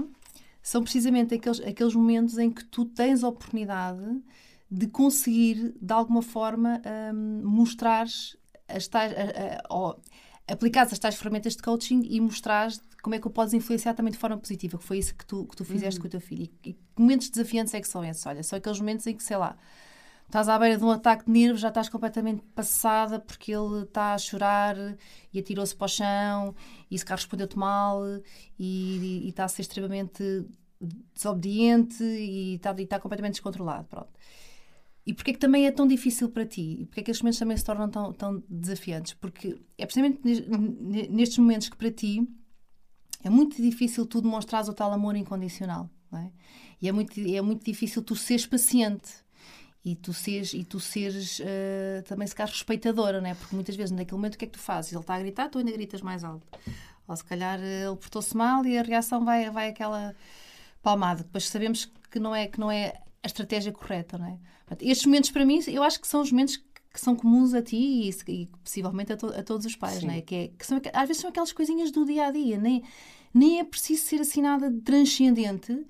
são 0.62 0.84
precisamente 0.84 1.34
aqueles, 1.34 1.62
aqueles 1.62 1.96
momentos 1.96 2.38
em 2.38 2.52
que 2.52 2.66
tu 2.66 2.84
tens 2.84 3.24
a 3.24 3.30
oportunidade 3.30 4.22
de 4.70 4.88
conseguir, 4.88 5.74
de 5.82 5.94
alguma 5.94 6.22
forma, 6.22 6.82
hum, 7.16 7.42
mostrar 7.44 8.06
as 8.68 8.88
tais, 8.88 9.14
a- 9.14 9.64
a- 9.70 9.74
ou 9.74 10.00
aplicares 10.48 10.92
as 10.94 11.00
tais 11.00 11.16
ferramentas 11.16 11.56
de 11.56 11.62
coaching 11.62 12.02
e 12.10 12.20
mostrares 12.20 12.82
como 13.02 13.16
é 13.16 13.20
que 13.20 13.28
o 13.28 13.30
podes 13.30 13.54
influenciar 13.54 13.94
também 13.94 14.12
de 14.12 14.18
forma 14.18 14.38
positiva, 14.38 14.78
que 14.78 14.84
foi 14.84 15.00
isso 15.00 15.16
que 15.16 15.26
tu, 15.26 15.46
que 15.46 15.56
tu 15.56 15.66
fizeste 15.66 16.00
com 16.00 16.08
o 16.08 16.10
teu 16.10 16.22
filho. 16.22 16.44
E, 16.64 16.70
e 16.70 16.74
que 16.74 16.80
momentos 16.98 17.30
desafiantes 17.30 17.74
é 17.74 17.82
que 17.82 17.88
são 17.88 18.04
esses? 18.04 18.26
Olha, 18.26 18.44
são 18.44 18.58
aqueles 18.58 18.80
momentos 18.80 19.08
em 19.08 19.16
que, 19.16 19.24
sei 19.24 19.38
lá, 19.38 19.58
estás 20.26 20.48
à 20.48 20.58
beira 20.58 20.78
de 20.78 20.84
um 20.84 20.92
ataque 20.92 21.26
de 21.26 21.32
nervos, 21.32 21.62
já 21.62 21.70
estás 21.70 21.90
completamente 21.90 22.42
passada 22.56 23.20
porque 23.20 23.52
ele 23.52 23.84
está 23.84 24.14
a 24.14 24.18
chorar 24.18 24.76
e 25.34 25.40
atirou-se 25.40 25.76
para 25.76 25.86
o 25.86 25.90
chão 25.90 26.56
e 26.90 26.98
se 26.98 27.04
calhar 27.04 27.20
respondeu-te 27.20 27.58
mal 27.58 28.04
e, 28.58 29.24
e 29.26 29.30
está 29.30 29.46
a 29.46 29.48
ser 29.48 29.64
extremamente 29.64 30.46
desobediente 31.14 32.04
e 32.04 32.56
está, 32.56 32.74
e 32.78 32.84
está 32.84 33.00
completamente 33.00 33.34
descontrolado. 33.34 33.86
Pronto. 33.86 34.10
E 35.06 35.14
porquê 35.14 35.34
que 35.34 35.40
também 35.40 35.66
é 35.66 35.72
tão 35.72 35.88
difícil 35.88 36.30
para 36.30 36.46
ti? 36.46 36.78
E 36.82 36.86
porquê 36.86 37.02
que 37.02 37.12
estes 37.12 37.24
momentos 37.24 37.40
também 37.40 37.58
se 37.58 37.64
tornam 37.64 37.90
tão, 37.90 38.14
tão 38.14 38.44
desafiantes? 38.48 39.14
Porque 39.16 39.60
é 39.78 39.86
precisamente 39.86 40.22
nestes 41.10 41.38
momentos 41.40 41.70
que 41.70 41.78
para 41.78 41.92
ti 41.92 42.28
é 43.24 43.30
muito 43.30 43.62
difícil 43.62 44.06
tu 44.06 44.22
demonstrares 44.22 44.70
o 44.70 44.74
tal 44.74 44.92
amor 44.92 45.16
incondicional. 45.16 45.90
Não 46.12 46.20
é? 46.20 46.32
E 46.82 46.88
é 46.88 46.92
muito, 46.92 47.20
é 47.20 47.42
muito 47.42 47.64
difícil 47.64 48.04
tu 48.04 48.16
seres 48.16 48.46
paciente 48.46 49.10
e 49.84 49.96
tu 49.96 50.14
seres, 50.14 50.54
e 50.54 50.64
tu 50.64 50.80
seres 50.80 51.40
uh, 51.40 52.04
também 52.06 52.28
se 52.28 52.36
calhar 52.36 52.52
respeitadora, 52.52 53.20
não 53.20 53.30
é? 53.30 53.34
Porque 53.34 53.56
muitas 53.56 53.76
vezes 53.76 53.92
naquele 53.92 54.18
momento 54.18 54.36
o 54.36 54.38
que 54.38 54.46
é 54.46 54.48
que 54.48 54.54
tu 54.54 54.60
fazes? 54.60 54.92
Ele 54.92 55.02
está 55.02 55.16
a 55.16 55.20
gritar, 55.20 55.50
tu 55.50 55.58
ainda 55.58 55.72
gritas 55.72 56.02
mais 56.02 56.24
alto. 56.24 56.46
Ou 57.08 57.16
se 57.16 57.24
calhar 57.24 57.60
eh, 57.60 57.86
ele 57.88 57.96
portou-se 57.96 58.36
mal 58.38 58.64
e 58.66 58.78
a 58.78 58.84
reação 58.84 59.26
vai, 59.26 59.50
vai 59.50 59.70
aquela 59.70 60.16
palmada. 60.84 61.24
Depois 61.24 61.48
sabemos 61.48 61.92
que 62.12 62.20
não 62.20 62.36
é, 62.36 62.48
que 62.48 62.60
não 62.60 62.72
é 62.72 62.94
a 63.24 63.28
estratégia 63.28 63.72
correta, 63.72 64.18
não 64.18 64.26
é? 64.26 64.38
Estes 64.80 65.06
momentos 65.06 65.32
para 65.32 65.46
mim, 65.46 65.60
eu 65.68 65.84
acho 65.84 66.00
que 66.00 66.08
são 66.08 66.22
os 66.22 66.32
momentos 66.32 66.58
que 66.94 67.00
são 67.00 67.16
comuns 67.16 67.54
a 67.54 67.62
ti 67.62 67.76
e, 67.78 68.32
e 68.32 68.48
possivelmente 68.64 69.14
a, 69.14 69.18
to, 69.18 69.28
a, 69.28 69.44
todos 69.44 69.66
os 69.66 69.76
pais, 69.76 70.04
não 70.04 70.14
é? 70.14 70.22
Que, 70.22 70.36
é, 70.36 70.48
que 70.50 70.66
são, 70.66 70.80
às 70.94 71.08
vezes 71.08 71.22
são 71.22 71.30
aquelas 71.30 71.52
coisinhas 71.52 71.92
do 71.92 72.06
dia 72.06 72.28
a 72.28 72.32
dia, 72.32 72.58
nem, 72.58 72.84
nem 73.34 73.60
é 73.60 73.64
preciso 73.64 74.04
ser 74.04 74.22
assim 74.22 74.42
nada 74.42 74.72
transcendente 74.84 75.86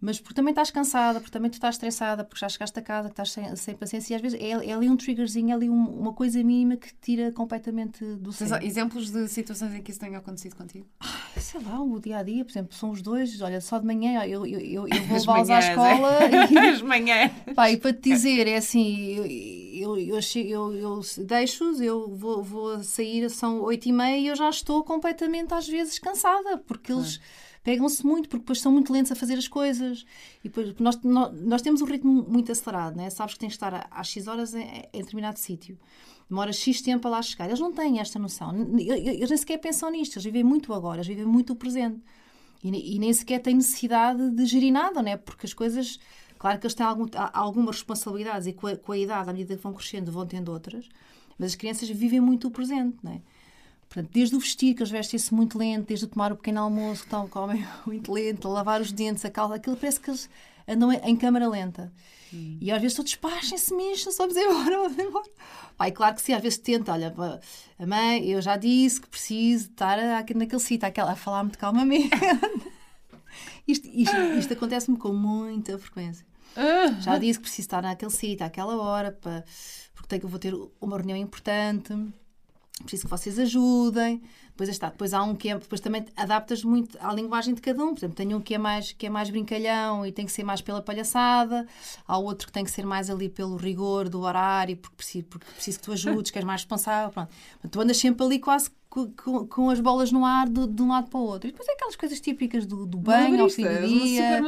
mas 0.00 0.20
porque 0.20 0.34
também 0.34 0.52
estás 0.52 0.70
cansada, 0.70 1.18
porque 1.20 1.32
também 1.32 1.50
tu 1.50 1.54
estás 1.54 1.74
estressada, 1.74 2.22
porque 2.22 2.40
já 2.40 2.48
chegaste 2.48 2.78
a 2.78 2.82
casa, 2.82 3.08
que 3.08 3.14
estás 3.14 3.32
sem, 3.32 3.56
sem 3.56 3.74
paciência, 3.74 4.14
e 4.14 4.16
às 4.16 4.22
vezes 4.22 4.40
é, 4.40 4.50
é 4.50 4.72
ali 4.72 4.88
um 4.88 4.96
triggerzinho, 4.96 5.50
é 5.50 5.54
ali 5.54 5.68
um, 5.68 5.86
uma 5.86 6.12
coisa 6.12 6.42
mínima 6.42 6.76
que 6.76 6.94
tira 7.00 7.32
completamente 7.32 8.04
do 8.04 8.32
sério. 8.32 8.64
Exemplos 8.64 9.10
de 9.10 9.26
situações 9.26 9.74
em 9.74 9.82
que 9.82 9.90
isso 9.90 9.98
tenha 9.98 10.18
acontecido 10.18 10.54
contigo? 10.54 10.86
Ah, 11.00 11.40
sei 11.40 11.60
lá, 11.62 11.80
o 11.80 11.98
dia 11.98 12.18
a 12.18 12.22
dia, 12.22 12.44
por 12.44 12.52
exemplo, 12.52 12.74
são 12.76 12.90
os 12.90 13.02
dois, 13.02 13.40
olha, 13.42 13.60
só 13.60 13.78
de 13.78 13.86
manhã 13.86 14.24
eu, 14.24 14.46
eu, 14.46 14.60
eu, 14.60 14.88
eu 14.88 15.02
vou 15.04 15.18
levá-los 15.18 15.50
à 15.50 15.58
escola. 15.58 16.12
É? 16.24 16.48
E, 16.48 16.58
As 16.58 16.82
manhãs. 16.82 17.32
Pá, 17.54 17.70
e 17.70 17.76
para 17.76 17.92
te 17.92 18.10
dizer, 18.10 18.46
é 18.46 18.56
assim, 18.56 19.10
eu, 19.74 19.98
eu, 19.98 20.20
eu, 20.34 20.74
eu 20.74 21.00
deixo-os, 21.26 21.80
eu 21.80 22.08
vou, 22.14 22.42
vou 22.42 22.82
sair, 22.82 23.28
são 23.30 23.60
oito 23.62 23.88
e 23.88 23.92
meia 23.92 24.16
e 24.18 24.26
eu 24.28 24.36
já 24.36 24.48
estou 24.48 24.82
completamente, 24.84 25.52
às 25.52 25.68
vezes, 25.68 25.98
cansada, 25.98 26.58
porque 26.58 26.92
eles 26.92 27.20
pegam-se 27.62 28.04
muito, 28.06 28.28
porque 28.28 28.42
depois 28.42 28.60
são 28.60 28.72
muito 28.72 28.92
lentos 28.92 29.12
a 29.12 29.14
fazer 29.14 29.34
as 29.34 29.48
coisas. 29.48 30.04
E 30.44 30.48
depois, 30.48 30.74
nós, 30.78 31.00
nós, 31.02 31.32
nós 31.42 31.62
temos 31.62 31.80
um 31.80 31.84
ritmo 31.84 32.26
muito 32.28 32.52
acelerado, 32.52 32.96
né? 32.96 33.10
sabes 33.10 33.34
que 33.34 33.40
tens 33.40 33.50
que 33.50 33.56
estar 33.56 33.88
às 33.90 34.08
X 34.08 34.26
horas 34.26 34.54
em, 34.54 34.64
em 34.92 35.00
determinado 35.00 35.38
sítio. 35.38 35.78
Demora 36.28 36.52
X 36.52 36.82
tempo 36.82 37.08
a 37.08 37.10
lá 37.10 37.22
chegar. 37.22 37.46
Eles 37.46 37.60
não 37.60 37.72
têm 37.72 38.00
esta 38.00 38.18
noção. 38.18 38.54
Eles 38.78 39.30
nem 39.30 39.36
sequer 39.38 39.58
pensam 39.58 39.90
nisto. 39.90 40.16
Eles 40.16 40.24
vivem 40.24 40.44
muito 40.44 40.74
agora, 40.74 40.98
eles 40.98 41.06
vivem 41.06 41.24
muito 41.24 41.54
o 41.54 41.56
presente. 41.56 42.00
E, 42.62 42.96
e 42.96 42.98
nem 42.98 43.12
sequer 43.12 43.40
têm 43.40 43.54
necessidade 43.54 44.30
de 44.30 44.44
gerir 44.44 44.72
nada, 44.72 45.02
né? 45.02 45.16
porque 45.16 45.46
as 45.46 45.54
coisas. 45.54 45.98
Claro 46.38 46.58
que 46.60 46.66
eles 46.66 46.74
têm 46.74 46.86
algum, 46.86 47.06
algumas 47.32 47.76
responsabilidades 47.76 48.46
e 48.46 48.52
com 48.52 48.68
a, 48.68 48.76
com 48.76 48.92
a 48.92 48.98
idade, 48.98 49.28
à 49.28 49.32
medida 49.32 49.56
que 49.56 49.62
vão 49.62 49.72
crescendo, 49.72 50.12
vão 50.12 50.24
tendo 50.24 50.52
outras. 50.52 50.88
Mas 51.36 51.50
as 51.50 51.54
crianças 51.56 51.88
vivem 51.88 52.20
muito 52.20 52.46
o 52.46 52.50
presente, 52.50 52.96
não 53.02 53.12
é? 53.12 53.22
Portanto, 53.88 54.10
desde 54.12 54.36
o 54.36 54.38
vestir, 54.38 54.74
que 54.74 54.82
eles 54.82 54.90
vestem-se 54.90 55.32
muito 55.32 55.56
lento, 55.56 55.86
desde 55.86 56.04
o 56.04 56.08
tomar 56.08 56.30
o 56.30 56.36
pequeno 56.36 56.60
almoço, 56.60 57.00
que 57.00 57.06
estão, 57.06 57.26
comem 57.26 57.66
muito 57.86 58.12
lento, 58.12 58.48
lavar 58.48 58.80
os 58.80 58.92
dentes, 58.92 59.24
a 59.24 59.30
calça, 59.30 59.54
aquilo 59.54 59.76
parece 59.76 59.98
que 59.98 60.10
eles 60.10 60.28
andam 60.66 60.92
em 60.92 61.16
câmara 61.16 61.48
lenta. 61.48 61.90
Hum. 62.32 62.58
E 62.60 62.70
às 62.70 62.82
vezes 62.82 62.94
todos 62.94 63.10
despachem-se, 63.10 63.74
mexam, 63.74 64.12
só 64.12 64.26
dizer 64.26 64.42
embora, 64.44 64.76
vamos 64.76 64.98
embora. 64.98 65.30
Pai, 65.76 65.90
claro 65.90 66.14
que 66.16 66.22
sim, 66.22 66.34
às 66.34 66.42
vezes 66.42 66.58
tenta, 66.58 66.92
olha, 66.92 67.14
a 67.78 67.86
mãe, 67.86 68.28
eu 68.28 68.42
já 68.42 68.56
disse 68.56 69.00
que 69.00 69.08
preciso 69.08 69.70
estar 69.70 69.96
naquele 70.34 70.60
sítio, 70.60 70.86
aquela, 70.86 71.12
a 71.12 71.16
falar 71.16 71.42
muito 71.42 71.58
calmamente. 71.58 72.10
isto, 73.66 73.86
isto, 73.86 74.16
isto 74.38 74.52
acontece-me 74.52 74.98
com 74.98 75.12
muita 75.14 75.78
frequência. 75.78 76.26
Ah. 76.54 77.00
Já 77.00 77.16
disse 77.16 77.38
que 77.38 77.44
preciso 77.44 77.66
estar 77.66 77.82
naquele 77.82 78.10
sítio, 78.10 78.44
àquela 78.44 78.76
hora, 78.76 79.12
para, 79.12 79.44
porque 79.94 80.08
tenho, 80.08 80.28
vou 80.28 80.38
ter 80.38 80.54
uma 80.80 80.96
reunião 80.96 81.16
importante 81.16 81.94
preciso 82.82 83.04
que 83.04 83.10
vocês 83.10 83.38
ajudem. 83.38 84.22
Depois 84.50 84.68
está, 84.70 84.88
depois 84.88 85.14
há 85.14 85.22
um 85.22 85.36
que 85.36 85.48
é, 85.48 85.56
depois 85.56 85.80
também 85.80 86.04
adaptas 86.16 86.64
muito 86.64 86.98
à 87.00 87.12
linguagem 87.12 87.54
de 87.54 87.60
cada 87.60 87.82
um. 87.84 87.94
Por 87.94 88.00
exemplo, 88.00 88.16
tem 88.16 88.34
um 88.34 88.40
que 88.40 88.54
é 88.54 88.58
mais 88.58 88.90
que 88.92 89.06
é 89.06 89.10
mais 89.10 89.30
brincalhão 89.30 90.04
e 90.04 90.10
tem 90.10 90.26
que 90.26 90.32
ser 90.32 90.42
mais 90.42 90.60
pela 90.60 90.82
palhaçada. 90.82 91.66
Há 92.06 92.18
outro 92.18 92.48
que 92.48 92.52
tem 92.52 92.64
que 92.64 92.70
ser 92.70 92.84
mais 92.84 93.08
ali 93.08 93.28
pelo 93.28 93.56
rigor 93.56 94.08
do 94.08 94.20
horário, 94.20 94.76
porque 94.76 94.96
preciso, 94.96 95.26
porque 95.26 95.46
preciso 95.54 95.78
que 95.78 95.84
tu 95.84 95.92
ajudes, 95.92 96.30
que 96.30 96.38
és 96.38 96.44
mais 96.44 96.62
responsável. 96.62 97.10
Pronto. 97.10 97.30
Tu 97.70 97.80
andas 97.80 97.96
sempre 97.98 98.24
ali 98.26 98.38
quase 98.40 98.70
com, 98.88 99.10
com, 99.12 99.46
com, 99.46 99.70
as 99.70 99.80
bolas 99.80 100.10
no 100.10 100.24
ar 100.24 100.48
de, 100.48 100.66
de, 100.66 100.82
um 100.82 100.88
lado 100.88 101.08
para 101.08 101.20
o 101.20 101.22
outro. 101.22 101.48
E 101.48 101.52
depois 101.52 101.68
é 101.68 101.72
aquelas 101.72 101.94
coisas 101.94 102.20
típicas 102.20 102.66
do, 102.66 102.86
do 102.86 102.98
banho 102.98 103.40
ao 103.42 103.50
fim 103.50 103.62
do 103.62 103.86
dia. 103.86 104.38
Super 104.38 104.42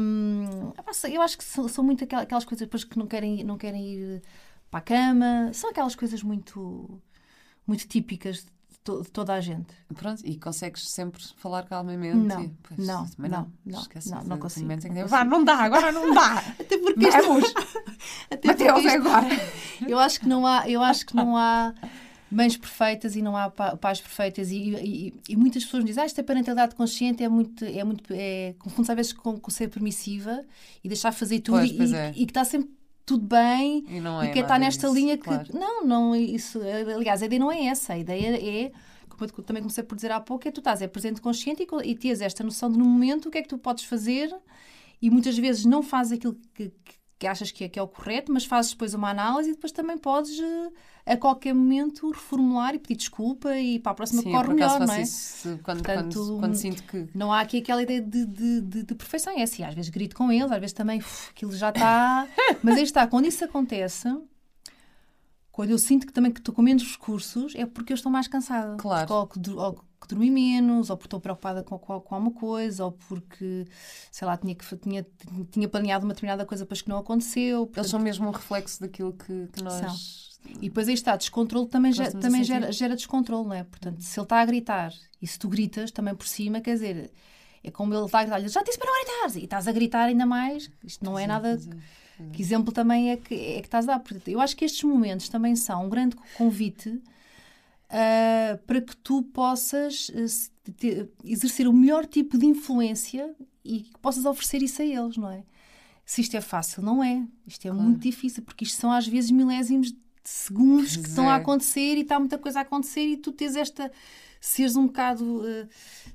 um, 0.00 0.72
eu 1.12 1.22
acho 1.22 1.38
que 1.38 1.44
são, 1.44 1.66
são 1.66 1.82
muito 1.82 2.04
aquelas, 2.04 2.24
aquelas 2.24 2.44
coisas 2.44 2.66
depois 2.66 2.84
que 2.84 2.98
não 2.98 3.06
querem, 3.06 3.42
não 3.42 3.56
querem 3.56 3.94
ir 3.94 4.22
para 4.70 4.78
a 4.78 4.82
cama. 4.82 5.50
São 5.52 5.70
aquelas 5.70 5.94
coisas 5.94 6.22
muito, 6.22 7.00
muito 7.66 7.86
típicas 7.88 8.44
de, 8.70 8.78
to 8.84 9.02
de 9.02 9.10
toda 9.10 9.34
a 9.34 9.40
gente. 9.40 9.74
Pronto, 9.94 10.22
e 10.24 10.38
consegues 10.38 10.88
sempre 10.90 11.22
falar 11.36 11.64
calmamente? 11.64 12.16
Não, 12.16 12.44
e, 12.44 12.52
pois, 12.62 12.86
não, 12.86 13.06
não, 13.18 13.28
não, 13.28 13.28
não, 13.28 13.52
não, 13.66 14.24
não 14.24 14.38
consigo. 14.38 14.68
Não 14.68 14.76
consigo. 14.76 15.08
Vá, 15.08 15.24
não 15.24 15.44
dá, 15.44 15.56
agora 15.56 15.90
não 15.90 16.14
dá. 16.14 16.38
Até 16.58 16.78
porque 16.78 17.10
Vamos. 17.10 17.44
Isto... 17.44 17.66
Até 18.30 18.48
Mateus, 18.48 18.72
porque 18.82 18.96
isto... 18.96 19.08
agora. 19.08 19.28
eu 19.86 19.98
acho 19.98 20.20
que 20.20 20.28
não 20.28 20.46
há, 20.46 20.68
eu 20.68 20.82
acho 20.82 21.04
que 21.04 21.16
não 21.16 21.36
há 21.36 21.74
mães 22.30 22.56
perfeitas 22.56 23.16
e 23.16 23.22
não 23.22 23.36
há 23.36 23.50
pais 23.50 24.00
perfeitas 24.00 24.50
e, 24.52 24.56
e, 24.56 25.14
e, 25.28 25.36
muitas 25.36 25.64
pessoas 25.64 25.82
me 25.82 25.88
dizem 25.88 26.02
ah, 26.02 26.06
esta 26.06 26.22
parentalidade 26.22 26.76
consciente 26.76 27.24
é 27.24 27.28
muito 27.28 27.64
é 27.64 27.82
muito 27.82 28.14
é 28.14 28.54
confunde 28.56 28.88
às 28.88 28.96
vezes 28.96 29.12
com, 29.12 29.36
com 29.36 29.50
ser 29.50 29.68
permissiva 29.68 30.44
e 30.84 30.86
deixar 30.88 31.10
fazer 31.10 31.40
tudo 31.40 31.58
pois, 31.58 31.72
pois 31.72 31.90
e, 31.90 31.96
é. 31.96 32.12
e, 32.14 32.24
que 32.24 32.30
está 32.30 32.44
sempre 32.44 32.70
tudo 33.10 33.26
bem 33.26 33.84
e, 33.88 34.00
não 34.00 34.22
é 34.22 34.30
e 34.30 34.32
quem 34.32 34.42
está 34.42 34.56
nesta 34.56 34.86
isso, 34.86 34.94
linha 34.94 35.18
que. 35.18 35.24
Claro. 35.24 35.48
Não, 35.52 35.84
não, 35.84 36.14
isso. 36.14 36.60
Aliás, 36.94 37.20
a 37.22 37.26
ideia 37.26 37.40
não 37.40 37.50
é 37.50 37.64
essa. 37.64 37.94
A 37.94 37.98
ideia 37.98 38.36
é, 38.36 38.70
como 39.08 39.24
eu 39.24 39.42
também 39.42 39.60
comecei 39.60 39.82
por 39.82 39.96
dizer 39.96 40.12
há 40.12 40.20
pouco, 40.20 40.46
é 40.46 40.52
tu 40.52 40.60
estás 40.60 40.80
é 40.80 40.86
presente 40.86 41.20
consciente 41.20 41.64
e, 41.64 41.90
e 41.90 41.96
tens 41.96 42.20
esta 42.20 42.44
noção 42.44 42.70
de 42.70 42.78
no 42.78 42.84
momento 42.84 43.26
o 43.26 43.30
que 43.30 43.38
é 43.38 43.42
que 43.42 43.48
tu 43.48 43.58
podes 43.58 43.82
fazer 43.82 44.32
e 45.02 45.10
muitas 45.10 45.36
vezes 45.36 45.64
não 45.64 45.82
fazes 45.82 46.12
aquilo 46.12 46.36
que, 46.54 46.68
que, 46.84 46.94
que 47.18 47.26
achas 47.26 47.50
que 47.50 47.64
é, 47.64 47.68
que 47.68 47.80
é 47.80 47.82
o 47.82 47.88
correto, 47.88 48.32
mas 48.32 48.44
fazes 48.44 48.70
depois 48.70 48.94
uma 48.94 49.10
análise 49.10 49.50
e 49.50 49.54
depois 49.54 49.72
também 49.72 49.98
podes 49.98 50.38
uh, 50.38 50.72
a 51.10 51.16
qualquer 51.16 51.52
momento 51.52 52.10
reformular 52.10 52.74
e 52.74 52.78
pedir 52.78 52.96
desculpa 52.96 53.56
e 53.56 53.80
para 53.80 53.92
a 53.92 53.94
próxima 53.94 54.22
Sim, 54.22 54.30
corre 54.30 54.54
melhor, 54.54 54.78
não 54.78 54.94
é? 54.94 55.02
Isso 55.02 55.58
quando, 55.62 55.82
Portanto, 55.82 56.14
quando, 56.14 56.38
quando, 56.38 56.54
sinto 56.54 56.82
que. 56.84 57.08
Não 57.14 57.32
há 57.32 57.40
aqui 57.40 57.58
aquela 57.58 57.82
ideia 57.82 58.00
de, 58.00 58.24
de, 58.24 58.60
de, 58.60 58.82
de 58.84 58.94
perfeição. 58.94 59.36
É 59.36 59.42
assim, 59.42 59.64
às 59.64 59.74
vezes 59.74 59.90
grito 59.90 60.14
com 60.14 60.30
eles, 60.30 60.52
às 60.52 60.60
vezes 60.60 60.72
também 60.72 61.00
uf, 61.00 61.30
aquilo 61.30 61.52
já 61.52 61.70
está. 61.70 62.28
Mas 62.62 62.76
aí 62.76 62.84
está, 62.84 63.06
quando 63.08 63.26
isso 63.26 63.44
acontece, 63.44 64.08
quando 65.50 65.70
eu 65.70 65.78
sinto 65.78 66.06
que 66.06 66.12
também 66.12 66.30
que 66.30 66.38
estou 66.38 66.54
com 66.54 66.62
menos 66.62 66.84
recursos, 66.92 67.54
é 67.56 67.66
porque 67.66 67.92
eu 67.92 67.96
estou 67.96 68.10
mais 68.10 68.28
cansada. 68.28 68.76
Claro. 68.76 69.08
Porque, 69.08 69.50
ou, 69.50 69.58
ou 69.58 69.84
que 70.00 70.08
dormi 70.08 70.30
menos, 70.30 70.90
ou 70.90 70.96
porque 70.96 71.08
estou 71.08 71.20
preocupada 71.20 71.64
com, 71.64 71.76
com, 71.76 72.00
com 72.00 72.14
alguma 72.14 72.32
coisa, 72.32 72.84
ou 72.84 72.92
porque, 72.92 73.66
sei 74.12 74.26
lá, 74.26 74.36
tinha, 74.36 74.54
que, 74.54 74.76
tinha, 74.76 75.04
tinha 75.50 75.68
planeado 75.68 76.04
uma 76.04 76.14
determinada 76.14 76.46
coisa, 76.46 76.64
depois 76.64 76.80
que 76.80 76.88
não 76.88 76.98
aconteceu. 76.98 77.66
Portanto, 77.66 77.78
Eles 77.78 77.90
são 77.90 78.00
mesmo 78.00 78.28
um 78.28 78.30
reflexo 78.30 78.80
daquilo 78.80 79.12
que, 79.12 79.48
que 79.52 79.62
nós. 79.62 79.74
São. 79.74 80.29
E 80.60 80.68
depois 80.68 80.88
aí 80.88 80.94
está, 80.94 81.16
descontrole 81.16 81.68
também, 81.68 81.92
gera, 81.92 82.12
também 82.12 82.44
gera, 82.44 82.72
gera 82.72 82.94
descontrole, 82.94 83.48
não 83.48 83.54
é? 83.54 83.64
Portanto, 83.64 84.00
se 84.00 84.18
ele 84.18 84.24
está 84.24 84.40
a 84.40 84.44
gritar 84.44 84.92
e 85.20 85.26
se 85.26 85.38
tu 85.38 85.48
gritas 85.48 85.90
também 85.90 86.14
por 86.14 86.26
cima, 86.26 86.60
quer 86.60 86.74
dizer, 86.74 87.10
é 87.62 87.70
como 87.70 87.94
ele 87.94 88.04
está 88.04 88.20
a 88.20 88.24
gritar, 88.24 88.48
já 88.48 88.62
disse 88.62 88.78
para 88.78 88.90
não 88.90 89.04
gritar, 89.04 89.40
e 89.40 89.44
estás 89.44 89.68
a 89.68 89.72
gritar 89.72 90.04
ainda 90.06 90.26
mais, 90.26 90.70
isto 90.84 91.04
não 91.04 91.18
é 91.18 91.26
nada. 91.26 91.58
Que 92.32 92.42
exemplo 92.42 92.70
também 92.70 93.10
é 93.10 93.16
que, 93.16 93.34
é 93.34 93.60
que 93.60 93.66
estás 93.66 93.88
a 93.88 93.92
dar? 93.92 94.00
Portanto, 94.00 94.28
eu 94.28 94.40
acho 94.40 94.54
que 94.54 94.64
estes 94.64 94.82
momentos 94.82 95.30
também 95.30 95.56
são 95.56 95.86
um 95.86 95.88
grande 95.88 96.16
convite 96.36 96.90
uh, 96.90 98.58
para 98.66 98.80
que 98.80 98.94
tu 98.96 99.22
possas 99.22 100.10
uh, 100.10 100.72
ter, 100.76 101.10
exercer 101.24 101.66
o 101.66 101.72
melhor 101.72 102.04
tipo 102.04 102.36
de 102.36 102.44
influência 102.44 103.34
e 103.64 103.80
que 103.80 103.98
possas 104.00 104.26
oferecer 104.26 104.62
isso 104.62 104.82
a 104.82 104.84
eles, 104.84 105.16
não 105.16 105.30
é? 105.30 105.42
Se 106.04 106.20
isto 106.20 106.36
é 106.36 106.40
fácil, 106.40 106.82
não 106.82 107.02
é. 107.02 107.26
Isto 107.46 107.68
é 107.68 107.70
claro. 107.70 107.84
muito 107.84 108.00
difícil, 108.00 108.42
porque 108.42 108.64
isto 108.64 108.78
são 108.78 108.92
às 108.92 109.06
vezes 109.06 109.30
milésimos 109.30 109.94
segundos 110.30 110.96
que 110.96 111.08
estão 111.08 111.28
a 111.28 111.34
é. 111.34 111.36
acontecer 111.36 111.96
e 111.96 112.02
está 112.02 112.18
muita 112.18 112.38
coisa 112.38 112.60
a 112.60 112.62
acontecer 112.62 113.04
e 113.04 113.16
tu 113.16 113.32
tens 113.32 113.56
esta 113.56 113.90
seres 114.40 114.74
um 114.74 114.86
bocado 114.86 115.42
uh, 115.42 115.68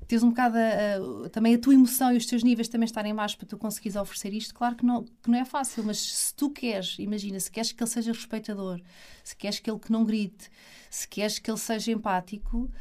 teres 0.08 0.24
um 0.24 0.30
bocado 0.30 0.56
uh, 0.58 1.30
também 1.30 1.54
a 1.54 1.60
tua 1.60 1.74
emoção 1.74 2.12
e 2.12 2.18
os 2.18 2.26
teus 2.26 2.42
níveis 2.42 2.68
também 2.68 2.86
estarem 2.86 3.14
mais 3.14 3.36
para 3.36 3.46
tu 3.46 3.58
conseguires 3.58 3.96
oferecer 3.96 4.34
isto, 4.34 4.54
claro 4.54 4.76
que 4.76 4.86
não, 4.86 5.04
que 5.04 5.30
não 5.30 5.38
é 5.38 5.46
fácil, 5.46 5.84
mas 5.84 6.00
se 6.00 6.34
tu 6.34 6.50
queres, 6.50 6.98
imagina, 6.98 7.40
se 7.40 7.52
queres 7.52 7.72
que 7.72 7.84
ele 7.84 7.90
seja 7.90 8.12
respeitador, 8.12 8.82
se 9.24 9.36
queres 9.36 9.60
que 9.60 9.70
ele 9.70 9.80
que 9.80 9.92
não 9.92 10.04
grite, 10.04 10.50
se 10.90 11.08
queres 11.08 11.38
que 11.38 11.52
ele 11.52 11.60
seja 11.60 11.92
empático, 11.92 12.72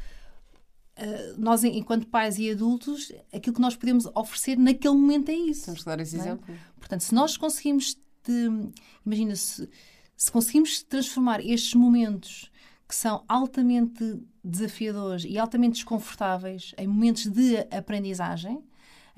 uh, 0.97 1.37
nós, 1.37 1.63
enquanto 1.63 2.07
pais 2.07 2.39
e 2.39 2.49
adultos, 2.49 3.11
aquilo 3.31 3.55
que 3.55 3.61
nós 3.61 3.75
podemos 3.75 4.07
oferecer 4.15 4.57
naquele 4.57 4.95
momento 4.95 5.29
é 5.29 5.35
isso. 5.35 5.65
Temos 5.65 5.81
que 5.81 5.85
dar 5.85 5.99
esse 5.99 6.15
é? 6.15 6.19
exemplo. 6.19 6.55
Portanto, 6.79 7.01
se 7.01 7.13
nós 7.13 7.37
conseguimos, 7.37 7.97
de, 8.23 8.71
imagina, 9.05 9.35
se 9.35 9.69
se 10.15 10.31
conseguimos 10.31 10.81
transformar 10.83 11.39
estes 11.39 11.73
momentos 11.73 12.51
que 12.87 12.95
são 12.95 13.23
altamente 13.27 14.21
desafiadores 14.43 15.25
e 15.27 15.37
altamente 15.37 15.75
desconfortáveis 15.75 16.73
em 16.77 16.87
momentos 16.87 17.25
de 17.25 17.57
aprendizagem, 17.75 18.63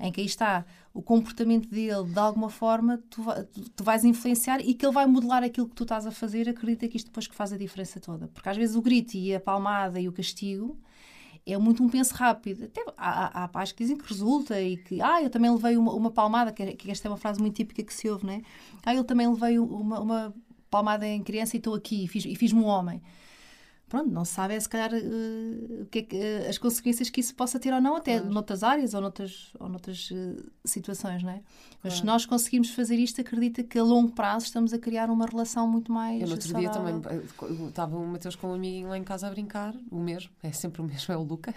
em 0.00 0.10
que 0.10 0.20
aí 0.20 0.26
está 0.26 0.64
o 0.94 1.02
comportamento 1.02 1.68
dele, 1.68 2.04
de 2.04 2.18
alguma 2.18 2.48
forma, 2.48 2.98
tu, 3.10 3.22
tu, 3.76 3.84
vais 3.84 4.04
influenciar 4.04 4.60
e 4.60 4.72
que 4.72 4.86
ele 4.86 4.92
vai 4.92 5.06
modelar 5.06 5.42
aquilo 5.42 5.68
que 5.68 5.74
tu 5.74 5.82
estás 5.82 6.06
a 6.06 6.10
fazer, 6.10 6.48
acredita 6.48 6.88
que 6.88 6.96
isto 6.96 7.06
depois 7.06 7.26
que 7.26 7.34
faz 7.34 7.52
a 7.52 7.58
diferença 7.58 8.00
toda. 8.00 8.28
Porque 8.28 8.48
às 8.48 8.56
vezes 8.56 8.74
o 8.74 8.82
grito 8.82 9.16
e 9.16 9.34
a 9.34 9.40
palmada 9.40 10.00
e 10.00 10.08
o 10.08 10.12
castigo 10.12 10.78
é 11.46 11.58
muito 11.58 11.82
um 11.82 11.88
penso 11.88 12.14
rápido. 12.14 12.64
Até 12.64 12.84
há, 12.96 13.44
há 13.44 13.48
pais 13.48 13.72
que 13.72 13.82
dizem 13.82 13.96
que 13.96 14.08
resulta 14.08 14.60
e 14.60 14.76
que, 14.76 15.00
ah, 15.00 15.22
eu 15.22 15.30
também 15.30 15.50
levei 15.50 15.76
uma, 15.76 15.92
uma 15.92 16.10
palmada, 16.10 16.52
que, 16.52 16.74
que 16.74 16.90
esta 16.90 17.08
é 17.08 17.10
uma 17.10 17.16
frase 17.16 17.40
muito 17.40 17.56
típica 17.56 17.82
que 17.82 17.92
se 17.92 18.08
ouve, 18.08 18.24
né? 18.26 18.42
Ah, 18.84 18.94
eu 18.94 19.04
também 19.04 19.28
levei 19.28 19.58
uma, 19.58 20.00
uma 20.00 20.34
palmada 20.70 21.06
em 21.06 21.22
criança 21.22 21.56
e 21.56 21.58
estou 21.58 21.74
aqui 21.74 22.04
e 22.04 22.08
fiz-me 22.08 22.36
fiz 22.36 22.52
um 22.52 22.64
homem 22.64 23.02
pronto, 23.88 24.10
não 24.10 24.24
se 24.24 24.32
sabe 24.34 24.54
é 24.54 24.60
se 24.60 24.68
calhar 24.68 24.90
uh, 24.92 25.86
que 25.86 26.00
uh, 26.00 26.48
as 26.48 26.58
consequências 26.58 27.08
que 27.08 27.20
isso 27.20 27.34
possa 27.34 27.58
ter 27.58 27.72
ou 27.72 27.80
não, 27.80 27.96
até 27.96 28.18
claro. 28.18 28.32
noutras 28.32 28.62
áreas 28.62 28.94
ou 28.94 29.00
noutras, 29.00 29.52
ou 29.58 29.68
noutras 29.68 30.10
uh, 30.10 30.50
situações, 30.64 31.22
não 31.22 31.30
é? 31.30 31.42
Mas 31.82 31.94
claro. 31.94 31.96
se 31.96 32.04
nós 32.04 32.26
conseguirmos 32.26 32.70
fazer 32.70 32.96
isto, 32.96 33.20
acredita 33.20 33.62
que 33.64 33.78
a 33.78 33.82
longo 33.82 34.12
prazo 34.12 34.46
estamos 34.46 34.72
a 34.72 34.78
criar 34.78 35.10
uma 35.10 35.26
relação 35.26 35.66
muito 35.66 35.90
mais. 35.90 36.20
Eu 36.20 36.28
no 36.28 36.34
outro 36.34 36.54
dia 36.54 36.70
também 36.70 37.00
estava 37.68 37.96
o 37.96 38.06
Mateus 38.06 38.36
com 38.36 38.48
um 38.48 38.54
amiguinho 38.54 38.88
lá 38.88 38.98
em 38.98 39.04
casa 39.04 39.26
a 39.26 39.30
brincar, 39.30 39.74
o 39.90 39.98
mesmo, 39.98 40.30
é 40.42 40.52
sempre 40.52 40.82
o 40.82 40.84
mesmo, 40.84 41.12
é 41.12 41.16
o 41.16 41.22
Luca. 41.22 41.54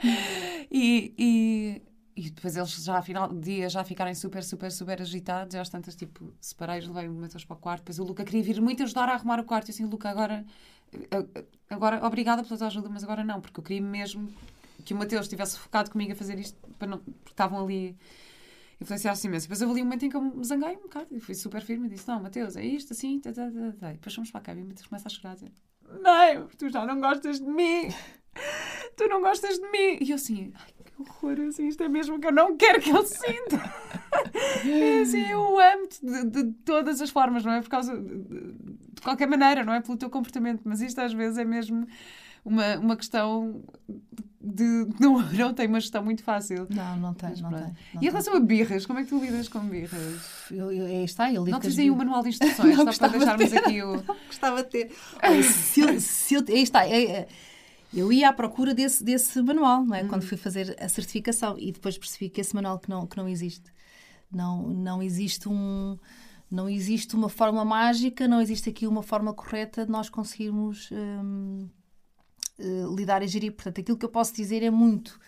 e, 0.70 1.12
e, 1.18 1.82
e 2.18 2.30
depois 2.30 2.56
eles 2.56 2.84
já, 2.84 3.00
final 3.02 3.28
do 3.28 3.38
dia, 3.40 3.68
já 3.68 3.84
ficarem 3.84 4.14
super, 4.14 4.42
super, 4.42 4.72
super 4.72 5.00
agitados. 5.00 5.54
E 5.54 5.58
às 5.58 5.68
tantas, 5.68 5.94
tipo, 5.94 6.32
separei-os, 6.40 6.86
levei 6.88 7.08
o 7.08 7.14
Mateus 7.14 7.44
para 7.44 7.56
o 7.56 7.58
quarto. 7.58 7.82
Depois 7.82 7.98
o 7.98 8.04
Luca 8.04 8.24
queria 8.24 8.42
vir 8.42 8.60
muito 8.60 8.82
ajudar 8.82 9.08
a 9.08 9.14
arrumar 9.14 9.40
o 9.40 9.44
quarto. 9.44 9.68
E 9.68 9.70
assim, 9.70 9.84
Luca, 9.84 10.08
agora 10.08 10.44
Agora, 11.68 12.04
obrigada 12.06 12.42
pela 12.42 12.56
tua 12.56 12.66
ajuda, 12.66 12.88
mas 12.88 13.04
agora 13.04 13.22
não, 13.22 13.40
porque 13.40 13.60
eu 13.60 13.64
queria 13.64 13.82
mesmo 13.82 14.32
que 14.84 14.94
o 14.94 14.96
Mateus 14.96 15.26
estivesse 15.26 15.58
focado 15.58 15.90
comigo 15.90 16.12
a 16.12 16.16
fazer 16.16 16.38
isto, 16.38 16.58
para 16.78 16.88
não, 16.88 16.98
porque 16.98 17.30
estavam 17.30 17.62
ali 17.62 17.96
influenciar-se 18.80 19.26
imenso. 19.26 19.46
Depois 19.46 19.60
eu 19.60 19.70
ali 19.70 19.82
um 19.82 19.84
momento 19.84 20.06
em 20.06 20.08
que 20.08 20.16
eu 20.16 20.22
me 20.22 20.44
zanguei 20.44 20.76
um 20.76 20.82
bocado 20.82 21.08
e 21.10 21.20
fui 21.20 21.34
super 21.34 21.60
firme 21.60 21.86
e 21.86 21.90
disse: 21.90 22.08
Não, 22.08 22.22
Mateus, 22.22 22.56
é 22.56 22.64
isto, 22.64 22.92
assim, 22.92 23.20
tá, 23.20 23.32
tá, 23.32 23.50
tá, 23.50 23.72
tá. 23.78 23.92
depois 23.92 24.14
fomos 24.14 24.30
para 24.30 24.40
cá 24.40 24.54
e 24.54 24.62
o 24.62 24.66
Mateus 24.66 24.86
começa 24.86 25.08
a 25.08 25.10
chorar 25.10 25.32
a 25.32 25.34
dizer: 25.34 25.52
Não, 26.00 26.48
tu 26.56 26.68
já 26.70 26.86
não 26.86 27.00
gostas 27.00 27.38
de 27.38 27.46
mim, 27.46 27.88
tu 28.96 29.08
não 29.08 29.20
gostas 29.20 29.58
de 29.58 29.70
mim. 29.70 29.98
E 30.00 30.10
eu 30.10 30.16
assim: 30.16 30.52
Ai, 30.54 30.72
horror, 30.98 31.40
assim, 31.48 31.68
isto 31.68 31.82
é 31.82 31.88
mesmo 31.88 32.18
que 32.18 32.26
eu 32.26 32.32
não 32.32 32.56
quero 32.56 32.80
que 32.80 32.90
ele 32.90 33.06
sinta. 33.06 33.74
é 34.66 35.00
assim, 35.00 35.26
eu 35.30 35.58
amo-te 35.58 36.04
de, 36.04 36.24
de, 36.24 36.52
todas 36.64 37.00
as 37.00 37.10
formas, 37.10 37.44
não 37.44 37.52
é? 37.52 37.60
Por 37.60 37.68
causa. 37.68 37.96
De, 37.96 38.18
de 38.94 39.02
qualquer 39.02 39.28
maneira, 39.28 39.64
não 39.64 39.72
é 39.72 39.80
pelo 39.80 39.96
teu 39.96 40.10
comportamento, 40.10 40.62
mas 40.64 40.80
isto 40.80 41.00
às 41.00 41.12
vezes 41.12 41.38
é 41.38 41.44
mesmo 41.44 41.86
uma, 42.44 42.76
uma 42.78 42.96
questão 42.96 43.62
de. 44.40 44.86
Não, 44.98 45.20
não 45.20 45.54
tem 45.54 45.66
uma 45.66 45.80
gestão 45.80 46.02
muito 46.02 46.22
fácil. 46.22 46.66
Não, 46.70 46.96
não 46.96 47.14
tem. 47.14 47.30
Não 47.40 47.50
tem 47.50 47.60
não 47.60 47.76
e 48.00 48.06
em 48.06 48.08
relação 48.08 48.34
a 48.34 48.40
birras, 48.40 48.86
como 48.86 48.98
é 48.98 49.04
que 49.04 49.10
tu 49.10 49.18
lidas 49.18 49.48
com 49.48 49.60
birras? 49.60 50.50
Eu, 50.50 50.72
eu, 50.72 51.04
está, 51.04 51.32
eu 51.32 51.44
lido 51.44 51.52
Não 51.52 51.60
tens 51.60 51.78
aí 51.78 51.90
o 51.90 51.96
manual 51.96 52.22
de 52.22 52.30
instruções, 52.30 52.76
não, 52.76 52.92
só 52.92 53.08
para 53.08 53.18
deixarmos 53.18 53.50
ter. 53.50 53.58
aqui 53.58 53.82
o. 53.82 53.96
Não, 53.96 54.16
gostava 54.26 54.62
de 54.62 54.70
ter. 54.70 54.92
Se 55.42 55.80
eu, 55.80 56.00
se 56.00 56.34
eu, 56.34 56.44
aí 56.48 56.62
está. 56.62 56.86
É, 56.86 57.04
é, 57.04 57.28
eu 57.92 58.12
ia 58.12 58.28
à 58.28 58.32
procura 58.32 58.74
desse, 58.74 59.02
desse 59.02 59.40
manual, 59.42 59.84
não 59.84 59.94
é? 59.94 60.02
Uhum. 60.02 60.08
Quando 60.08 60.22
fui 60.22 60.36
fazer 60.36 60.76
a 60.78 60.88
certificação 60.88 61.56
e 61.58 61.72
depois 61.72 61.96
percebi 61.96 62.28
que 62.28 62.40
esse 62.40 62.54
manual 62.54 62.78
que 62.78 62.88
não, 62.88 63.06
que 63.06 63.16
não 63.16 63.28
existe. 63.28 63.72
Não, 64.30 64.68
não 64.68 65.02
existe 65.02 65.48
um 65.48 65.98
não 66.50 66.68
existe 66.68 67.14
uma 67.14 67.28
fórmula 67.28 67.64
mágica, 67.64 68.26
não 68.26 68.40
existe 68.40 68.70
aqui 68.70 68.86
uma 68.86 69.02
forma 69.02 69.34
correta 69.34 69.84
de 69.84 69.92
nós 69.92 70.08
conseguirmos 70.08 70.88
hum, 70.90 71.68
uh, 72.58 72.96
lidar 72.96 73.22
e 73.22 73.28
gerir. 73.28 73.52
Portanto, 73.52 73.80
aquilo 73.80 73.98
que 73.98 74.04
eu 74.04 74.08
posso 74.08 74.34
dizer 74.34 74.62
é 74.62 74.70
muito. 74.70 75.20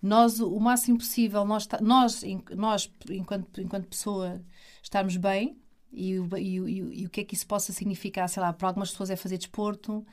Nós, 0.00 0.40
o 0.40 0.58
máximo 0.58 0.98
possível, 0.98 1.44
nós, 1.44 1.68
nós, 1.80 2.22
nós 2.54 2.90
enquanto, 3.08 3.60
enquanto 3.60 3.86
pessoa, 3.86 4.40
estarmos 4.82 5.16
bem 5.16 5.58
e, 5.92 6.12
e, 6.12 6.58
e, 6.58 7.02
e 7.02 7.06
o 7.06 7.10
que 7.10 7.20
é 7.20 7.24
que 7.24 7.34
isso 7.34 7.46
possa 7.46 7.72
significar, 7.72 8.28
sei 8.28 8.42
lá, 8.42 8.52
para 8.52 8.68
algumas 8.68 8.90
pessoas 8.90 9.10
é 9.10 9.16
fazer 9.16 9.38
desporto, 9.38 10.06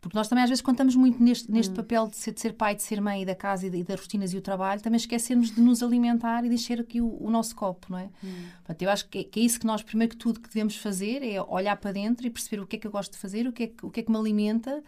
porque 0.00 0.16
nós 0.16 0.28
também 0.28 0.42
às 0.42 0.48
vezes 0.48 0.62
contamos 0.62 0.96
muito 0.96 1.22
neste, 1.22 1.50
neste 1.50 1.72
hum. 1.72 1.76
papel 1.76 2.08
de 2.08 2.16
ser, 2.16 2.32
de 2.32 2.40
ser 2.40 2.54
pai, 2.54 2.74
de 2.74 2.82
ser 2.82 3.00
mãe 3.00 3.22
e 3.22 3.26
da 3.26 3.34
casa 3.34 3.66
e, 3.66 3.84
das 3.84 4.00
rotinas 4.00 4.32
e 4.32 4.36
o 4.36 4.40
trabalho, 4.40 4.80
também 4.80 4.96
esquecemos 4.96 5.50
de 5.50 5.60
nos 5.60 5.82
alimentar 5.82 6.44
e 6.44 6.48
de 6.48 6.54
encher 6.54 6.80
aqui 6.80 7.02
o, 7.02 7.22
o 7.22 7.30
nosso 7.30 7.54
copo, 7.54 7.88
não 7.90 7.98
é? 7.98 8.08
Hum. 8.24 8.44
Portanto, 8.58 8.82
eu 8.82 8.90
acho 8.90 9.08
que 9.08 9.18
é, 9.18 9.24
que 9.24 9.40
é, 9.40 9.42
isso 9.42 9.60
que 9.60 9.66
nós, 9.66 9.82
primeiro 9.82 10.12
que 10.12 10.16
tudo, 10.16 10.40
que 10.40 10.48
devemos 10.48 10.76
fazer 10.76 11.22
é 11.22 11.42
olhar 11.42 11.76
para 11.76 11.92
dentro 11.92 12.26
e 12.26 12.30
perceber 12.30 12.62
o 12.62 12.66
que 12.66 12.76
é 12.76 12.78
que 12.78 12.86
eu 12.86 12.90
gosto 12.90 13.12
de 13.12 13.18
fazer, 13.18 13.46
o 13.46 13.52
que 13.52 13.64
é 13.64 13.66
que, 13.66 13.84
o 13.84 13.90
que, 13.90 14.00
é 14.00 14.02
que 14.02 14.10
me 14.10 14.16
alimenta, 14.16 14.82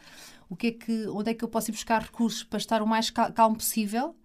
o 0.48 0.56
que 0.56 0.68
é 0.68 0.72
que, 0.72 1.06
onde 1.08 1.30
é 1.30 1.34
que 1.34 1.44
eu 1.44 1.48
posso 1.48 1.70
ir 1.70 1.72
buscar 1.72 2.00
recursos 2.00 2.42
para 2.42 2.58
estar 2.58 2.80
o 2.80 2.86
mais 2.86 3.10
calmo 3.10 3.56
possível 3.56 4.16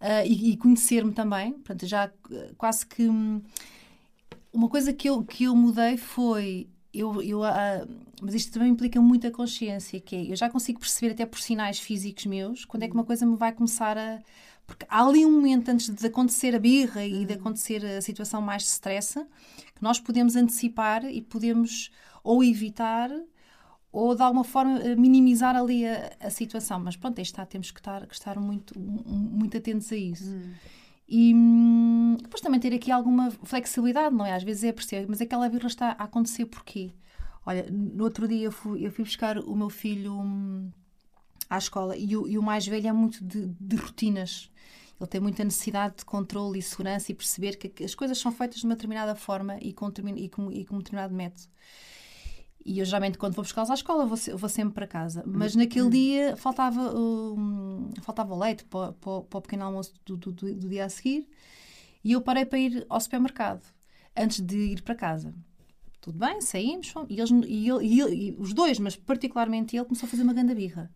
uh, 0.00 0.26
e, 0.26 0.50
e 0.52 0.56
conhecer-me 0.56 1.12
também. 1.12 1.52
Portanto, 1.52 1.86
já 1.86 2.06
uh, 2.06 2.54
quase 2.56 2.84
que... 2.84 3.08
Hum, 3.08 3.42
uma 4.52 4.68
coisa 4.70 4.92
que 4.92 5.08
eu, 5.08 5.22
que 5.22 5.44
eu 5.44 5.54
mudei 5.54 5.98
foi 5.98 6.66
eu, 7.00 7.22
eu 7.22 7.40
uh, 7.40 7.88
mas 8.22 8.34
isto 8.34 8.52
também 8.52 8.70
implica 8.70 9.00
muita 9.00 9.30
consciência, 9.30 10.00
que 10.00 10.16
é, 10.16 10.32
eu 10.32 10.36
já 10.36 10.48
consigo 10.48 10.80
perceber 10.80 11.12
até 11.12 11.26
por 11.26 11.38
sinais 11.38 11.78
físicos 11.78 12.26
meus 12.26 12.64
quando 12.64 12.82
é 12.84 12.88
que 12.88 12.94
uma 12.94 13.04
coisa 13.04 13.26
me 13.26 13.36
vai 13.36 13.52
começar 13.52 13.96
a 13.98 14.20
porque 14.66 14.84
há 14.88 15.04
ali 15.04 15.24
um 15.24 15.30
momento 15.30 15.68
antes 15.68 15.88
de 15.88 16.06
acontecer 16.06 16.54
a 16.54 16.58
birra 16.58 17.04
e 17.04 17.24
de 17.24 17.34
uhum. 17.34 17.40
acontecer 17.40 17.86
a 17.86 18.02
situação 18.02 18.42
mais 18.42 18.62
de 18.62 18.68
stress 18.68 19.14
que 19.14 19.82
nós 19.82 20.00
podemos 20.00 20.34
antecipar 20.34 21.04
e 21.04 21.22
podemos 21.22 21.90
ou 22.24 22.42
evitar 22.42 23.08
ou 23.92 24.14
de 24.14 24.22
alguma 24.22 24.44
forma 24.44 24.80
minimizar 24.96 25.56
ali 25.56 25.86
a, 25.86 26.10
a 26.20 26.30
situação. 26.30 26.80
Mas 26.80 26.96
pronto, 26.96 27.18
aí 27.18 27.22
está, 27.22 27.46
temos 27.46 27.70
que 27.70 27.78
estar, 27.78 28.06
que 28.06 28.14
estar 28.14 28.38
muito, 28.40 28.78
muito 28.78 29.56
atentos 29.56 29.90
a 29.92 29.96
isso. 29.96 30.28
Hum. 30.28 30.52
E 31.08 31.32
hum, 31.34 32.16
depois 32.20 32.40
também 32.40 32.58
ter 32.58 32.74
aqui 32.74 32.90
alguma 32.90 33.30
flexibilidade, 33.30 34.14
não 34.14 34.26
é? 34.26 34.34
Às 34.34 34.42
vezes 34.42 34.64
é 34.64 34.72
perceber, 34.72 35.06
mas 35.08 35.20
aquela 35.20 35.48
birra 35.48 35.68
está 35.68 35.90
a 35.90 36.04
acontecer 36.04 36.46
porquê? 36.46 36.92
Olha, 37.44 37.64
no 37.70 38.02
outro 38.02 38.26
dia 38.26 38.46
eu 38.46 38.52
fui, 38.52 38.84
eu 38.84 38.90
fui 38.90 39.04
buscar 39.04 39.38
o 39.38 39.54
meu 39.54 39.70
filho 39.70 40.12
hum, 40.12 40.68
à 41.48 41.58
escola 41.58 41.96
e 41.96 42.16
o, 42.16 42.26
e 42.26 42.36
o, 42.36 42.42
mais 42.42 42.66
velho 42.66 42.88
é 42.88 42.92
muito 42.92 43.24
de, 43.24 43.46
de, 43.60 43.76
rotinas. 43.76 44.50
Ele 45.00 45.08
tem 45.08 45.20
muita 45.20 45.44
necessidade 45.44 45.98
de 45.98 46.04
controle 46.04 46.58
e 46.58 46.62
segurança 46.62 47.12
e 47.12 47.14
perceber 47.14 47.56
que 47.56 47.84
as 47.84 47.94
coisas 47.94 48.18
são 48.18 48.32
feitas 48.32 48.58
de 48.60 48.64
uma 48.64 48.74
determinada 48.74 49.14
forma 49.14 49.58
e 49.60 49.72
com, 49.72 49.92
e 50.16 50.28
com, 50.28 50.50
e 50.50 50.64
com 50.64 50.76
um 50.76 50.78
determinado 50.78 51.14
método. 51.14 51.48
E 52.68 52.80
eu 52.80 52.84
geralmente, 52.84 53.16
quando 53.16 53.34
vou 53.34 53.44
buscá-los 53.44 53.70
à 53.70 53.74
escola, 53.74 54.04
vou, 54.04 54.18
vou, 54.36 54.48
sempre 54.48 54.74
para 54.74 54.88
casa. 54.88 55.22
Mas 55.24 55.54
uhum. 55.54 55.60
naquele 55.60 55.88
dia 55.88 56.36
faltava, 56.36 56.92
um, 56.98 57.90
faltava 58.02 58.34
leite 58.34 58.64
para, 58.64 58.92
para, 58.94 59.20
para, 59.20 59.38
o 59.38 59.40
pequeno 59.40 59.64
almoço 59.64 59.94
do, 60.04 60.16
do, 60.16 60.32
do, 60.32 60.68
dia 60.68 60.84
a 60.84 60.88
seguir. 60.88 61.28
E 62.02 62.10
eu 62.10 62.20
parei 62.20 62.44
para 62.44 62.58
ir 62.58 62.84
ao 62.88 63.00
supermercado 63.00 63.62
antes 64.16 64.40
de 64.40 64.56
ir 64.56 64.82
para 64.82 64.96
casa. 64.96 65.32
Tudo 66.00 66.18
bem, 66.18 66.40
saímos. 66.40 66.92
E, 67.08 67.20
eles, 67.20 67.30
e, 67.30 67.70
ele, 67.70 67.86
e, 67.86 68.00
ele, 68.00 68.14
e 68.14 68.36
os 68.36 68.52
dois, 68.52 68.80
mas 68.80 68.96
particularmente 68.96 69.76
ele, 69.76 69.84
começou 69.84 70.08
a 70.08 70.10
fazer 70.10 70.24
uma 70.24 70.34
grande 70.34 70.54
birra. 70.56 70.90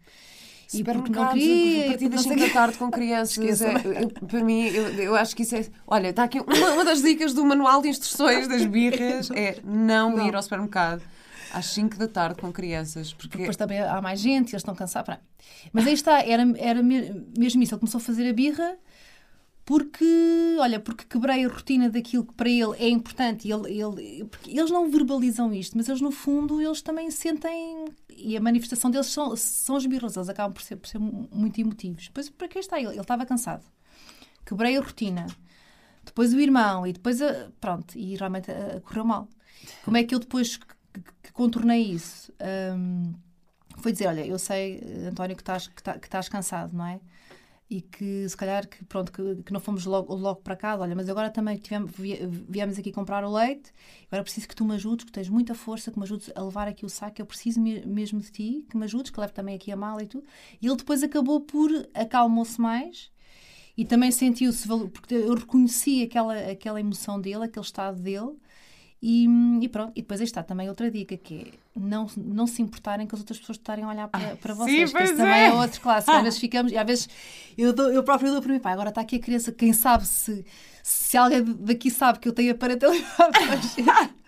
E 0.75 0.83
porque 0.83 1.11
não 1.12 1.29
queria. 1.33 1.85
A 1.85 1.89
partir 1.91 2.09
das 2.09 2.23
5 2.23 2.37
da 2.37 2.51
tarde 2.51 2.79
com 2.79 2.91
crianças. 2.91 3.62
É, 3.62 3.75
eu, 4.03 4.09
para 4.09 4.43
mim, 4.43 4.66
eu, 4.66 4.89
eu, 4.95 5.14
acho 5.14 5.37
que 5.37 5.43
isso 5.43 5.55
é. 5.55 5.66
Olha, 5.87 6.09
está 6.09 6.25
aqui 6.25 6.41
uma, 6.41 6.73
uma 6.73 6.85
das 6.85 7.01
dicas 7.01 7.33
do 7.33 7.45
manual 7.45 7.81
de 7.81 7.89
instruções 7.89 8.49
das 8.49 8.64
birras: 8.64 9.31
é 9.31 9.61
não, 9.64 10.16
não. 10.16 10.27
ir 10.27 10.35
ao 10.35 10.43
supermercado 10.43 11.03
às 11.53 11.66
5 11.66 11.96
da 11.98 12.09
tarde 12.09 12.40
com 12.40 12.53
crianças. 12.53 13.12
Porque... 13.12 13.38
Depois 13.38 13.57
também 13.57 13.80
há 13.80 14.01
mais 14.01 14.20
gente, 14.20 14.53
eles 14.53 14.61
estão 14.61 14.74
cansados. 14.74 15.16
Mas 15.72 15.86
aí 15.86 15.94
está, 15.94 16.22
era, 16.22 16.42
era 16.57 16.82
mesmo 16.82 17.62
isso. 17.62 17.74
Ele 17.74 17.80
começou 17.80 17.98
a 17.98 18.03
fazer 18.03 18.28
a 18.28 18.32
birra 18.32 18.78
porque, 19.70 20.57
olha, 20.59 20.80
porque 20.80 21.05
quebrei 21.05 21.44
a 21.44 21.48
rotina 21.48 21.88
daquilo 21.88 22.24
que 22.24 22.34
para 22.34 22.48
ele 22.48 22.76
é 22.76 22.88
importante. 22.88 23.48
Ele, 23.48 23.80
ele, 23.80 24.24
porque 24.24 24.51
eles 24.51 24.70
não 24.70 24.90
verbalizam 24.90 25.53
isto, 25.55 25.76
mas 25.76 25.88
eles, 25.88 26.01
no 26.01 26.11
fundo, 26.11 26.61
eles 26.61 26.82
também 26.82 27.09
sentem. 27.11 27.84
E 28.09 28.36
a 28.36 28.40
manifestação 28.40 28.90
deles 28.90 29.07
são, 29.07 29.36
são 29.36 29.76
as 29.76 29.86
birras, 29.86 30.16
eles 30.16 30.28
acabam 30.28 30.53
por 30.53 30.62
ser, 30.62 30.74
por 30.74 30.88
ser 30.88 30.98
muito 30.98 31.61
emotivos. 31.61 32.09
Depois, 32.09 32.28
para 32.28 32.48
que 32.48 32.59
está? 32.59 32.80
Ele, 32.80 32.88
ele 32.88 33.01
estava 33.01 33.24
cansado. 33.24 33.64
Quebrei 34.44 34.76
a 34.76 34.80
rotina. 34.80 35.26
Depois 36.05 36.34
o 36.34 36.40
irmão, 36.40 36.84
e 36.84 36.92
depois, 36.92 37.22
a, 37.22 37.51
pronto, 37.61 37.96
e 37.96 38.16
realmente 38.16 38.51
a, 38.51 38.78
a 38.78 38.80
correu 38.80 39.05
mal. 39.05 39.28
Como 39.84 39.96
é 39.96 40.03
que 40.03 40.14
eu 40.14 40.18
depois 40.18 40.59
que 41.22 41.32
contornei 41.32 41.82
isso. 41.82 42.32
Um, 42.76 43.14
foi 43.78 43.93
dizer: 43.93 44.07
Olha, 44.07 44.26
eu 44.26 44.38
sei, 44.38 44.80
António, 45.09 45.36
que 45.36 45.43
estás, 45.43 45.68
que, 45.68 45.82
tá, 45.82 45.99
que 45.99 46.07
estás 46.07 46.28
cansado, 46.28 46.76
não 46.76 46.86
é? 46.86 47.01
E 47.68 47.80
que 47.80 48.28
se 48.28 48.36
calhar 48.36 48.66
que, 48.68 48.84
pronto, 48.84 49.12
que, 49.12 49.43
que 49.45 49.53
não 49.53 49.61
fomos 49.61 49.84
logo, 49.86 50.12
logo 50.14 50.41
para 50.41 50.57
casa, 50.57 50.82
olha, 50.82 50.97
mas 50.97 51.09
agora 51.09 51.30
também 51.30 51.57
tivemos, 51.57 51.93
viemos 52.49 52.76
aqui 52.76 52.91
comprar 52.91 53.24
o 53.24 53.32
leite, 53.32 53.72
agora 54.09 54.24
preciso 54.24 54.49
que 54.49 54.57
tu 54.57 54.64
me 54.64 54.74
ajudes, 54.74 55.05
que 55.05 55.12
tens 55.12 55.28
muita 55.28 55.55
força, 55.55 55.93
que 55.93 55.97
me 55.97 56.03
ajudes 56.03 56.32
a 56.34 56.43
levar 56.43 56.66
aqui 56.66 56.84
o 56.84 56.88
saco, 56.88 57.22
eu 57.22 57.26
preciso 57.26 57.61
mesmo 57.61 58.20
de 58.20 58.32
ti, 58.32 58.66
que 58.68 58.76
me 58.76 58.84
ajudes, 58.84 59.12
que 59.12 59.20
leve 59.20 59.32
também 59.32 59.55
aqui 59.55 59.70
a 59.70 59.76
mala 59.76 60.03
e 60.03 60.07
tudo. 60.07 60.26
E 60.61 60.66
ele 60.66 60.76
depois 60.76 61.05
acabou 61.05 61.41
por 61.43 61.70
acalmou-se 61.95 62.61
mais 62.61 63.09
e 63.76 63.84
também 63.84 64.11
sentiu-se, 64.11 64.66
porque 64.66 65.14
eu 65.14 65.34
reconheci 65.34 66.03
aquela, 66.03 66.34
aquela 66.51 66.80
emoção 66.80 67.20
dele, 67.20 67.45
aquele 67.45 67.64
estado 67.64 68.01
dele 68.03 68.36
E, 69.03 69.26
e, 69.62 69.68
pronto, 69.68 69.92
e 69.96 70.03
depois 70.03 70.20
aí 70.20 70.26
está 70.26 70.42
também 70.42 70.68
outra 70.68 70.90
dica 70.90 71.16
que 71.16 71.34
é 71.34 71.59
não, 71.74 72.07
não 72.18 72.46
se 72.46 72.61
importarem 72.61 73.07
que 73.07 73.14
as 73.14 73.20
outras 73.20 73.38
pessoas 73.38 73.57
estarem 73.57 73.82
a 73.84 73.88
olhar 73.88 74.09
para, 74.09 74.36
para 74.36 74.53
vocês, 74.53 74.90
sim, 74.90 74.96
que 74.96 75.03
isso 75.03 75.14
pois 75.14 75.18
também 75.18 75.40
é. 75.40 75.46
é 75.46 75.53
outro 75.55 75.80
clássico. 75.80 76.12
Às 76.12 76.20
vezes 76.24 76.38
ficamos, 76.38 76.70
e 76.70 76.76
às 76.76 76.86
vezes 76.86 77.09
eu, 77.57 77.72
dou, 77.72 77.90
eu 77.90 78.03
próprio 78.03 78.30
dou 78.30 78.42
para 78.42 78.53
mim, 78.53 78.59
pá, 78.59 78.72
agora 78.72 78.90
está 78.90 79.01
aqui 79.01 79.16
a 79.16 79.20
criança, 79.20 79.53
quem 79.53 79.72
sabe 79.72 80.07
se, 80.07 80.44
se 80.82 81.16
alguém 81.16 81.42
daqui 81.42 81.90
sabe 81.90 82.18
que 82.18 82.28
eu 82.28 82.32
tenho 82.32 82.53
a 82.53 82.55
parentalidade. 82.55 83.09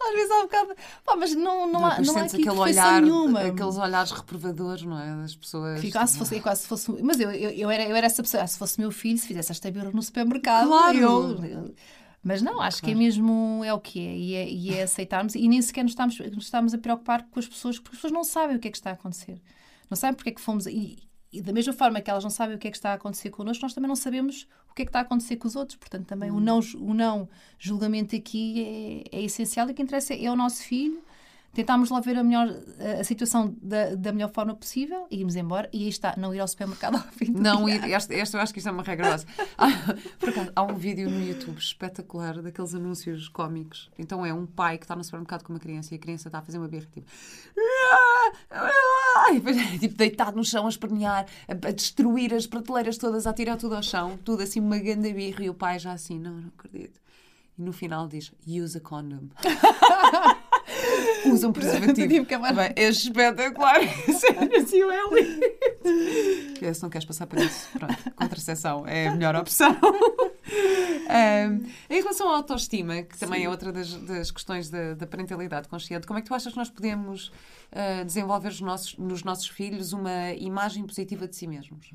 Às 0.00 0.14
vezes 0.14 0.30
há 0.30 0.38
um 0.38 0.42
bocado. 0.42 0.74
Pá, 1.04 1.16
mas 1.16 1.34
não, 1.34 1.70
não, 1.70 1.84
há, 1.84 1.90
Depois 1.90 2.06
não 2.06 2.16
há 2.18 2.22
aqui 2.22 2.36
aquele 2.36 2.50
olhar, 2.50 3.02
nenhuma. 3.02 3.40
aqueles 3.40 3.76
olhares 3.76 4.12
reprovadores, 4.12 4.84
não 4.84 4.98
é? 4.98 5.16
Das 5.22 5.34
pessoas. 5.34 5.80
Fico, 5.80 5.98
ah, 5.98 6.06
se 6.06 6.16
fosse, 6.16 6.40
quase 6.40 6.62
se 6.62 6.68
fosse. 6.68 6.92
Mas 7.02 7.18
eu, 7.18 7.32
eu, 7.32 7.50
eu, 7.50 7.70
era, 7.70 7.82
eu 7.84 7.96
era 7.96 8.06
essa 8.06 8.22
pessoa. 8.22 8.44
Ah, 8.44 8.46
se 8.46 8.56
fosse 8.56 8.80
meu 8.80 8.92
filho, 8.92 9.18
se 9.18 9.26
fizesse 9.26 9.50
esta 9.50 9.68
birra 9.70 9.90
no 9.92 10.02
supermercado. 10.02 10.68
Claro. 10.68 10.96
Eu, 10.96 11.44
eu- 11.44 11.74
mas 12.26 12.42
não, 12.42 12.60
acho 12.60 12.82
que 12.82 12.90
é 12.90 12.94
mesmo 12.96 13.62
é 13.64 13.72
o 13.72 13.78
que 13.78 14.00
é 14.04 14.16
e, 14.16 14.34
é. 14.34 14.50
e 14.50 14.74
é 14.74 14.82
aceitarmos. 14.82 15.36
E 15.36 15.46
nem 15.46 15.62
sequer 15.62 15.84
nos 15.84 15.92
estamos, 15.92 16.18
nos 16.18 16.44
estamos 16.46 16.74
a 16.74 16.78
preocupar 16.78 17.22
com 17.30 17.38
as 17.38 17.46
pessoas, 17.46 17.78
porque 17.78 17.94
as 17.94 17.98
pessoas 17.98 18.12
não 18.12 18.24
sabem 18.24 18.56
o 18.56 18.58
que 18.58 18.66
é 18.66 18.70
que 18.72 18.76
está 18.76 18.90
a 18.90 18.94
acontecer. 18.94 19.40
Não 19.88 19.96
sabem 19.96 20.16
porque 20.16 20.30
é 20.30 20.32
que 20.32 20.40
fomos. 20.40 20.66
E, 20.66 21.08
e 21.32 21.40
da 21.40 21.52
mesma 21.52 21.72
forma 21.72 22.00
que 22.00 22.10
elas 22.10 22.24
não 22.24 22.30
sabem 22.30 22.56
o 22.56 22.58
que 22.58 22.66
é 22.66 22.70
que 22.72 22.76
está 22.76 22.90
a 22.90 22.94
acontecer 22.94 23.30
connosco, 23.30 23.62
nós 23.62 23.74
também 23.74 23.86
não 23.86 23.94
sabemos 23.94 24.48
o 24.68 24.74
que 24.74 24.82
é 24.82 24.84
que 24.84 24.88
está 24.88 24.98
a 24.98 25.02
acontecer 25.02 25.36
com 25.36 25.46
os 25.46 25.54
outros. 25.54 25.78
Portanto, 25.78 26.04
também 26.04 26.32
o, 26.32 26.40
não, 26.40 26.58
o 26.80 26.92
não 26.92 27.28
julgamento 27.60 28.16
aqui 28.16 29.04
é, 29.12 29.18
é 29.18 29.22
essencial 29.22 29.68
e 29.68 29.70
o 29.70 29.74
que 29.74 29.82
interessa 29.82 30.12
é 30.12 30.28
o 30.28 30.34
nosso 30.34 30.64
filho. 30.64 31.00
Tentámos 31.56 31.88
lá 31.88 32.00
ver 32.00 32.18
a, 32.18 32.22
melhor, 32.22 32.54
a, 33.00 33.02
situação 33.02 33.56
da, 33.62 33.94
da 33.94 34.12
melhor 34.12 34.30
forma 34.30 34.54
possível 34.54 35.06
e 35.10 35.20
íamos 35.20 35.36
embora. 35.36 35.70
E 35.72 35.84
aí 35.84 35.88
está, 35.88 36.14
não 36.14 36.34
ir 36.34 36.40
ao 36.40 36.46
supermercado 36.46 36.96
ao 37.00 37.02
fim 37.12 37.32
do 37.32 37.40
Não, 37.40 37.66
ir, 37.66 37.82
esta, 37.90 38.12
esta 38.12 38.36
eu 38.36 38.42
acho 38.42 38.52
que 38.52 38.58
isto 38.58 38.68
é 38.68 38.72
uma 38.72 38.82
regra 38.82 39.08
nossa. 39.08 39.26
Há, 39.56 39.68
por 40.18 40.28
acaso, 40.28 40.52
há 40.54 40.62
um 40.62 40.74
vídeo 40.74 41.08
no 41.08 41.18
YouTube 41.24 41.56
espetacular 41.56 42.42
daqueles 42.42 42.74
anúncios 42.74 43.30
cómicos. 43.30 43.90
Então 43.98 44.26
é 44.26 44.34
um 44.34 44.44
pai 44.44 44.76
que 44.76 44.84
está 44.84 44.94
no 44.94 45.02
supermercado 45.02 45.44
com 45.44 45.54
uma 45.54 45.58
criança 45.58 45.94
e 45.94 45.96
a 45.96 45.98
criança 45.98 46.28
está 46.28 46.40
a 46.40 46.42
fazer 46.42 46.58
uma 46.58 46.68
birra 46.68 46.86
tipo. 46.92 47.06
E 49.30 49.34
depois 49.36 49.56
tipo 49.80 49.94
deitado 49.94 50.36
no 50.36 50.44
chão 50.44 50.66
a 50.66 50.68
espernear, 50.68 51.24
a, 51.48 51.52
a 51.52 51.72
destruir 51.72 52.34
as 52.34 52.46
prateleiras 52.46 52.98
todas, 52.98 53.26
a 53.26 53.32
tirar 53.32 53.56
tudo 53.56 53.76
ao 53.76 53.82
chão, 53.82 54.18
tudo 54.22 54.42
assim 54.42 54.60
uma 54.60 54.76
grande 54.76 55.10
birra 55.10 55.42
e 55.42 55.48
o 55.48 55.54
pai 55.54 55.78
já 55.78 55.92
assim, 55.92 56.18
não, 56.18 56.32
não 56.32 56.48
acredito. 56.48 57.00
E 57.58 57.62
no 57.62 57.72
final 57.72 58.06
diz: 58.06 58.30
use 58.46 58.76
a 58.76 58.80
condom. 58.82 59.30
Usa 61.26 61.48
um 61.48 61.52
preservativo. 61.52 62.08
Tipo 62.08 62.26
que 62.26 62.34
é 62.34 62.38
mais- 62.38 62.54
Bem, 62.56 62.72
é 62.76 62.88
espetacular. 62.88 63.76
Assim 64.56 64.82
o 64.84 64.92
Eli. 64.92 65.40
Que 66.58 66.66
é, 66.66 66.72
Se 66.74 66.82
não 66.82 66.90
queres 66.90 67.04
passar 67.04 67.26
por 67.26 67.38
isso, 67.38 67.68
pronto, 67.72 67.96
contracepção 68.14 68.86
é 68.86 69.08
a 69.08 69.14
melhor 69.14 69.34
opção. 69.36 69.76
Ahm, 71.08 71.64
em 71.90 72.00
relação 72.00 72.28
à 72.30 72.36
autoestima, 72.36 73.02
que 73.02 73.16
também 73.18 73.44
é 73.44 73.48
outra 73.48 73.72
das, 73.72 73.92
das 73.94 74.30
questões 74.30 74.68
da, 74.70 74.94
da 74.94 75.06
parentalidade 75.06 75.68
consciente, 75.68 76.06
como 76.06 76.18
é 76.18 76.22
que 76.22 76.28
tu 76.28 76.34
achas 76.34 76.52
que 76.52 76.58
nós 76.58 76.68
podemos 76.70 77.32
ah, 77.72 78.02
desenvolver 78.04 78.48
nos 78.48 78.60
nossos, 78.60 78.96
nos 78.96 79.22
nossos 79.24 79.48
filhos 79.48 79.92
uma 79.92 80.32
imagem 80.32 80.84
positiva 80.84 81.26
de 81.28 81.36
si 81.36 81.46
mesmos? 81.46 81.90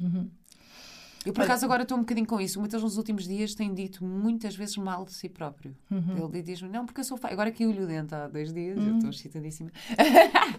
Eu, 1.23 1.33
por 1.33 1.43
acaso, 1.43 1.63
agora 1.65 1.83
estou 1.83 1.97
um 1.97 2.01
bocadinho 2.01 2.25
com 2.25 2.41
isso. 2.41 2.57
O 2.57 2.63
Matheus, 2.63 2.81
nos 2.81 2.97
últimos 2.97 3.27
dias, 3.27 3.53
tem 3.53 3.71
dito 3.73 4.03
muitas 4.03 4.55
vezes 4.55 4.75
mal 4.77 5.05
de 5.05 5.13
si 5.13 5.29
próprio. 5.29 5.75
Ele 5.91 6.41
diz-me, 6.41 6.67
não, 6.67 6.83
porque 6.85 7.01
eu 7.01 7.03
sou 7.03 7.15
feio. 7.15 7.33
Agora 7.33 7.51
caiu-lhe 7.51 7.79
o 7.79 7.85
dente 7.85 8.15
há 8.15 8.27
dois 8.27 8.51
dias, 8.51 8.75
eu 8.77 8.95
estou 8.95 9.09
excitadíssima. 9.11 9.69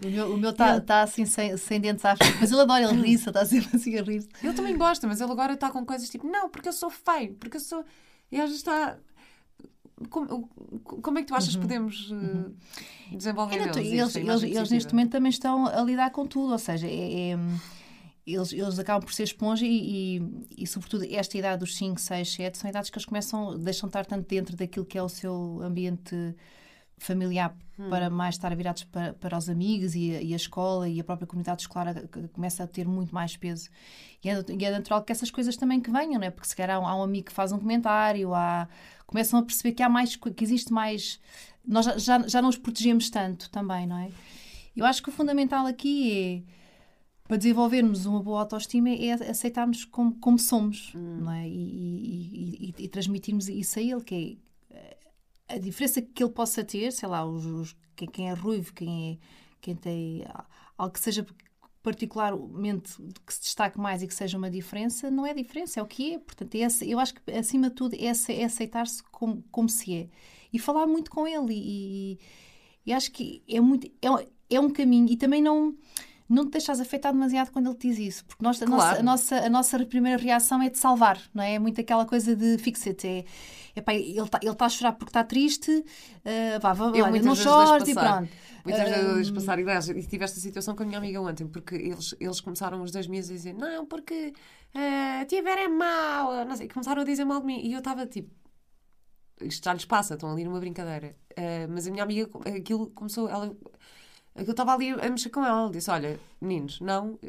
O 0.05 0.37
meu- 0.37 0.49
está 0.51 0.79
tá 0.81 1.01
assim 1.01 1.25
sem, 1.25 1.57
sem 1.57 1.81
dentes 1.81 2.01
frente, 2.01 2.37
mas 2.39 2.51
ele 2.51 2.61
adora, 2.61 2.83
ele 2.83 3.01
ri 3.01 3.13
está 3.13 3.45
sempre 3.45 3.75
assim 3.75 3.97
a 3.97 4.01
rir. 4.03 4.25
Ele 4.41 4.53
também 4.53 4.77
gosta, 4.77 5.05
mas 5.07 5.19
ele 5.19 5.31
agora 5.31 5.53
está 5.53 5.69
com 5.69 5.85
coisas 5.85 6.09
tipo, 6.09 6.25
não, 6.27 6.47
porque 6.49 6.69
eu 6.69 6.73
sou 6.73 6.89
feio, 6.89 7.33
porque 7.35 7.57
eu 7.57 7.61
sou. 7.61 7.83
E 8.31 8.37
às 8.37 8.43
vezes 8.43 8.57
está. 8.57 8.97
Como, 10.09 10.49
como 11.01 11.19
é 11.19 11.21
que 11.21 11.27
tu 11.27 11.35
achas 11.35 11.55
que 11.55 11.61
podemos 11.61 12.11
eh, 12.11 13.15
desenvolver 13.15 13.57
não, 13.57 13.65
neles 13.67 13.77
eles, 13.77 14.15
eles, 14.15 14.15
eles 14.15 14.41
positiva? 14.41 14.65
neste 14.75 14.93
momento 14.93 15.11
também 15.11 15.29
estão 15.29 15.65
a 15.67 15.81
lidar 15.83 16.09
com 16.11 16.25
tudo, 16.25 16.51
ou 16.51 16.57
seja, 16.57 16.87
é- 16.87 17.31
é, 17.31 17.37
eles, 18.25 18.53
eles 18.53 18.79
acabam 18.79 19.03
por 19.03 19.13
ser 19.13 19.23
esponja 19.23 19.65
e, 19.65 20.17
e, 20.17 20.63
e, 20.63 20.67
sobretudo, 20.67 21.05
esta 21.09 21.37
idade 21.37 21.59
dos 21.59 21.75
5, 21.75 21.99
6, 21.99 22.33
7 22.33 22.57
são 22.57 22.69
idades 22.69 22.89
que 22.89 22.97
eles 22.97 23.05
começam, 23.05 23.57
deixam 23.59 23.87
de 23.87 23.91
estar 23.91 24.05
tanto 24.05 24.27
dentro 24.27 24.55
daquilo 24.55 24.85
que 24.85 24.97
é 24.97 25.03
o 25.03 25.09
seu 25.09 25.59
ambiente 25.61 26.15
familiar 26.97 27.55
para 27.89 28.09
mais 28.09 28.35
estar 28.35 28.55
virados 28.55 28.83
para, 28.83 29.13
para 29.13 29.37
os 29.37 29.49
amigos 29.49 29.95
e 29.95 30.15
a, 30.15 30.21
e 30.21 30.33
a 30.33 30.35
escola 30.35 30.87
e 30.87 30.99
a 30.99 31.03
própria 31.03 31.27
comunidade 31.27 31.63
escolar 31.63 31.95
começa 32.31 32.63
a 32.63 32.67
ter 32.67 32.87
muito 32.87 33.13
mais 33.13 33.35
peso. 33.35 33.69
E 34.23 34.29
é, 34.29 34.45
e 34.47 34.65
é 34.65 34.71
natural 34.71 35.03
que 35.03 35.11
essas 35.11 35.31
coisas 35.31 35.57
também 35.57 35.81
que 35.81 35.91
venham, 35.91 36.19
não 36.19 36.27
é? 36.27 36.29
Porque 36.29 36.47
se 36.47 36.55
calhar 36.55 36.77
há 36.77 36.79
um, 36.79 36.87
há 36.87 36.95
um 36.95 37.03
amigo 37.03 37.25
que 37.25 37.33
faz 37.33 37.51
um 37.51 37.59
comentário, 37.59 38.33
há, 38.33 38.67
começam 39.05 39.39
a 39.39 39.43
perceber 39.43 39.73
que 39.73 39.83
há 39.83 39.89
mais, 39.89 40.15
que 40.15 40.43
existe 40.43 40.71
mais. 40.71 41.19
Nós 41.65 41.85
já, 41.85 41.97
já, 41.97 42.27
já 42.27 42.41
não 42.41 42.49
os 42.49 42.57
protegemos 42.57 43.09
tanto 43.09 43.49
também, 43.49 43.87
não 43.87 43.97
é? 43.97 44.09
Eu 44.75 44.85
acho 44.85 45.01
que 45.01 45.09
o 45.09 45.11
fundamental 45.11 45.65
aqui 45.65 46.45
é 46.47 46.62
para 47.27 47.37
desenvolvermos 47.37 48.05
uma 48.05 48.21
boa 48.21 48.41
autoestima 48.41 48.89
é 48.89 49.11
aceitarmos 49.13 49.85
como, 49.85 50.13
como 50.19 50.37
somos, 50.37 50.91
não 50.93 51.31
é? 51.31 51.47
E, 51.47 51.53
e- 51.53 52.73
e- 52.79 52.83
e 52.83 52.87
transmitirmos 52.89 53.47
isso 53.47 53.79
a 53.79 53.81
ele, 53.81 54.03
que 54.03 54.39
é 54.69 55.55
a 55.55 55.57
diferença 55.57 56.01
que 56.01 56.23
ele 56.23 56.31
possa 56.31 56.63
ter, 56.63 56.91
sei 56.91 57.07
lá, 57.07 57.25
os, 57.25 57.45
os- 57.45 57.75
quem, 58.11 58.29
é 58.29 58.33
ruivo, 58.33 58.73
quem, 58.73 59.13
é, 59.13 59.25
quem 59.61 59.75
tem 59.75 60.23
algo 60.77 60.93
que 60.93 60.99
seja 60.99 61.25
particularmente 61.81 62.93
que 63.25 63.33
se 63.33 63.41
destaque 63.41 63.77
mais 63.79 64.01
e 64.01 64.07
que 64.07 64.13
seja 64.13 64.37
uma 64.37 64.49
diferença, 64.49 65.11
não 65.11 65.25
é 65.25 65.33
diferença, 65.33 65.79
é 65.79 65.83
o 65.83 65.85
que 65.85 66.13
é. 66.13 66.19
Portanto, 66.19 66.55
é, 66.55 66.67
eu 66.85 66.99
acho 66.99 67.13
que 67.15 67.31
acima 67.31 67.69
de 67.69 67.75
tudo 67.75 67.95
é, 67.95 68.05
é 68.07 68.43
aceitar-se 68.45 69.03
como, 69.11 69.43
como 69.51 69.67
se 69.69 69.93
é 69.93 70.09
e 70.51 70.57
falar 70.59 70.87
muito 70.87 71.11
com 71.11 71.27
ele. 71.27 71.53
E, 71.55 72.19
e 72.85 72.93
acho 72.93 73.11
que 73.11 73.43
é, 73.47 73.59
muito, 73.59 73.87
é, 74.01 74.27
é 74.55 74.59
um 74.59 74.69
caminho 74.69 75.09
e 75.11 75.17
também 75.17 75.41
não. 75.41 75.75
Não 76.29 76.45
te 76.45 76.51
deixas 76.51 76.79
afetar 76.79 77.11
demasiado 77.11 77.51
quando 77.51 77.67
ele 77.69 77.75
te 77.77 77.89
diz 77.89 77.99
isso, 77.99 78.25
porque 78.25 78.43
nós, 78.43 78.61
a, 78.61 78.65
nossa, 78.65 78.83
Claro. 78.85 78.99
a, 78.99 79.03
nossa, 79.03 79.35
a 79.37 79.49
nossa 79.49 79.85
primeira 79.85 80.21
reação 80.21 80.61
é 80.61 80.69
de 80.69 80.77
salvar, 80.77 81.21
não 81.33 81.43
é? 81.43 81.55
É 81.55 81.59
muito 81.59 81.79
aquela 81.81 82.05
coisa 82.05 82.35
de 82.35 82.57
fixa-te. 82.57 83.07
É, 83.07 83.25
epá, 83.75 83.93
ele 83.93 84.19
está 84.21 84.39
tá 84.39 84.65
a 84.65 84.69
chorar 84.69 84.93
porque 84.93 85.09
está 85.09 85.23
triste, 85.23 85.83
ah, 86.25 86.59
vá, 86.59 86.73
vá, 86.73 86.85
Eu 86.95 87.05
olha, 87.05 87.21
não 87.21 87.35
vezes 87.35 87.43
chores 87.43 87.87
e 87.89 87.93
pronto. 87.93 88.29
Muitas 88.63 88.89
vezes 88.89 89.13
deixo 89.15 89.31
Hum. 89.31 89.35
passar. 89.35 89.59
Aliás, 89.59 89.89
e 89.89 90.03
tive 90.03 90.23
esta 90.23 90.39
situação 90.39 90.75
com 90.75 90.83
a 90.83 90.85
minha 90.85 90.97
amiga 90.97 91.19
ontem, 91.21 91.45
porque 91.45 91.75
eles, 91.75 92.15
eles 92.19 92.39
começaram 92.39 92.81
os 92.81 92.91
dois 92.91 93.07
meses 93.07 93.29
a 93.29 93.33
dizer 93.33 93.53
não, 93.53 93.85
porque 93.85 94.33
eh, 94.73 95.21
a 95.21 95.25
tia 95.25 95.43
Vera 95.43 95.61
é 95.61 95.67
mau, 95.67 96.45
não 96.45 96.55
sei, 96.55 96.69
começaram 96.69 97.01
a 97.01 97.05
dizer 97.05 97.25
mal 97.25 97.41
de 97.41 97.45
mim. 97.47 97.59
E 97.61 97.73
eu 97.73 97.79
estava 97.79 98.05
tipo, 98.07 98.31
isto 99.41 99.65
já 99.65 99.73
lhes 99.73 99.83
passa, 99.85 100.13
estão 100.13 100.31
ali 100.31 100.45
numa 100.45 100.59
brincadeira. 100.59 101.15
Eh, 101.35 101.67
mas 101.67 101.85
a 101.87 101.91
minha 101.91 102.03
amiga, 102.03 102.29
aquilo 102.57 102.87
começou, 102.91 103.27
ela. 103.29 103.53
Eu 104.35 104.49
estava 104.49 104.73
ali 104.73 104.89
a 104.91 105.09
mexer 105.09 105.29
com 105.29 105.45
ela, 105.45 105.69
disse: 105.69 105.91
Olha, 105.91 106.19
meninos, 106.41 106.79
não, 106.81 107.19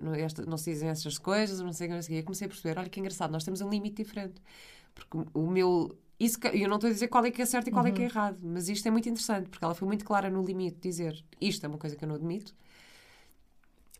não, 0.00 0.14
esta- 0.14 0.46
não 0.46 0.56
se 0.56 0.70
dizem 0.72 0.88
essas 0.88 1.18
coisas, 1.18 1.60
não 1.60 1.72
sei 1.72 1.88
o 1.92 2.00
que. 2.02 2.14
Eu 2.14 2.22
comecei 2.22 2.46
a 2.46 2.48
perceber: 2.48 2.78
olha 2.78 2.88
que 2.88 3.00
engraçado, 3.00 3.30
nós 3.32 3.42
temos 3.44 3.60
um 3.60 3.68
limite 3.68 4.02
diferente. 4.02 4.40
Porque 4.94 5.18
o- 5.34 5.46
meu. 5.50 5.96
Isso, 6.18 6.38
que- 6.40 6.48
eu 6.48 6.66
não 6.68 6.76
estou 6.76 6.88
a 6.88 6.92
dizer 6.92 7.08
qual 7.08 7.24
é 7.26 7.30
que 7.30 7.42
é 7.42 7.44
certo 7.46 7.68
e 7.68 7.70
qual 7.70 7.84
é 7.86 7.90
que 7.92 8.00
é 8.00 8.04
errado, 8.06 8.38
mas 8.42 8.68
isto 8.70 8.86
é 8.88 8.90
muito 8.90 9.06
interessante, 9.06 9.50
porque 9.50 9.62
ela 9.62 9.74
foi 9.74 9.86
muito 9.86 10.02
clara 10.04 10.30
no 10.30 10.42
limite 10.42 10.78
dizer 10.80 11.22
isto 11.38 11.64
é 11.66 11.68
uma 11.68 11.76
coisa 11.76 11.94
que 11.94 12.02
eu 12.04 12.08
não 12.08 12.14
admito. 12.14 12.54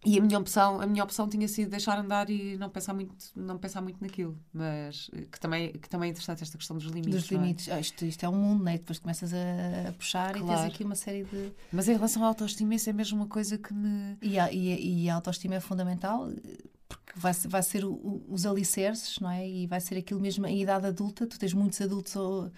E 0.08 0.18
a 0.18 0.22
minha 0.22 0.38
opção, 0.38 0.80
a 0.80 0.86
minha 0.86 1.02
opção 1.02 1.28
tinha 1.28 1.48
sido 1.48 1.68
deixar 1.70 1.98
andar 1.98 2.30
e 2.30 2.56
não 2.56 2.70
pensar 2.70 2.94
muito, 2.94 3.14
não 3.34 3.58
pensar 3.58 3.82
muito 3.82 4.00
naquilo, 4.00 4.38
mas 4.54 5.10
eh, 5.12 5.22
que 5.22 5.40
também, 5.40 5.72
que 5.72 5.88
também 5.88 6.08
é 6.08 6.10
interessante 6.12 6.42
esta 6.44 6.56
questão 6.56 6.76
dos 6.76 6.86
limites. 6.86 7.22
Dos 7.22 7.32
é? 7.32 7.34
limites. 7.34 7.68
Ah, 7.68 7.80
isto, 7.80 8.04
isto 8.04 8.24
é 8.24 8.28
um 8.28 8.36
mundo, 8.36 8.62
né? 8.62 8.78
Depois 8.78 9.00
começas 9.00 9.32
a, 9.34 9.88
a 9.88 9.92
puxar 9.92 10.36
e 10.36 10.40
Claro. 10.40 10.60
tens 10.62 10.72
aqui 10.72 10.84
uma 10.84 10.94
série 10.94 11.24
de. 11.24 11.52
Mas 11.72 11.88
em 11.88 11.94
relação 11.94 12.22
à 12.24 12.28
autoestima, 12.28 12.74
isso 12.76 12.88
é 12.88 12.92
mesmo 12.92 13.18
uma 13.18 13.26
coisa 13.26 13.58
que 13.58 13.74
me. 13.74 14.16
E 14.22 14.38
a, 14.38 14.52
e 14.52 14.72
a- 14.72 14.78
e 14.78 15.10
a 15.10 15.14
autoestima 15.16 15.56
é 15.56 15.60
fundamental 15.60 16.30
eh, 16.30 16.58
porque 16.88 17.12
vai, 17.16 17.34
ser- 17.34 17.48
vai 17.48 17.62
ser 17.64 17.84
o- 17.84 17.92
o- 17.92 18.24
os 18.28 18.46
alicerces, 18.46 19.18
não 19.18 19.28
é? 19.30 19.48
E 19.48 19.66
vai 19.66 19.80
ser 19.80 19.96
aquilo 19.98 20.20
mesmo 20.20 20.46
em 20.46 20.62
idade 20.62 20.86
adulta. 20.86 21.26
Tu 21.26 21.36
tens 21.36 21.52
muitos 21.52 21.80
adultos 21.80 22.14
oh, 22.14 22.48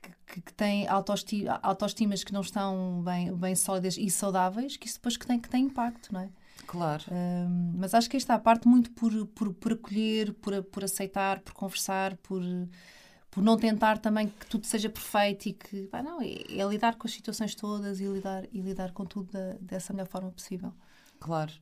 que, 0.00 0.10
que- 0.26 0.40
que 0.40 0.54
têm 0.54 0.88
autoestima, 0.88 1.60
autoestimas 1.62 2.24
que 2.24 2.32
não 2.32 2.40
estão 2.40 3.02
bem, 3.04 3.34
bem 3.34 3.54
sólidas 3.54 3.98
e 3.98 4.08
saudáveis, 4.08 4.76
que 4.78 4.86
isso 4.86 4.96
depois 4.96 5.16
que 5.18 5.26
tem, 5.26 5.38
que 5.38 5.50
tem 5.50 5.64
impacto, 5.66 6.12
não 6.14 6.20
é? 6.20 6.30
Claro. 6.68 7.02
Mas 7.74 7.94
acho 7.94 8.10
que 8.10 8.16
aí 8.16 8.18
está 8.18 8.34
a 8.34 8.38
parte 8.38 8.68
muito 8.68 8.90
por, 8.90 9.26
por, 9.28 9.54
por 9.54 9.72
acolher, 9.72 10.34
por, 10.34 10.62
por 10.64 10.84
aceitar, 10.84 11.40
por 11.40 11.54
conversar, 11.54 12.14
por, 12.18 12.42
por 13.30 13.42
não 13.42 13.56
tentar 13.56 13.96
também 13.96 14.28
que 14.28 14.46
tudo 14.46 14.66
seja 14.66 14.90
perfeito 14.90 15.48
e 15.48 15.54
que 15.54 15.86
pá, 15.86 16.02
não, 16.02 16.20
é, 16.20 16.28
é 16.28 16.68
lidar 16.68 16.96
com 16.96 17.06
as 17.06 17.14
situações 17.14 17.54
todas 17.54 18.00
e 18.00 18.04
lidar, 18.04 18.44
e 18.52 18.60
lidar 18.60 18.92
com 18.92 19.06
tudo 19.06 19.32
da, 19.32 19.54
dessa 19.58 19.94
melhor 19.94 20.08
forma 20.08 20.30
possível. 20.30 20.70
Claro. 21.18 21.52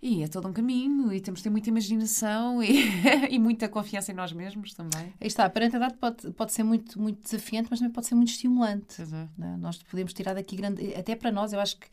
E 0.00 0.22
é 0.22 0.28
todo 0.28 0.48
um 0.48 0.52
caminho, 0.54 1.12
e 1.12 1.20
temos 1.20 1.40
de 1.40 1.44
ter 1.44 1.50
muita 1.50 1.68
imaginação 1.68 2.62
e, 2.64 2.88
e 3.28 3.38
muita 3.38 3.68
confiança 3.68 4.12
em 4.12 4.14
nós 4.14 4.32
mesmos 4.32 4.72
também. 4.72 5.12
Aí 5.20 5.26
está, 5.26 5.44
a 5.44 5.50
parentalidade 5.50 5.98
pode, 5.98 6.30
pode 6.32 6.52
ser 6.52 6.62
muito, 6.62 6.98
muito 6.98 7.22
desafiante, 7.22 7.68
mas 7.70 7.80
também 7.80 7.92
pode 7.92 8.06
ser 8.06 8.14
muito 8.14 8.30
estimulante. 8.30 9.02
Né? 9.36 9.58
Nós 9.58 9.82
podemos 9.82 10.14
tirar 10.14 10.32
daqui 10.32 10.56
grande. 10.56 10.94
Até 10.94 11.14
para 11.14 11.30
nós, 11.30 11.52
eu 11.52 11.60
acho 11.60 11.76
que 11.76 11.86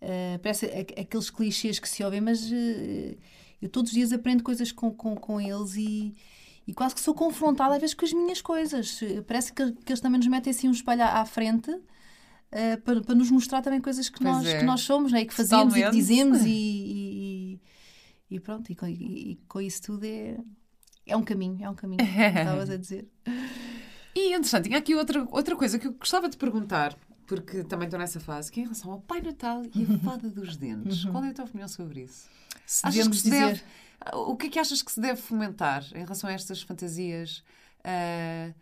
eh, 0.00 0.38
parece 0.42 0.66
aqueles 0.66 1.30
clichês 1.30 1.78
que 1.78 1.88
se 1.88 2.02
ouvem, 2.02 2.20
mas 2.20 2.50
eh, 2.50 3.16
eu 3.60 3.68
todos 3.68 3.90
os 3.90 3.94
dias 3.94 4.12
aprendo 4.12 4.42
coisas 4.42 4.72
com, 4.72 4.90
com, 4.90 5.14
com 5.14 5.40
eles 5.40 5.74
e, 5.76 6.14
e 6.66 6.72
quase 6.72 6.94
que 6.94 7.00
sou 7.00 7.14
confrontada 7.14 7.74
às 7.74 7.80
vezes 7.80 7.94
com 7.94 8.04
as 8.04 8.12
minhas 8.12 8.40
coisas. 8.40 9.00
Parece 9.26 9.52
que, 9.52 9.72
que 9.72 9.92
eles 9.92 10.00
também 10.00 10.18
nos 10.18 10.26
metem 10.26 10.50
assim 10.50 10.68
um 10.68 10.72
espelho 10.72 11.02
à 11.02 11.24
frente 11.26 11.70
uh, 11.70 12.80
para, 12.82 13.02
para 13.02 13.14
nos 13.14 13.30
mostrar 13.30 13.60
também 13.62 13.80
coisas 13.80 14.08
que, 14.08 14.22
nós, 14.22 14.46
é. 14.46 14.58
que 14.58 14.64
nós 14.64 14.80
somos 14.80 15.12
né? 15.12 15.22
e 15.22 15.26
que 15.26 15.34
fazemos 15.34 15.74
Totalmente. 15.74 15.86
e 15.86 15.90
que 15.90 15.96
dizemos 15.96 16.42
e, 16.44 16.50
e, 16.50 17.60
e 18.30 18.40
pronto, 18.40 18.70
e 18.72 18.74
com, 18.74 18.86
e, 18.86 19.38
com 19.46 19.60
isso 19.60 19.82
tudo 19.82 20.04
é, 20.04 20.38
é 21.06 21.16
um 21.16 21.22
caminho, 21.22 21.62
é 21.62 21.68
um 21.68 21.74
caminho, 21.74 22.02
estavas 22.02 22.70
a 22.70 22.76
dizer. 22.78 23.06
E 24.14 24.28
interessante, 24.30 24.64
tinha 24.64 24.78
aqui 24.78 24.94
outra, 24.94 25.26
outra 25.30 25.54
coisa 25.54 25.78
que 25.78 25.86
eu 25.86 25.92
gostava 25.92 26.28
de 26.28 26.36
perguntar, 26.36 26.96
porque 27.30 27.62
também 27.62 27.86
estou 27.86 28.00
nessa 28.00 28.18
fase, 28.18 28.50
que 28.50 28.58
é 28.58 28.62
em 28.64 28.66
relação 28.66 28.90
ao 28.90 28.98
Pai 28.98 29.20
Natal 29.20 29.62
e 29.72 29.84
a 29.84 29.98
Fada 30.04 30.28
dos 30.28 30.56
Dentes. 30.56 31.04
Uhum. 31.04 31.12
Qual 31.12 31.24
é 31.24 31.28
a 31.28 31.32
tua 31.32 31.44
opinião 31.44 31.68
sobre 31.68 32.02
isso? 32.02 32.28
Se 32.66 32.84
achas 32.84 33.06
que 33.06 33.16
se 33.16 33.22
dizer... 33.22 33.46
deve, 33.46 33.62
o 34.14 34.34
que 34.34 34.48
é 34.48 34.50
que 34.50 34.58
achas 34.58 34.82
que 34.82 34.90
se 34.90 35.00
deve 35.00 35.22
fomentar 35.22 35.86
em 35.94 36.00
relação 36.00 36.28
a 36.28 36.32
estas 36.32 36.60
fantasias? 36.60 37.44
Uh, 37.84 38.52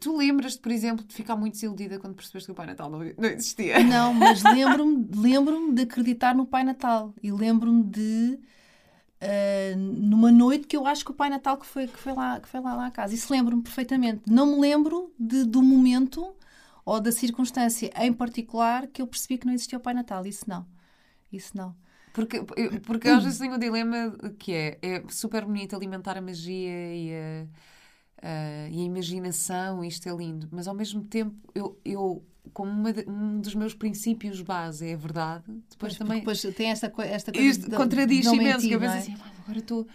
Tu 0.00 0.16
lembras-te, 0.16 0.60
por 0.60 0.70
exemplo, 0.70 1.04
de 1.04 1.14
ficar 1.14 1.36
muito 1.36 1.54
desiludida 1.54 1.98
quando 1.98 2.14
percebeste 2.14 2.46
que 2.46 2.52
o 2.52 2.54
Pai 2.54 2.66
Natal 2.66 2.90
não, 2.90 2.98
não 2.98 3.28
existia? 3.28 3.82
Não, 3.82 4.14
mas 4.14 4.42
lembro-me 4.42 5.08
lembro 5.14 5.72
de 5.72 5.82
acreditar 5.82 6.34
no 6.34 6.46
Pai 6.46 6.64
Natal 6.64 7.12
e 7.22 7.30
lembro-me 7.30 7.84
de 7.84 8.38
uh, 9.22 9.76
numa 9.76 10.30
noite 10.30 10.66
que 10.66 10.76
eu 10.76 10.86
acho 10.86 11.04
que 11.04 11.10
o 11.12 11.14
Pai 11.14 11.30
Natal 11.30 11.56
que 11.56 11.66
foi, 11.66 11.86
que 11.86 11.98
foi, 11.98 12.12
lá, 12.14 12.40
que 12.40 12.48
foi 12.48 12.60
lá, 12.60 12.74
lá 12.74 12.86
à 12.86 12.90
casa. 12.90 13.14
Isso 13.14 13.32
lembro-me 13.32 13.62
perfeitamente. 13.62 14.22
Não 14.28 14.46
me 14.46 14.60
lembro 14.60 15.12
de, 15.18 15.44
do 15.44 15.62
momento 15.62 16.36
ou 16.86 17.00
da 17.00 17.12
circunstância 17.12 17.90
em 17.96 18.12
particular 18.12 18.86
que 18.86 19.02
eu 19.02 19.06
percebi 19.06 19.36
que 19.36 19.46
não 19.46 19.52
existia 19.52 19.76
o 19.76 19.80
Pai 19.82 19.92
Natal. 19.92 20.24
Isso 20.24 20.48
não. 20.48 20.64
Isso 21.30 21.54
não. 21.54 21.76
Porque, 22.14 22.42
porque 22.86 23.08
às 23.08 23.22
vezes 23.22 23.38
tenho 23.38 23.54
um 23.54 23.58
dilema 23.58 24.16
que 24.38 24.52
é, 24.54 24.78
é 24.80 25.02
super 25.10 25.44
bonito 25.44 25.76
alimentar 25.76 26.16
a 26.16 26.22
magia 26.22 26.94
e 26.94 27.12
a 27.12 27.46
Uh, 28.16 28.72
e 28.72 28.80
a 28.80 28.84
imaginação, 28.84 29.84
isto 29.84 30.08
é 30.08 30.16
lindo, 30.16 30.48
mas 30.50 30.66
ao 30.66 30.74
mesmo 30.74 31.04
tempo 31.04 31.36
eu, 31.54 31.78
eu 31.84 32.24
como 32.50 32.90
de, 32.90 33.04
um 33.06 33.40
dos 33.42 33.54
meus 33.54 33.74
princípios 33.74 34.40
base 34.40 34.88
é 34.88 34.94
a 34.94 34.96
verdade, 34.96 35.44
depois 35.46 35.92
pois, 35.92 35.96
também. 35.98 36.18
Depois 36.20 36.40
tem 36.40 36.70
esta, 36.70 36.86
esta 37.02 37.30
coisa. 37.30 37.46
Isto 37.46 37.68
de, 37.68 37.76
contradiz 37.76 38.22
de 38.22 38.34
imenso, 38.34 38.42
mentir, 38.42 38.68
que 38.70 38.74
eu 38.74 38.80
penso 38.80 38.94
é? 38.94 38.98
assim, 38.98 39.16
agora 39.44 39.58
estou. 39.58 39.86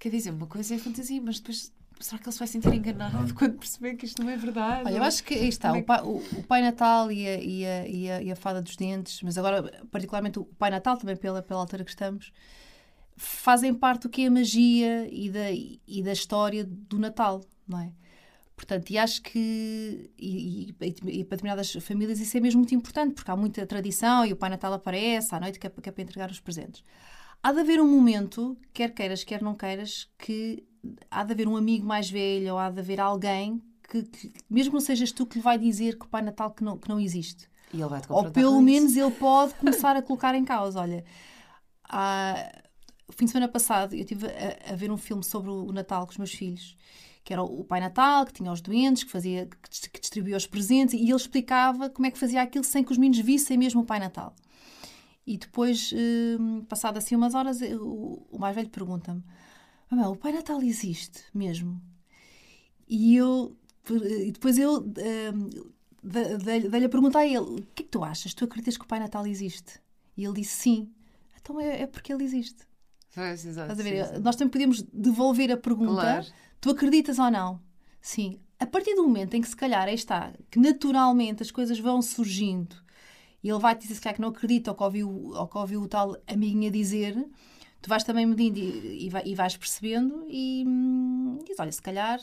Quer 0.00 0.10
dizer, 0.10 0.30
uma 0.32 0.48
coisa 0.48 0.74
é 0.74 0.78
fantasia, 0.78 1.22
mas 1.24 1.38
depois 1.38 1.72
será 2.00 2.18
que 2.18 2.24
ele 2.24 2.32
se 2.32 2.38
vai 2.38 2.48
sentir 2.48 2.74
enganado 2.74 3.34
quando 3.34 3.58
perceber 3.58 3.94
que 3.94 4.06
isto 4.06 4.22
não 4.22 4.30
é 4.30 4.36
verdade? 4.36 4.82
Olha, 4.86 4.96
eu 4.96 5.02
acho 5.02 5.22
que 5.24 5.34
aí 5.34 5.48
está, 5.48 5.76
é 5.76 5.80
o, 5.80 5.84
pai, 5.84 6.02
o, 6.02 6.16
o, 6.16 6.42
pai, 6.44 6.62
Natal 6.62 7.10
e 7.10 7.26
a, 7.26 7.36
e, 7.36 7.66
a, 7.66 7.88
e, 7.88 8.10
a, 8.10 8.22
e 8.22 8.32
a 8.32 8.36
Fada 8.36 8.60
dos 8.60 8.76
Dentes, 8.76 9.22
mas 9.22 9.38
agora 9.38 9.62
particularmente 9.90 10.38
o 10.38 10.44
Pai 10.44 10.70
Natal, 10.70 10.96
também 10.96 11.16
pela, 11.16 11.42
pela 11.42 11.60
altura 11.60 11.84
que 11.84 11.90
estamos, 11.90 12.32
fazem 13.16 13.72
parte 13.72 14.02
do 14.02 14.08
que 14.08 14.22
é 14.22 14.26
a 14.26 14.30
magia 14.30 15.08
e 15.10 15.30
da, 15.30 15.50
e 15.50 16.02
da 16.02 16.12
história 16.12 16.64
do 16.64 16.98
Natal, 16.98 17.40
não 17.66 17.80
é? 17.80 17.92
Portanto, 18.56 18.90
e 18.90 18.98
acho 18.98 19.20
que 19.22 20.10
e, 20.16 20.68
e, 20.80 21.20
e, 21.20 21.24
para 21.24 21.36
determinadas 21.36 21.72
famílias 21.80 22.20
isso 22.20 22.36
é 22.36 22.40
mesmo 22.40 22.60
muito 22.60 22.74
importante, 22.74 23.14
porque 23.14 23.30
há 23.30 23.36
muita 23.36 23.66
tradição 23.66 24.24
e 24.24 24.32
o 24.32 24.36
Pai 24.36 24.48
Natal 24.48 24.72
aparece 24.72 25.34
à 25.34 25.40
noite 25.40 25.58
que 25.58 25.66
é, 25.66 25.70
que 25.70 25.88
é 25.88 25.92
para 25.92 26.02
entregar 26.02 26.30
os 26.30 26.40
presentes. 26.40 26.84
Há 27.42 27.52
de 27.52 27.60
haver 27.60 27.80
um 27.80 27.88
momento, 27.88 28.56
quer 28.72 28.94
queiras, 28.94 29.24
quer 29.24 29.42
não 29.42 29.54
queiras, 29.54 30.08
que 30.16 30.64
há 31.10 31.24
de 31.24 31.32
haver 31.32 31.48
um 31.48 31.56
amigo 31.56 31.86
mais 31.86 32.10
velho 32.10 32.52
ou 32.52 32.58
há 32.58 32.70
de 32.70 32.80
haver 32.80 33.00
alguém 33.00 33.62
que, 33.88 34.02
que 34.02 34.32
mesmo 34.48 34.74
não 34.74 34.80
sejas 34.80 35.12
tu 35.12 35.26
que 35.26 35.38
lhe 35.38 35.42
vai 35.42 35.58
dizer 35.58 35.98
que 35.98 36.06
o 36.06 36.08
Pai 36.08 36.22
Natal 36.22 36.50
que 36.50 36.64
não, 36.64 36.78
que 36.78 36.88
não 36.88 37.00
existe. 37.00 37.48
ou 38.08 38.30
pelo 38.30 38.60
menos 38.60 38.96
ele 38.96 39.10
pode 39.10 39.54
começar 39.58 39.96
a 39.96 40.02
colocar 40.02 40.34
em 40.34 40.44
causa. 40.44 40.80
Olha, 40.80 41.04
há, 41.88 42.52
o 43.08 43.12
fim 43.12 43.24
de 43.24 43.32
semana 43.32 43.50
passado 43.50 43.94
eu 43.94 44.00
estive 44.00 44.26
a, 44.26 44.72
a, 44.72 44.76
ver 44.76 44.90
um 44.90 44.96
filme 44.96 45.24
sobre 45.24 45.50
o 45.50 45.72
Natal 45.72 46.06
com 46.06 46.12
os 46.12 46.18
meus 46.18 46.32
filhos, 46.32 46.76
que 47.22 47.32
era 47.32 47.42
o 47.42 47.64
Pai 47.64 47.80
Natal, 47.80 48.24
que 48.26 48.32
tinha 48.32 48.52
os 48.52 48.60
doentes, 48.60 49.04
que, 49.04 49.10
fazia, 49.10 49.46
que 49.92 50.00
distribuía 50.00 50.36
os 50.36 50.46
presentes, 50.46 50.94
e 50.94 51.02
ele 51.02 51.14
explicava 51.14 51.88
como 51.90 52.06
é 52.06 52.10
que 52.10 52.18
fazia 52.18 52.42
aquilo 52.42 52.64
sem 52.64 52.84
que 52.84 52.92
os 52.92 52.98
meninos 52.98 53.24
vissem 53.24 53.58
mesmo 53.58 53.82
o 53.82 53.84
Pai 53.84 53.98
Natal. 53.98 54.34
E 55.26 55.38
depois, 55.38 55.92
hum, 56.38 56.64
passado 56.68 56.98
assim 56.98 57.16
umas 57.16 57.34
horas, 57.34 57.60
o, 57.80 58.26
o 58.30 58.38
mais 58.38 58.54
velho 58.54 58.68
pergunta-me: 58.68 59.22
o 59.90 60.16
Pai 60.16 60.32
Natal 60.32 60.62
existe 60.62 61.22
mesmo? 61.32 61.80
E 62.88 63.16
eu, 63.16 63.56
e 63.88 64.32
depois 64.32 64.58
eu 64.58 64.80
hum, 64.80 65.50
dei-lhe 66.02 66.84
a 66.84 66.88
perguntar 66.88 67.20
a 67.20 67.26
ele: 67.26 67.38
o 67.38 67.66
que 67.74 67.82
é 67.82 67.84
que 67.84 67.90
tu 67.90 68.04
achas? 68.04 68.34
Tu 68.34 68.44
acreditas 68.44 68.76
que 68.76 68.84
o 68.84 68.88
Pai 68.88 69.00
Natal 69.00 69.26
existe? 69.26 69.80
E 70.16 70.24
ele 70.24 70.34
disse: 70.34 70.54
sim. 70.54 70.92
Então 71.40 71.60
é, 71.60 71.82
é 71.82 71.86
porque 71.86 72.12
ele 72.12 72.24
existe. 72.24 72.66
Pois, 73.14 73.44
exato. 73.44 73.74
Nós 74.22 74.36
também 74.36 74.50
podemos 74.50 74.82
devolver 74.82 75.50
a 75.52 75.56
pergunta: 75.56 76.00
claro. 76.00 76.26
tu 76.60 76.70
acreditas 76.70 77.18
ou 77.18 77.30
não? 77.30 77.60
Sim. 78.00 78.40
A 78.58 78.66
partir 78.66 78.94
do 78.94 79.02
momento 79.02 79.34
em 79.34 79.40
que, 79.40 79.48
se 79.48 79.56
calhar, 79.56 79.86
aí 79.86 79.94
está, 79.94 80.32
que 80.50 80.58
naturalmente 80.58 81.42
as 81.42 81.50
coisas 81.50 81.78
vão 81.78 82.00
surgindo 82.00 82.76
e 83.44 83.50
ele 83.50 83.58
vai 83.58 83.76
te 83.76 83.82
dizer 83.82 83.96
se 83.96 84.00
calhar 84.00 84.14
que 84.14 84.22
não 84.22 84.30
acredita 84.30 84.70
ou 84.70 84.76
que 84.76 84.82
ouviu, 84.82 85.08
ou 85.10 85.46
que 85.46 85.58
ouviu 85.58 85.82
o 85.82 85.88
tal 85.88 86.16
amiguinha 86.26 86.70
dizer, 86.70 87.14
tu 87.84 87.90
vais 87.90 88.02
também 88.02 88.24
medindo 88.24 88.58
e, 88.58 89.10
e, 89.26 89.34
vais 89.34 89.56
percebendo 89.58 90.24
e 90.26 90.64
hum, 90.66 91.38
diz: 91.46 91.60
olha, 91.60 91.70
se 91.70 91.82
calhar 91.82 92.18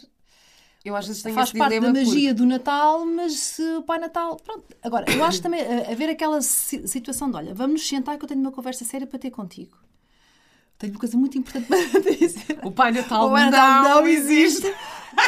eu 0.83 0.95
às 0.95 1.05
vezes 1.05 1.21
tenho 1.21 1.35
faz 1.35 1.51
parte 1.53 1.79
da 1.79 1.93
magia 1.93 2.29
porque... 2.29 2.33
do 2.33 2.45
Natal, 2.47 3.05
mas 3.05 3.33
se 3.33 3.61
o 3.75 3.83
Pai 3.83 3.99
Natal. 3.99 4.37
Pronto. 4.37 4.65
Agora, 4.81 5.05
eu 5.11 5.23
acho 5.23 5.39
também 5.39 5.61
haver 5.61 6.09
aquela 6.09 6.41
situação 6.41 7.29
de: 7.29 7.37
olha, 7.37 7.53
vamos 7.53 7.73
nos 7.73 7.87
sentar 7.87 8.17
que 8.17 8.23
eu 8.23 8.27
tenho 8.27 8.41
uma 8.41 8.51
conversa 8.51 8.83
séria 8.83 9.05
para 9.05 9.19
ter 9.19 9.29
contigo. 9.29 9.77
Tenho 10.79 10.93
uma 10.93 10.99
coisa 10.99 11.15
muito 11.15 11.37
importante 11.37 11.67
para 11.67 11.99
dizer. 12.01 12.57
O 12.63 12.71
Pai 12.71 12.91
Natal, 12.91 13.27
o 13.27 13.31
Pai 13.31 13.51
Natal 13.51 13.83
não, 13.83 14.01
não 14.01 14.07
existe. 14.07 14.73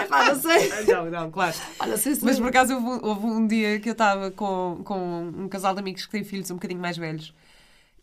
Não 0.09 0.41
sei. 0.41 0.69
Não, 0.91 1.11
não, 1.11 1.29
claro. 1.29 1.55
Olha, 1.77 1.97
sei 1.97 2.15
se 2.15 2.23
Mas 2.23 2.39
por 2.39 2.47
acaso 2.47 2.73
houve, 2.73 3.05
houve, 3.05 3.25
um 3.27 3.45
dia 3.45 3.79
que 3.81 3.89
eu 3.89 3.91
estava 3.91 4.31
com, 4.31 4.81
com 4.83 5.31
um 5.37 5.49
casal 5.49 5.73
de 5.73 5.81
amigos 5.81 6.05
que 6.05 6.11
têm 6.11 6.23
filhos 6.23 6.49
um 6.49 6.55
bocadinho 6.55 6.79
mais 6.79 6.97
velhos. 6.97 7.33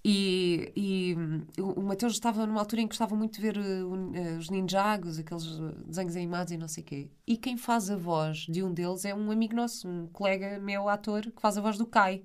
E, 0.02 0.72
e 0.74 1.16
o 1.60 1.82
Mateus 1.82 2.14
estava 2.14 2.46
numa 2.46 2.60
altura 2.60 2.80
em 2.80 2.86
que 2.86 2.92
gostava 2.92 3.14
muito 3.14 3.34
de 3.34 3.42
ver 3.42 3.58
uh, 3.58 4.38
os 4.38 4.48
ninjagos, 4.48 5.18
aqueles 5.18 5.44
desenhos 5.86 6.16
animados 6.16 6.52
e 6.52 6.56
não 6.56 6.68
sei 6.68 6.82
o 6.82 6.86
quê. 6.86 7.10
E 7.26 7.36
quem 7.36 7.56
faz 7.56 7.90
a 7.90 7.96
voz 7.96 8.46
de 8.48 8.62
um 8.62 8.72
deles 8.72 9.04
é 9.04 9.14
um 9.14 9.30
amigo 9.30 9.54
nosso, 9.54 9.86
um 9.86 10.06
colega 10.06 10.58
meu, 10.58 10.88
ator, 10.88 11.22
que 11.22 11.40
faz 11.40 11.58
a 11.58 11.60
voz 11.60 11.76
do 11.76 11.86
Kai. 11.86 12.22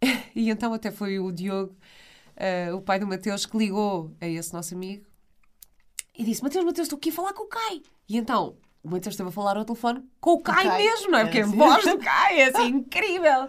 e 0.34 0.48
então 0.48 0.72
até 0.72 0.90
foi 0.90 1.18
o 1.18 1.30
Diogo, 1.30 1.76
uh, 2.36 2.74
o 2.74 2.80
pai 2.80 2.98
do 2.98 3.06
Mateus, 3.06 3.44
que 3.44 3.58
ligou 3.58 4.16
a 4.18 4.26
esse 4.26 4.52
nosso 4.54 4.74
amigo 4.74 5.04
e 6.16 6.24
disse: 6.24 6.42
Mateus, 6.42 6.64
Mateus, 6.64 6.86
estou 6.86 6.96
aqui 6.96 7.10
a 7.10 7.12
falar 7.12 7.32
com 7.32 7.44
o 7.44 7.48
Kai. 7.48 7.82
E 8.08 8.16
então 8.16 8.56
o 8.82 8.90
Mateus 8.90 9.14
esteve 9.14 9.28
a 9.28 9.32
falar 9.32 9.56
ao 9.56 9.64
telefone 9.64 10.02
com 10.20 10.32
o 10.32 10.40
Kai, 10.40 10.64
Kai. 10.64 10.82
mesmo, 10.82 11.10
não 11.10 11.18
é? 11.18 11.24
Porque 11.24 11.38
é 11.38 11.42
a 11.42 11.46
voz 11.46 11.84
do 11.84 11.98
Kai 11.98 12.40
é 12.40 12.44
assim 12.48 12.66
incrível. 12.68 13.48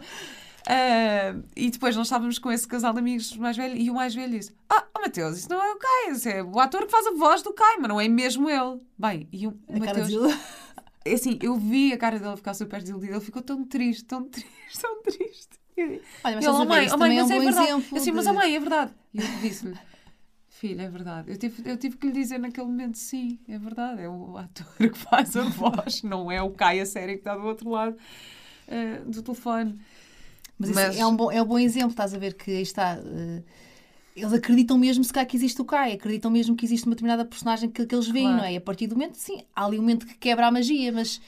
Uh, 0.64 1.44
e 1.58 1.70
depois 1.70 1.96
nós 1.96 2.08
estávamos 2.08 2.40
com 2.40 2.50
esse 2.50 2.66
casal 2.66 2.94
de 2.94 3.00
amigos 3.00 3.36
mais 3.36 3.58
velho 3.58 3.76
e 3.76 3.90
o 3.90 3.94
mais 3.94 4.16
velho 4.16 4.32
disse: 4.32 4.56
Ah, 4.70 4.86
oh, 4.96 5.02
Mateus, 5.02 5.38
isso 5.40 5.50
não 5.50 5.62
é 5.62 5.74
o 5.74 5.78
Kai, 5.78 6.12
isso 6.12 6.30
é 6.30 6.42
o 6.42 6.60
ator 6.60 6.86
que 6.86 6.92
faz 6.92 7.06
a 7.06 7.12
voz 7.12 7.42
do 7.42 7.52
Kai, 7.54 7.78
mas 7.78 7.90
não 7.90 8.00
é 8.00 8.08
mesmo 8.08 8.50
ele. 8.50 8.80
Bem, 8.98 9.28
e 9.32 9.48
o, 9.48 9.58
o 9.68 9.80
Mateus. 9.80 10.10
É 11.06 11.16
assim, 11.16 11.38
eu 11.42 11.58
vi 11.58 11.92
a 11.92 11.98
cara 11.98 12.18
dele 12.18 12.38
ficar 12.38 12.54
super 12.54 12.80
desiludida, 12.80 13.16
ele 13.16 13.20
ficou 13.20 13.42
tão 13.42 13.66
triste, 13.66 14.06
tão 14.06 14.24
triste, 14.24 14.80
tão 14.82 15.02
triste. 15.02 15.60
Olha, 16.24 16.36
mas 16.36 16.46
ele, 16.46 16.48
oh, 16.48 16.66
mãe, 16.66 16.88
oh, 16.94 16.98
mãe, 16.98 17.16
mas 17.18 17.30
é, 17.30 17.34
é 17.34 17.38
um 17.38 17.44
verdade. 17.44 17.70
Eu 17.70 17.78
assim, 17.98 18.06
de... 18.06 18.12
mas 18.14 18.28
a 18.28 18.32
oh, 18.32 18.36
mãe, 18.36 18.56
é 18.56 18.60
verdade. 18.60 18.94
E 19.14 19.20
eu 19.20 19.28
disse-lhe: 19.42 19.78
Filha, 20.48 20.84
é 20.84 20.90
verdade. 20.90 21.30
Eu 21.30 21.38
tive, 21.38 21.70
eu 21.70 21.76
tive 21.76 21.98
que 21.98 22.08
lhe 22.08 22.14
dizer 22.14 22.38
naquele 22.38 22.68
momento: 22.68 22.98
sim, 22.98 23.38
é 23.50 23.60
verdade, 23.60 24.02
é 24.02 24.08
o 24.08 24.38
ator 24.38 24.66
que 24.78 24.98
faz 24.98 25.36
a 25.36 25.44
voz, 25.44 26.04
não 26.04 26.32
é 26.32 26.42
o 26.42 26.52
Kai 26.52 26.80
a 26.80 26.86
série 26.86 27.16
que 27.16 27.20
está 27.20 27.36
do 27.36 27.44
outro 27.44 27.70
lado 27.70 27.98
uh, 28.68 29.10
do 29.10 29.22
telefone. 29.22 29.78
Mas, 30.58 30.70
Mas... 30.72 30.98
é, 30.98 31.06
um 31.06 31.16
bom, 31.16 31.32
é 31.32 31.42
um 31.42 31.46
bom 31.46 31.60
exemplo, 31.60 31.92
estás 31.92 32.14
a 32.14 32.18
ver 32.18 32.34
que 32.36 32.52
está. 32.52 32.98
Uh, 33.00 33.44
eles 34.16 34.34
acreditam 34.34 34.78
mesmo 34.78 35.04
se 35.04 35.12
cá 35.12 35.26
que 35.26 35.36
existe 35.36 35.60
o 35.60 35.66
Kai, 35.66 35.94
acreditam 35.94 36.30
mesmo 36.30 36.56
que 36.56 36.66
existe 36.66 36.86
uma 36.86 36.94
determinada 36.94 37.26
personagem 37.26 37.70
que, 37.70 37.86
que 37.86 37.96
eles 37.96 38.08
veem, 38.08 38.26
claro. 38.26 38.38
não 38.38 38.46
é? 38.46 38.54
E 38.54 38.58
a 38.58 38.62
partir 38.62 38.86
do 38.86 38.96
momento, 38.96 39.16
sim, 39.16 39.44
há 39.56 39.66
ali 39.66 39.80
um 39.80 39.82
momento 39.82 40.06
que 40.06 40.16
quebra 40.16 40.48
a 40.48 40.52
magia, 40.52 40.92
mas 40.92 41.20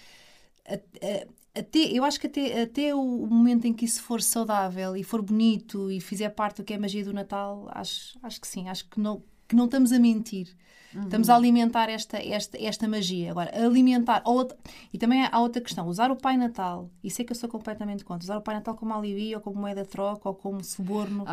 até, 1.56 1.80
eu 1.92 2.04
acho 2.04 2.20
que 2.20 2.28
até, 2.28 2.64
até 2.64 2.94
o 2.94 3.02
momento 3.04 3.66
em 3.66 3.74
que 3.74 3.86
isso 3.86 4.04
for 4.04 4.22
saudável 4.22 4.96
e 4.96 5.04
for 5.04 5.22
bonito 5.22 5.90
e 5.90 6.02
fizer 6.02 6.30
parte 6.30 6.58
do 6.58 6.64
que 6.64 6.74
é 6.74 6.76
a 6.76 6.80
magia 6.80 7.04
do 7.04 7.14
Natal, 7.14 7.68
acho, 7.72 8.18
acho 8.22 8.42
que 8.42 8.48
sim, 8.48 8.68
acho 8.68 8.88
que 8.90 9.00
não, 9.00 9.24
que 9.48 9.56
não 9.56 9.66
estamos 9.66 9.92
a 9.92 10.00
mentir. 10.00 10.56
Uhum. 10.96 11.04
Estamos 11.04 11.30
a 11.30 11.36
alimentar 11.36 11.90
esta, 11.90 12.18
esta, 12.18 12.58
esta 12.58 12.88
magia. 12.88 13.32
Agora, 13.32 13.52
alimentar. 13.54 14.22
Outra, 14.26 14.58
e 14.94 14.98
também 14.98 15.28
há 15.30 15.40
outra 15.40 15.62
questão: 15.62 15.88
usar 15.88 16.10
o 16.10 16.16
Pai 16.16 16.38
Natal, 16.38 16.90
e 17.04 17.12
sei 17.12 17.26
que 17.26 17.34
eu 17.34 17.36
sou 17.36 17.50
completamente 17.50 18.06
contra, 18.06 18.24
usar 18.24 18.38
o 18.38 18.42
Pai 18.42 18.56
Natal 18.56 18.76
como 18.76 18.94
alibi, 18.94 19.36
ou 19.36 19.42
como 19.42 19.60
moeda 19.60 19.84
de 19.84 19.90
troca, 19.90 20.30
ou 20.30 20.36
como 20.36 20.64
suborno. 20.64 21.26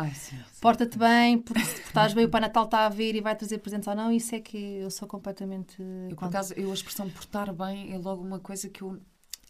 Porta-te 0.59 0.97
bem, 0.97 1.39
porque 1.39 1.63
se 1.63 1.81
portares 1.81 2.13
bem, 2.13 2.25
o 2.25 2.29
Pai 2.29 2.41
Natal 2.41 2.65
está 2.65 2.85
a 2.85 2.89
ver 2.89 3.15
e 3.15 3.21
vai 3.21 3.35
trazer 3.35 3.59
presentes 3.59 3.87
ou 3.87 3.95
não. 3.95 4.11
Isso 4.11 4.35
é 4.35 4.41
que 4.41 4.57
eu 4.57 4.91
sou 4.91 5.07
completamente. 5.07 5.81
Eu, 6.09 6.15
por 6.17 6.25
acaso, 6.25 6.53
eu 6.55 6.69
a 6.69 6.73
expressão 6.73 7.09
portar 7.09 7.53
bem 7.53 7.93
é 7.93 7.97
logo 7.97 8.21
uma 8.21 8.39
coisa 8.39 8.69
que 8.69 8.81
eu. 8.81 8.99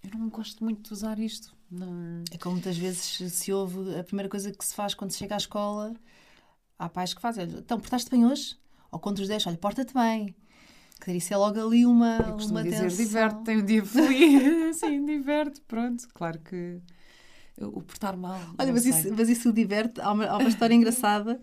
Eu 0.04 0.20
não 0.20 0.30
gosto 0.30 0.64
muito 0.64 0.90
de 0.90 0.94
usar 0.94 1.18
isto. 1.18 1.56
Não... 1.72 2.24
É 2.30 2.38
como 2.38 2.56
muitas 2.56 2.78
vezes 2.78 3.34
se 3.34 3.54
ouve, 3.54 3.98
a 3.98 4.04
primeira 4.04 4.30
coisa 4.30 4.52
que 4.52 4.64
se 4.64 4.76
faz 4.76 4.94
quando 4.94 5.12
se 5.12 5.18
chega 5.18 5.34
à 5.34 5.38
escola, 5.38 5.94
há 6.78 6.90
pais 6.90 7.14
que 7.14 7.22
fazem. 7.22 7.46
Então, 7.46 7.80
portaste 7.80 8.12
bem 8.12 8.26
hoje? 8.26 8.58
Ou 8.94 9.00
quando 9.00 9.20
os 9.20 9.28
deixa, 9.28 9.50
olha, 9.50 9.58
porta-te 9.58 9.94
bem. 9.94 10.36
Quer 11.00 11.08
dizer, 11.08 11.18
isso 11.18 11.34
é 11.34 11.38
logo 11.38 11.60
ali 11.60 11.86
uma, 11.86 12.18
Eu 12.18 12.34
costumo 12.34 12.60
uma 12.60 12.64
dizer 12.64 12.84
tensão. 12.84 13.06
diverte, 13.06 13.44
tem 13.44 13.58
um 13.58 13.66
dia 13.66 13.84
feliz, 13.84 14.78
sim, 14.82 15.06
diverte, 15.06 15.60
pronto. 15.62 16.08
Claro 16.14 16.40
que 16.40 16.80
o 17.60 17.82
portar 17.82 18.16
mal. 18.18 18.40
Olha, 18.58 18.72
mas 18.72 18.84
sei. 18.84 18.92
isso, 18.92 19.14
mas 19.16 19.30
isso 19.30 19.52
diverte. 19.52 20.00
Há 20.02 20.12
uma, 20.12 20.26
há 20.26 20.38
uma 20.38 20.50
história 20.50 20.74
engraçada 20.74 21.42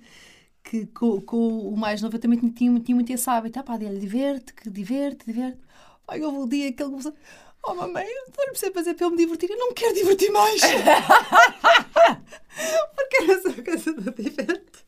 que 0.63 0.87
com, 0.87 1.21
com 1.21 1.69
o 1.69 1.77
mais 1.77 2.01
novo 2.01 2.17
eu 2.17 2.21
também 2.21 2.39
tinha, 2.39 2.81
tinha 2.81 2.95
muito 2.95 3.13
esse 3.13 3.29
hábito. 3.29 3.59
Ah, 3.59 3.63
pá, 3.63 3.77
dele, 3.77 4.01
diverte, 4.01 4.55
que 4.55 4.71
diverte, 4.71 5.27
diverte. 5.27 5.59
Pai, 6.07 6.23
houve 6.23 6.39
um 6.39 6.49
dia 6.49 6.73
que 6.73 6.83
ele 6.83 6.91
começou. 6.91 7.15
Oh, 7.63 7.75
mamãe, 7.75 8.07
eu 8.07 8.47
não 8.47 8.55
sei 8.55 8.71
fazer 8.73 8.95
para 8.95 9.07
eu 9.07 9.11
me 9.11 9.19
divertir. 9.19 9.51
Eu 9.51 9.59
não 9.59 9.69
me 9.69 9.75
quero 9.75 9.95
divertir 9.95 10.31
mais. 10.31 10.63
Porque 12.97 13.17
era 13.23 13.33
essa 13.33 13.63
coisa 13.63 13.93
do 13.93 14.11
diverte. 14.11 14.85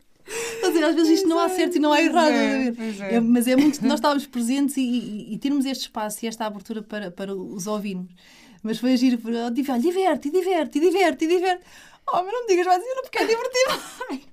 Às 0.65 0.95
vezes 0.95 1.19
isto 1.19 1.29
não 1.29 1.39
há 1.39 1.49
certo 1.49 1.77
e 1.77 1.79
não 1.79 1.93
há 1.93 1.97
Pois 1.97 2.07
errado. 2.09 2.33
é, 2.33 2.69
é. 2.69 3.15
É, 3.15 3.21
mas 3.21 3.47
é 3.47 3.57
muito 3.57 3.85
nós 3.85 3.95
estávamos 3.95 4.27
presentes 4.27 4.77
e, 4.77 4.81
e, 4.81 5.35
e 5.35 5.39
termos 5.39 5.65
este 5.65 5.83
espaço 5.83 6.25
e 6.25 6.29
esta 6.29 6.47
abertura 6.47 6.83
para, 6.83 7.11
para 7.11 7.35
os 7.35 7.67
ouvirmos. 7.67 8.13
Mas 8.63 8.79
foi 8.79 8.93
agir, 8.93 9.19
oh, 9.25 9.51
diverte, 9.51 9.83
diverte, 9.83 10.31
diverte, 10.31 10.81
diverte, 10.81 11.27
diverte. 11.27 11.65
Oh, 12.07 12.23
mas 12.23 12.33
não 12.33 12.43
me 12.43 12.49
digas 12.49 12.67
mais, 12.67 12.83
me 12.83 13.11
quero 13.11 13.29
divertir 13.29 13.69
mais. 13.69 14.21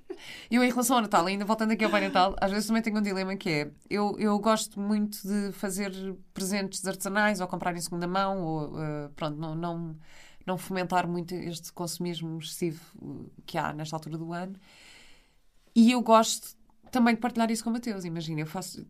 Eu, 0.50 0.62
em 0.62 0.68
relação 0.68 0.96
ao 0.96 1.02
Natal, 1.02 1.26
ainda 1.26 1.44
voltando 1.44 1.72
aqui 1.72 1.84
ao 1.84 1.90
Pai 1.90 2.02
Natal, 2.02 2.36
às 2.40 2.50
vezes 2.50 2.66
também 2.66 2.82
tenho 2.82 2.98
um 2.98 3.02
dilema 3.02 3.36
que 3.36 3.48
é: 3.48 3.70
eu, 3.88 4.16
eu 4.18 4.38
gosto 4.38 4.78
muito 4.78 5.18
de 5.26 5.52
fazer 5.52 5.92
presentes 6.34 6.86
artesanais 6.86 7.40
ou 7.40 7.46
comprar 7.46 7.74
em 7.74 7.80
segunda 7.80 8.06
mão, 8.06 8.42
ou 8.44 8.82
eh, 8.82 9.08
pronto, 9.16 9.38
não, 9.38 9.54
não, 9.54 9.96
não 10.44 10.58
fomentar 10.58 11.06
muito 11.08 11.34
este 11.34 11.72
consumismo 11.72 12.38
excessivo 12.38 12.80
eh, 13.02 13.30
que 13.46 13.56
há 13.56 13.72
nesta 13.72 13.96
altura 13.96 14.18
do 14.18 14.32
ano. 14.32 14.56
E 15.74 15.92
eu 15.92 16.00
gosto 16.02 16.56
também 16.90 17.14
de 17.14 17.20
partilhar 17.20 17.50
isso 17.50 17.62
com 17.64 17.70
o 17.70 17.72
Mateus. 17.72 18.04
Imagina, 18.04 18.40
eu 18.40 18.46
faço. 18.46 18.86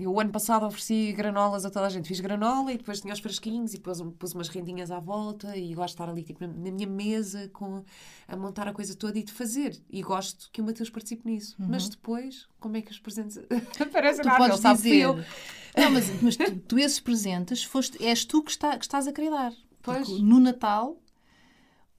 Eu, 0.00 0.12
o 0.12 0.20
ano 0.20 0.30
passado, 0.30 0.66
ofereci 0.66 1.12
granolas 1.12 1.64
a 1.64 1.70
toda 1.70 1.86
a 1.86 1.88
gente. 1.88 2.08
Fiz 2.08 2.18
granola 2.20 2.72
e 2.72 2.78
depois 2.78 3.00
tinha 3.00 3.14
os 3.14 3.20
fresquinhos 3.20 3.72
e 3.72 3.76
depois 3.76 4.00
pus 4.18 4.34
umas 4.34 4.48
rendinhas 4.48 4.90
à 4.90 4.98
volta. 4.98 5.56
E 5.56 5.74
gosto 5.74 5.88
de 5.88 6.02
estar 6.02 6.08
ali 6.10 6.22
tipo, 6.24 6.40
na 6.44 6.48
na 6.52 6.70
minha 6.70 6.88
mesa 6.88 7.48
com, 7.52 7.84
a 8.26 8.36
montar 8.36 8.66
a 8.66 8.72
coisa 8.72 8.94
toda 8.96 9.18
e 9.18 9.22
de 9.22 9.32
fazer. 9.32 9.80
E 9.88 10.02
gosto 10.02 10.50
que 10.52 10.60
o 10.60 10.64
Mateus 10.64 10.90
participe 10.90 11.26
nisso. 11.30 11.54
Mas 11.58 11.88
depois, 11.88 12.48
como 12.58 12.76
é 12.76 12.82
que 12.82 12.90
os 12.90 12.98
presentes 12.98 13.38
aparecem? 13.80 14.22
Tu 14.22 14.28
nada? 14.28 14.38
podes 14.38 14.64
Ele 14.64 14.74
dizer. 14.74 14.96
eu. 14.96 15.14
Não, 15.76 15.90
mas, 15.92 16.22
mas 16.22 16.36
tu, 16.36 16.56
tu 16.56 16.78
esses 16.78 16.98
presentes 16.98 17.62
foste, 17.62 18.02
és 18.04 18.24
tu 18.24 18.42
que, 18.42 18.50
está, 18.50 18.76
que 18.76 18.84
estás 18.84 19.06
a 19.06 19.12
dar. 19.12 19.52
Pois. 19.82 20.08
Porque 20.08 20.22
no 20.22 20.40
Natal, 20.40 21.00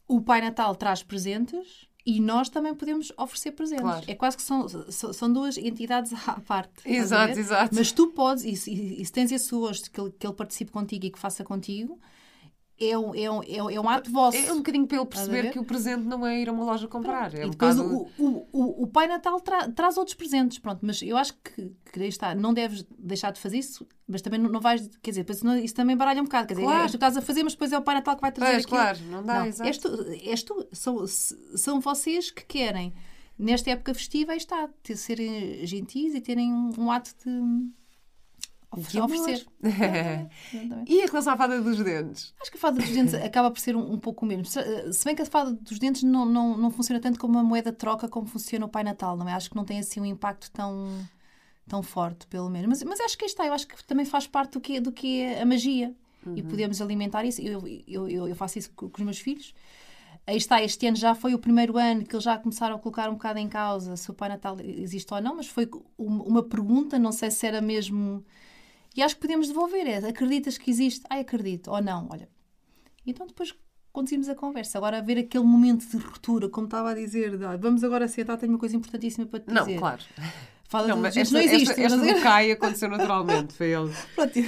o 0.07 0.22
Pai 0.22 0.41
Natal 0.41 0.76
traz 0.76 1.01
presentes 1.03 1.88
e 2.06 2.20
nós 2.20 2.49
também 2.49 2.74
podemos 2.74 3.12
oferecer 3.18 3.52
presentes. 3.52 3.84
Claro. 3.84 4.06
É 4.08 4.16
quase 4.16 4.38
que 4.38 4.43
são, 4.43 4.68
são, 4.89 5.14
são 5.14 5.32
duas 5.32 5.58
entidades 5.58 6.12
à 6.28 6.39
parte. 6.39 6.72
Exato, 6.86 7.38
exato. 7.39 7.76
Mas 7.76 7.91
tu 7.91 8.08
podes, 8.08 8.43
e, 8.43 8.56
se- 8.56 8.72
e, 8.72 9.02
e 9.02 9.06
se 9.06 9.12
tens 9.12 9.32
esse 9.32 9.52
gosto 9.52 9.89
que 9.91 9.99
ele, 10.02 10.12
que 10.18 10.26
ele 10.26 10.34
participe 10.34 10.72
contigo 10.72 11.06
e 11.06 11.10
que 11.12 11.20
faça 11.20 11.43
contigo, 11.43 11.99
é 12.82 12.97
um, 12.97 13.13
é 13.15 13.29
um, 13.32 13.41
é 13.43 13.63
um, 13.63 13.69
é 13.69 13.79
um 13.79 13.89
ato 13.89 14.11
vosso. 14.11 14.38
É 14.38 14.51
um 14.51 14.57
bocadinho 14.57 14.88
para 14.88 14.97
ele 14.97 15.03
Estás 15.05 15.27
a 15.27 15.29
perceber 15.29 15.51
que 15.53 15.59
o 15.59 15.63
presente 15.63 16.03
não 16.03 16.25
é 16.25 16.39
ir 16.41 16.49
a 16.49 16.51
uma 16.51 16.63
loja 16.63 16.88
comprar. 16.88 17.34
É 17.34 17.43
E 17.43 17.45
um 17.45 17.49
depois 17.51 17.75
bocado... 17.75 18.07
o, 18.17 18.47
o, 18.51 18.84
o, 18.84 18.88
Pai 18.88 19.07
Natal 19.07 19.39
tra- 19.39 19.69
traz 19.69 19.97
outros 19.97 20.15
presentes, 20.15 20.57
pronto. 20.59 20.79
Mas 20.82 21.01
eu 21.01 21.15
acho 21.17 21.34
que, 21.43 21.71
que 21.91 21.99
está, 22.05 22.34
não 22.36 22.53
deves 22.53 22.86
deixar 22.97 23.32
de 23.32 23.39
fazer 23.39 23.57
isso, 23.59 23.88
mas 24.07 24.21
também 24.21 24.39
não, 24.39 24.49
não 24.49 24.59
vais, 24.59 24.89
quer 25.01 25.11
dizer, 25.11 25.25
não- 25.43 25.57
isso 25.57 25.75
também 25.75 25.95
baralha 25.95 26.21
um 26.21 26.25
bocado. 26.25 26.47
Quer 26.47 26.53
dizer, 26.55 26.65
Claro. 26.65 26.82
és 26.84 26.91
tu 26.91 26.95
estás 26.95 27.17
a 27.17 27.21
fazer, 27.21 27.43
mas 27.43 27.53
depois 27.53 27.71
é 27.71 27.77
o 27.77 27.82
Pai 27.82 27.95
Natal 27.95 28.15
que 28.15 28.21
vai 28.21 28.32
trazer 28.32 28.51
Pois, 28.51 28.65
aquilo. 28.65 28.77
claro, 28.79 28.99
não 29.11 29.23
dá, 29.23 29.39
Não, 29.39 29.45
exato. 29.45 29.67
és 29.67 29.77
tu, 29.77 30.05
és 30.23 30.43
tu 30.43 30.67
são, 30.71 31.05
são 31.07 31.79
vocês 31.79 32.32
que 32.32 32.45
querem, 32.45 32.93
nesta 33.38 33.71
época 33.71 33.93
festiva, 33.93 34.32
aí 34.34 34.38
está, 34.38 34.69
ter, 34.84 34.95
serem 34.95 35.65
gentis 35.65 36.13
e 36.15 36.21
terem 36.21 36.53
um, 36.53 36.71
um 36.77 36.91
ato 36.91 37.11
de 37.25 37.32
Oferecer. 38.72 39.45
Exatamente. 39.61 40.91
E 40.91 41.01
a 41.03 41.05
relação 41.05 41.34
à 41.34 41.38
fada 41.38 41.61
dos 41.61 41.78
dentes? 41.84 42.34
Acho 42.41 42.51
que 42.51 42.57
a 42.57 42.59
fada 42.59 42.80
dos 42.80 42.89
dentes 42.89 43.13
acaba 43.22 43.51
por 43.51 43.59
ser 43.59 43.76
um, 43.76 43.93
um 43.93 43.99
pouco 43.99 44.26
o 44.26 44.28
mesmo. 44.28 44.45
Se, 44.45 44.59
bem 45.05 45.15
que 45.15 45.22
a 45.22 45.26
fada 45.26 45.51
dos 45.51 45.78
dentes 45.78 46.03
não, 46.03 46.26
não, 46.26 46.57
não 46.57 46.72
funciona 46.72 46.99
tanto 47.01 47.19
como 47.19 47.34
uma 47.34 47.43
moeda 47.43 47.72
de 47.72 47.78
troca 47.78 48.07
como 48.07 48.28
funciona 48.28 48.65
o 48.65 48.69
Pai 48.69 48.84
Natal, 48.84 49.17
não 49.17 49.28
é? 49.28 49.34
Acho 49.34 49.49
que 49.49 49.55
não 49.55 49.65
tem 49.65 49.80
assim 49.80 49.99
um 49.99 50.05
impacto 50.05 50.49
tão, 50.51 50.88
tão 51.67 51.84
forte, 51.84 52.26
pelo 52.28 52.49
menos. 52.49 52.67
Mas, 52.67 52.84
mas 52.84 52.99
acho 53.01 53.17
que 53.17 53.26
aí 53.26 53.30
está, 53.30 53.45
eu 53.45 53.53
acho 53.53 53.67
que 53.67 53.84
também 53.86 54.05
faz 54.05 54.26
parte 54.28 54.53
do 54.53 54.61
que, 54.61 54.78
é- 54.78 54.82
do 54.82 54.91
que 54.91 55.22
é 55.22 55.41
a 55.41 55.45
magia. 55.45 55.93
E 56.36 56.43
podemos 56.43 56.80
alimentar 56.82 57.26
isso. 57.26 57.41
Eu, 57.41 57.63
eu, 57.88 58.28
eu, 58.28 58.36
faço 58.36 58.59
isso 58.59 58.72
com, 58.76 58.88
com 58.88 58.97
os 58.99 59.03
meus 59.03 59.17
filhos. 59.19 59.53
Aí 60.28 60.38
está, 60.38 60.61
este 60.61 60.86
ano 60.86 60.95
já 60.95 61.15
foi 61.15 61.34
o 61.34 61.39
primeiro 61.39 61.78
ano 61.80 62.05
que 62.05 62.13
eles 62.15 62.24
já 62.24 62.38
começaram 62.38 62.76
a 62.76 62.80
colocar 62.80 63.09
um 63.09 63.13
bocado 63.13 63.39
em 63.39 63.49
causa 63.49 63.97
se 63.97 64.09
o 64.11 64.13
Pai 64.13 64.30
Natal 64.30 64.55
existe 64.61 65.11
ou 65.11 65.19
não, 65.19 65.36
mas 65.36 65.47
foi 65.47 65.67
um- 65.97 66.22
uma 66.22 66.43
pergunta, 66.43 66.99
não 66.99 67.11
sei 67.11 67.32
se 67.32 67.45
era 67.47 67.59
mesmo. 67.59 68.24
E 68.95 69.01
acho 69.01 69.15
que 69.15 69.21
podemos 69.21 69.47
devolver. 69.47 69.87
É, 69.87 69.97
acreditas 70.07 70.57
que 70.57 70.69
existe? 70.69 71.01
Ai, 71.09 71.21
acredito. 71.21 71.71
Ou 71.71 71.81
não, 71.81 72.07
olha. 72.11 72.27
Então 73.05 73.25
depois 73.25 73.53
conduzimos 73.91 74.29
a 74.29 74.35
conversa. 74.35 74.77
Agora, 74.77 74.97
haver 74.99 75.17
aquele 75.17 75.43
momento 75.43 75.85
de 75.85 75.97
ruptura, 75.97 76.47
como 76.49 76.65
estava 76.67 76.91
a 76.91 76.93
dizer, 76.93 77.37
de, 77.37 77.45
"Ah, 77.45 77.57
vamos 77.57 77.83
agora 77.83 78.07
sentar, 78.07 78.37
tenho 78.37 78.51
uma 78.53 78.59
coisa 78.59 78.75
importantíssima 78.75 79.25
para 79.25 79.39
te 79.39 79.47
Não, 79.53 79.65
dizer. 79.65 79.79
claro. 79.79 80.01
Fala 80.67 80.87
Não, 80.87 80.97
mas 80.97 81.17
esta, 81.17 81.33
não 81.33 81.41
existe. 81.41 81.81
esta, 81.81 81.81
esta 81.81 82.21
Caio 82.23 82.53
aconteceu 82.53 82.89
naturalmente. 82.89 83.53
Foi 83.53 83.67
ele. 83.71 83.91
Pronto. 84.15 84.39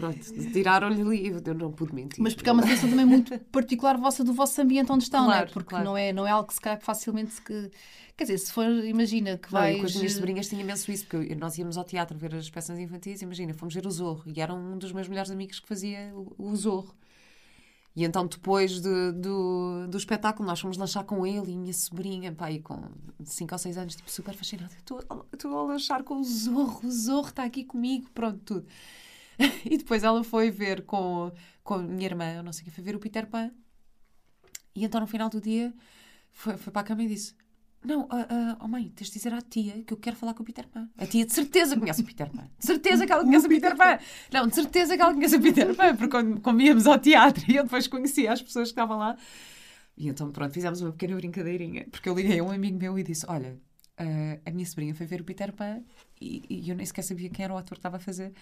Pronto, 0.00 0.52
tiraram-lhe 0.52 1.02
ali. 1.02 1.42
Eu 1.44 1.54
não 1.54 1.70
pude 1.70 1.94
mentir. 1.94 2.22
Mas 2.22 2.34
porque 2.34 2.48
é 2.48 2.52
uma 2.52 2.62
situação 2.62 2.88
também 2.88 3.04
muito 3.04 3.38
particular 3.52 3.98
vossa 3.98 4.24
do 4.24 4.32
vosso 4.32 4.60
ambiente 4.60 4.90
onde 4.90 5.04
estão, 5.04 5.26
não 5.26 5.32
é? 5.32 5.36
Claro, 5.36 5.52
Porque 5.52 5.68
claro. 5.68 5.84
não, 5.84 5.96
é, 5.96 6.12
não 6.12 6.26
é 6.26 6.30
algo 6.30 6.48
que 6.48 6.54
se 6.54 6.60
calhar 6.60 6.80
facilmente 6.80 7.32
se 7.32 7.42
que. 7.42 7.70
Quer 8.16 8.24
dizer, 8.24 8.38
se 8.38 8.52
for, 8.52 8.66
imagina 8.66 9.38
que 9.38 9.48
e 9.48 9.78
com 9.78 9.86
as 9.86 9.94
minhas 9.94 10.12
sobrinhas 10.12 10.46
tinha 10.48 10.60
imenso 10.60 10.90
isso, 10.92 11.06
porque 11.06 11.34
nós 11.34 11.56
íamos 11.56 11.78
ao 11.78 11.84
teatro 11.84 12.18
ver 12.18 12.34
as 12.34 12.50
peças 12.50 12.78
infantis, 12.78 13.22
imagina, 13.22 13.54
fomos 13.54 13.74
ver 13.74 13.86
o 13.86 13.90
Zorro, 13.90 14.22
e 14.26 14.40
era 14.42 14.52
um 14.52 14.76
dos 14.76 14.92
meus 14.92 15.08
melhores 15.08 15.30
amigos 15.30 15.58
que 15.58 15.66
fazia 15.66 16.12
o, 16.14 16.34
o 16.36 16.54
Zorro. 16.54 16.94
E 17.94 18.04
então, 18.04 18.26
depois 18.26 18.80
de- 18.80 19.12
do, 19.12 19.86
do 19.88 19.96
espetáculo, 19.98 20.46
nós 20.46 20.60
fomos 20.60 20.76
lanchar 20.76 21.04
com 21.04 21.26
ele 21.26 21.52
e 21.52 21.56
minha 21.56 21.72
sobrinha, 21.72 22.34
e 22.50 22.58
com 22.60 22.82
5 23.24 23.54
ou 23.54 23.58
6 23.58 23.76
anos, 23.76 23.96
tipo, 23.96 24.10
super 24.10 24.34
fascinada. 24.34 24.72
Estou 24.76 25.58
a 25.58 25.62
lanchar 25.64 26.04
com 26.04 26.20
o 26.20 26.24
Zorro, 26.24 26.86
o 26.86 26.90
Zorro 26.90 27.28
está 27.28 27.44
aqui 27.44 27.64
comigo, 27.64 28.08
pronto, 28.14 28.38
tudo. 28.44 28.66
E 29.64 29.76
depois 29.78 30.02
ela 30.02 30.22
foi 30.22 30.50
ver 30.50 30.82
com, 30.82 31.32
com 31.62 31.74
a 31.74 31.78
minha 31.78 32.06
irmã, 32.06 32.32
eu 32.34 32.42
não 32.42 32.52
sei 32.52 32.64
que, 32.64 32.70
foi 32.70 32.84
ver 32.84 32.94
o 32.94 32.98
Peter 32.98 33.26
Pan. 33.26 33.50
E 34.74 34.84
então, 34.84 35.00
no 35.00 35.06
final 35.06 35.28
do 35.28 35.40
dia, 35.40 35.72
foi, 36.30 36.56
foi 36.56 36.72
para 36.72 36.82
a 36.82 36.84
cama 36.84 37.02
e 37.02 37.08
disse: 37.08 37.34
Não, 37.84 38.06
ah, 38.10 38.26
ah, 38.28 38.58
oh 38.60 38.68
mãe, 38.68 38.88
tens 38.94 39.08
de 39.08 39.14
dizer 39.14 39.32
à 39.32 39.40
tia 39.40 39.82
que 39.82 39.92
eu 39.92 39.96
quero 39.96 40.16
falar 40.16 40.34
com 40.34 40.42
o 40.42 40.46
Peter 40.46 40.66
Pan. 40.68 40.88
A 40.96 41.06
tia 41.06 41.24
de 41.26 41.32
certeza 41.32 41.78
conhece 41.78 42.02
o 42.02 42.04
Peter 42.04 42.30
Pan. 42.30 42.48
De 42.58 42.66
certeza 42.66 43.06
que 43.06 43.12
ela 43.12 43.24
conhece 43.24 43.46
o 43.46 43.48
Peter 43.48 43.76
Pan. 43.76 43.98
Não, 44.32 44.46
de 44.46 44.54
certeza 44.54 44.96
que 44.96 45.02
ela 45.02 45.14
conhece 45.14 45.36
o 45.36 45.40
Peter 45.40 45.74
Pan, 45.74 45.96
porque 45.96 46.10
quando, 46.10 46.40
quando 46.40 46.60
íamos 46.60 46.86
ao 46.86 46.98
teatro 46.98 47.44
e 47.50 47.56
eu 47.56 47.64
depois 47.64 47.86
conhecia 47.86 48.32
as 48.32 48.42
pessoas 48.42 48.68
que 48.68 48.72
estavam 48.72 48.98
lá. 48.98 49.16
E 49.96 50.08
então, 50.08 50.30
pronto, 50.30 50.52
fizemos 50.52 50.80
uma 50.80 50.92
pequena 50.92 51.16
brincadeirinha, 51.16 51.86
porque 51.90 52.08
eu 52.08 52.14
liguei 52.14 52.38
a 52.38 52.44
um 52.44 52.50
amigo 52.50 52.78
meu 52.78 52.98
e 52.98 53.02
disse: 53.02 53.26
Olha, 53.28 53.58
ah, 53.98 54.38
a 54.46 54.50
minha 54.50 54.64
sobrinha 54.64 54.94
foi 54.94 55.06
ver 55.06 55.20
o 55.20 55.24
Peter 55.24 55.52
Pan 55.52 55.82
e, 56.20 56.42
e 56.48 56.70
eu 56.70 56.76
nem 56.76 56.86
sequer 56.86 57.02
sabia 57.02 57.28
quem 57.28 57.44
era 57.44 57.52
o 57.52 57.56
ator 57.58 57.72
que 57.72 57.80
estava 57.80 57.96
a 57.96 58.00
fazer. 58.00 58.32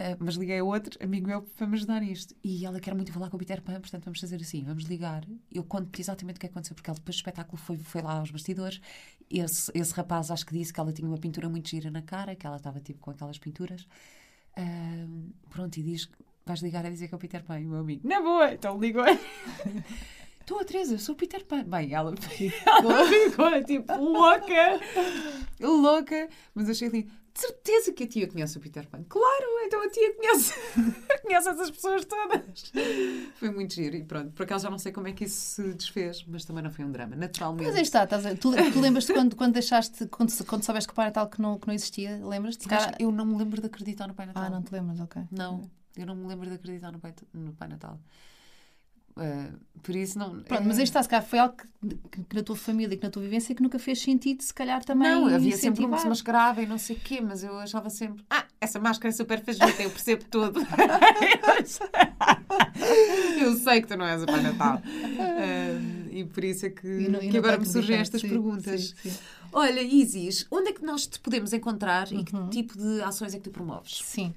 Uh, 0.00 0.16
mas 0.18 0.36
liguei 0.36 0.58
a 0.58 0.64
outro 0.64 0.98
amigo 1.04 1.26
meu 1.26 1.42
para 1.42 1.66
me 1.66 1.76
ajudar 1.76 2.00
nisto. 2.00 2.34
E 2.42 2.64
ela 2.64 2.80
quer 2.80 2.94
muito 2.94 3.12
falar 3.12 3.28
com 3.28 3.36
o 3.36 3.38
Peter 3.38 3.60
Pan, 3.60 3.78
portanto 3.78 4.02
vamos 4.02 4.18
fazer 4.18 4.36
assim: 4.36 4.64
vamos 4.64 4.84
ligar. 4.84 5.22
Eu 5.52 5.62
conto-te 5.62 6.00
exatamente 6.00 6.38
o 6.38 6.40
que 6.40 6.46
aconteceu, 6.46 6.74
porque 6.74 6.88
ela 6.88 6.98
depois 6.98 7.16
do 7.16 7.18
espetáculo 7.18 7.58
foi, 7.58 7.76
foi 7.76 8.00
lá 8.00 8.14
aos 8.14 8.30
bastidores. 8.30 8.80
Esse, 9.30 9.70
esse 9.74 9.92
rapaz 9.92 10.30
acho 10.30 10.46
que 10.46 10.54
disse 10.54 10.72
que 10.72 10.80
ela 10.80 10.90
tinha 10.90 11.06
uma 11.06 11.18
pintura 11.18 11.50
muito 11.50 11.68
gira 11.68 11.90
na 11.90 12.00
cara, 12.00 12.34
que 12.34 12.46
ela 12.46 12.56
estava 12.56 12.80
tipo 12.80 12.98
com 12.98 13.10
aquelas 13.10 13.36
pinturas. 13.36 13.82
Uh, 14.56 15.34
pronto, 15.50 15.76
e 15.76 15.82
diz: 15.82 16.08
vais 16.46 16.60
ligar 16.60 16.86
a 16.86 16.88
dizer 16.88 17.06
que 17.06 17.14
é 17.14 17.16
o 17.16 17.20
Peter 17.20 17.44
Pan. 17.44 17.60
E 17.60 17.66
o 17.66 17.68
meu 17.68 17.80
amigo: 17.80 18.08
Na 18.08 18.22
boa, 18.22 18.54
então 18.54 18.80
ligou. 18.80 19.04
Estou 20.40 20.58
a 20.58 20.64
Teresa, 20.64 20.94
eu 20.94 20.98
sou 20.98 21.14
o 21.14 21.18
Peter 21.18 21.44
Pan. 21.44 21.62
Bem, 21.64 21.92
ela, 21.92 22.12
ela 22.66 23.06
ficou 23.06 23.64
tipo 23.64 23.92
louca, 23.96 24.80
louca, 25.60 26.28
mas 26.54 26.70
achei 26.70 26.88
ali, 26.88 27.08
de 27.32 27.40
certeza 27.40 27.92
que 27.92 28.04
a 28.04 28.06
tia 28.06 28.26
conhece 28.28 28.58
o 28.58 28.60
Peter 28.60 28.86
Pan. 28.88 29.04
Claro, 29.08 29.46
então 29.64 29.82
a 29.82 29.88
tia 29.88 30.14
conhece, 30.14 30.54
conhece 31.22 31.48
essas 31.48 31.70
pessoas 31.70 32.04
todas. 32.04 32.72
Foi 33.34 33.50
muito 33.50 33.74
giro 33.74 33.96
e 33.96 34.04
pronto. 34.04 34.32
Por 34.32 34.42
acaso 34.42 34.64
já 34.64 34.70
não 34.70 34.78
sei 34.78 34.92
como 34.92 35.08
é 35.08 35.12
que 35.12 35.24
isso 35.24 35.36
se 35.36 35.74
desfez, 35.74 36.24
mas 36.26 36.44
também 36.44 36.62
não 36.62 36.70
foi 36.70 36.84
um 36.84 36.90
drama, 36.90 37.14
naturalmente. 37.16 37.66
Mas 37.66 37.76
aí 37.76 37.82
está, 37.82 38.04
estás 38.04 38.26
a? 38.26 38.34
Tu, 38.34 38.50
tu 38.72 38.80
lembras-te 38.80 39.12
quando, 39.12 39.36
quando 39.36 39.52
deixaste, 39.52 40.06
quando, 40.08 40.32
quando 40.44 40.64
soubeste 40.64 40.88
que 40.88 40.92
o 40.92 40.96
Pai 40.96 41.06
Natal 41.06 41.28
que 41.28 41.40
não, 41.40 41.58
que 41.58 41.66
não 41.66 41.74
existia? 41.74 42.20
Lembras-te? 42.24 42.68
Que 42.68 42.74
eu 42.98 43.12
não 43.12 43.24
me 43.24 43.36
lembro 43.36 43.60
de 43.60 43.66
acreditar 43.66 44.08
no 44.08 44.14
Pai 44.14 44.26
Natal. 44.26 44.42
Ah, 44.42 44.50
não 44.50 44.62
te 44.62 44.72
lembras, 44.72 45.00
ok. 45.00 45.22
Não, 45.30 45.62
eu 45.96 46.06
não 46.06 46.16
me 46.16 46.26
lembro 46.26 46.48
de 46.48 46.54
acreditar 46.54 46.90
no 46.90 46.98
Pai, 46.98 47.14
no 47.32 47.52
Pai 47.52 47.68
Natal. 47.68 48.00
Uh, 49.16 49.58
por 49.82 49.94
isso 49.96 50.18
não. 50.18 50.40
Pronto, 50.42 50.62
é- 50.62 50.66
mas 50.66 50.78
aí 50.78 50.84
está, 50.84 51.02
se 51.02 51.08
calhar 51.08 51.26
foi 51.26 51.38
algo 51.38 51.54
que, 51.56 51.66
que- 52.10 52.22
que 52.24 52.36
na 52.36 52.42
tua 52.42 52.56
família, 52.56 52.96
que 52.96 53.02
na 53.02 53.10
tua 53.10 53.22
vivência, 53.22 53.54
que 53.54 53.62
nunca 53.62 53.78
fez 53.78 54.00
sentido, 54.00 54.42
se 54.42 54.52
calhar 54.54 54.84
também. 54.84 55.10
Não, 55.10 55.26
havia 55.26 55.56
sempre 55.56 55.84
um 55.84 55.90
que 55.90 55.98
se 55.98 56.08
mascarava 56.08 56.62
e 56.62 56.66
não 56.66 56.78
sei 56.78 56.96
o 56.96 57.00
quê, 57.00 57.20
mas 57.20 57.42
eu 57.42 57.58
achava 57.58 57.90
sempre, 57.90 58.24
ah, 58.30 58.44
essa 58.60 58.78
máscara 58.78 59.08
é 59.08 59.12
super 59.12 59.42
fajuta, 59.42 59.82
eu 59.82 59.90
percebo 59.90 60.24
tudo. 60.30 60.60
eu 63.40 63.54
sei 63.56 63.80
que 63.82 63.88
tu 63.88 63.96
não 63.96 64.06
és 64.06 64.22
o 64.22 64.26
Pai 64.26 64.42
Natal. 64.42 64.80
Ah, 65.18 66.08
e 66.10 66.24
por 66.24 66.44
isso 66.44 66.66
é 66.66 66.70
que, 66.70 66.86
não- 67.08 67.20
que 67.20 67.36
agora 67.36 67.58
me 67.58 67.66
surgem 67.66 67.96
estas 67.96 68.20
Sim, 68.20 68.28
perguntas. 68.28 68.94
sim, 69.02 69.10
sim. 69.10 69.18
Olha, 69.52 69.80
Isis, 69.82 70.46
onde 70.50 70.70
é 70.70 70.72
que 70.72 70.84
nós 70.84 71.06
te 71.06 71.18
podemos 71.18 71.52
encontrar 71.52 72.12
e 72.12 72.22
que 72.24 72.34
Uhum. 72.36 72.48
tipo 72.50 72.78
de 72.78 73.02
ações 73.02 73.34
é 73.34 73.38
que 73.38 73.44
tu 73.44 73.50
promoves? 73.50 74.00
Sim. 74.04 74.32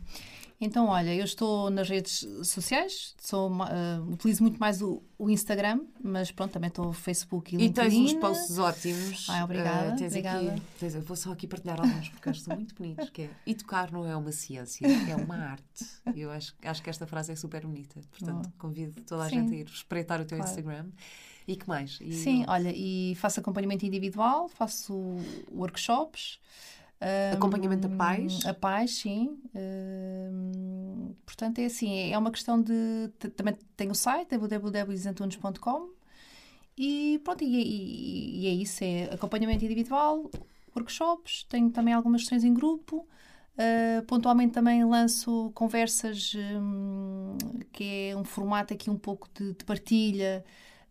Então, 0.66 0.88
olha, 0.88 1.14
eu 1.14 1.26
estou 1.26 1.70
nas 1.70 1.90
redes 1.90 2.26
sociais, 2.44 3.14
sou, 3.20 3.52
ah, 3.64 4.02
utilizo 4.10 4.42
muito 4.44 4.58
mais 4.60 4.82
o, 4.82 5.04
o 5.18 5.30
Instagram, 5.30 5.82
mas 6.02 6.32
pronto, 6.32 6.52
também 6.52 6.70
estou 6.70 6.86
no 6.86 6.94
Facebook 6.94 7.56
e 7.56 7.66
E 7.66 7.70
tens 7.72 7.94
LinkedIn. 7.94 8.16
uns 8.16 8.22
posts 8.22 8.58
ótimos. 8.58 9.28
Ai, 9.30 9.44
obrigada, 9.44 9.94
Ah, 9.94 9.96
tens 9.96 10.08
obrigada. 10.14 10.52
Aqui, 10.54 10.62
tens- 10.80 10.96
eu 10.96 11.02
vou 11.02 11.18
só 11.18 11.32
aqui 11.32 11.48
partilhar 11.48 11.80
alguns 11.80 12.10
porque 12.10 12.30
acho 12.30 12.40
que 12.40 12.46
são 12.46 12.56
muito 12.56 12.74
bonitos. 12.76 13.10
Que 13.10 13.24
é, 13.24 13.30
e 13.46 13.54
tocar 13.54 13.92
não 13.92 14.06
é 14.06 14.16
uma 14.16 14.32
ciência, 14.32 14.88
é 14.88 15.16
uma 15.16 15.36
arte. 15.38 15.86
Eu 16.16 16.32
acho, 16.32 16.56
acho 16.64 16.82
que 16.82 16.90
esta 16.90 17.06
frase 17.06 17.32
é 17.32 17.36
super 17.36 17.66
bonita. 17.66 18.00
Portanto, 18.12 18.52
convido 18.58 19.02
toda 19.04 19.26
a 19.26 19.30
Sim. 19.30 19.42
gente 19.42 19.54
a 19.54 19.58
ir 19.58 19.66
espreitar 19.66 20.22
o 20.22 20.26
teu 20.26 20.38
Claro. 20.38 20.50
Instagram. 20.50 20.86
E 21.46 21.58
que 21.58 21.68
mais? 21.68 22.00
E- 22.02 22.14
Sim, 22.14 22.46
olha, 22.48 22.72
e 22.74 23.16
faço 23.16 23.40
acompanhamento 23.42 23.86
individual, 23.86 24.48
faço 24.48 24.94
workshops. 25.52 26.40
Ah, 27.04 27.36
Acompanhamento 27.36 27.88
a 27.88 27.90
pais? 27.90 28.46
A 28.46 28.54
pais, 28.54 28.92
sim. 28.96 29.38
Ah, 29.56 31.12
portanto, 31.26 31.60
é 31.60 31.66
assim, 31.66 32.12
é 32.12 32.18
uma 32.18 32.32
questão 32.32 32.62
de. 32.62 33.10
Também 33.36 33.56
tenho 33.76 33.92
o 33.92 33.96
site, 33.96 34.30
www.isantunes.com 34.38 35.90
e 36.78 37.20
pronto, 37.24 37.44
e, 37.44 37.48
e- 37.48 38.40
e 38.42 38.48
é 38.48 38.52
isso, 38.52 38.84
é 38.84 39.04
acompanhamento 39.14 39.64
individual, 39.64 40.30
workshops, 40.76 41.46
tenho 41.50 41.70
também 41.70 41.94
algumas 41.94 42.24
sessões 42.24 42.44
em 42.44 42.54
grupo. 42.54 43.08
ah, 43.58 44.02
pontualmente 44.08 44.54
também 44.54 44.84
lanço 44.84 45.52
conversas, 45.54 46.34
hum, 46.36 47.38
que 47.72 48.10
é 48.12 48.16
um 48.18 48.24
formato 48.24 48.74
aqui 48.74 48.90
um 48.90 48.98
pouco 48.98 49.30
de, 49.36 49.54
de 49.54 49.64
partilha, 49.66 50.44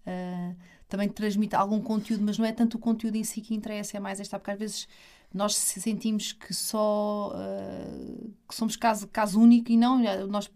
ah, 0.06 0.54
também 0.88 1.08
transmite 1.08 1.56
algum 1.56 1.80
conteúdo, 1.80 2.22
mas 2.24 2.38
não 2.38 2.44
é 2.46 2.52
tanto 2.52 2.76
o 2.76 2.78
conteúdo 2.78 3.16
em 3.16 3.24
si 3.24 3.40
que 3.40 3.54
interessa, 3.54 3.96
é 3.96 4.00
mais 4.00 4.20
esta, 4.20 4.38
porque 4.38 4.50
às 4.52 4.58
vezes 4.58 4.88
nós 5.34 5.54
se- 5.56 5.80
sentimos 5.80 6.32
que 6.32 6.52
só 6.54 7.32
ah, 7.34 8.28
que 8.48 8.54
somos 8.54 8.76
caso, 8.76 9.08
caso 9.08 9.40
único 9.40 9.70
e 9.72 9.76
não, 9.76 10.00
eh, 10.06 10.24
nós 10.26 10.50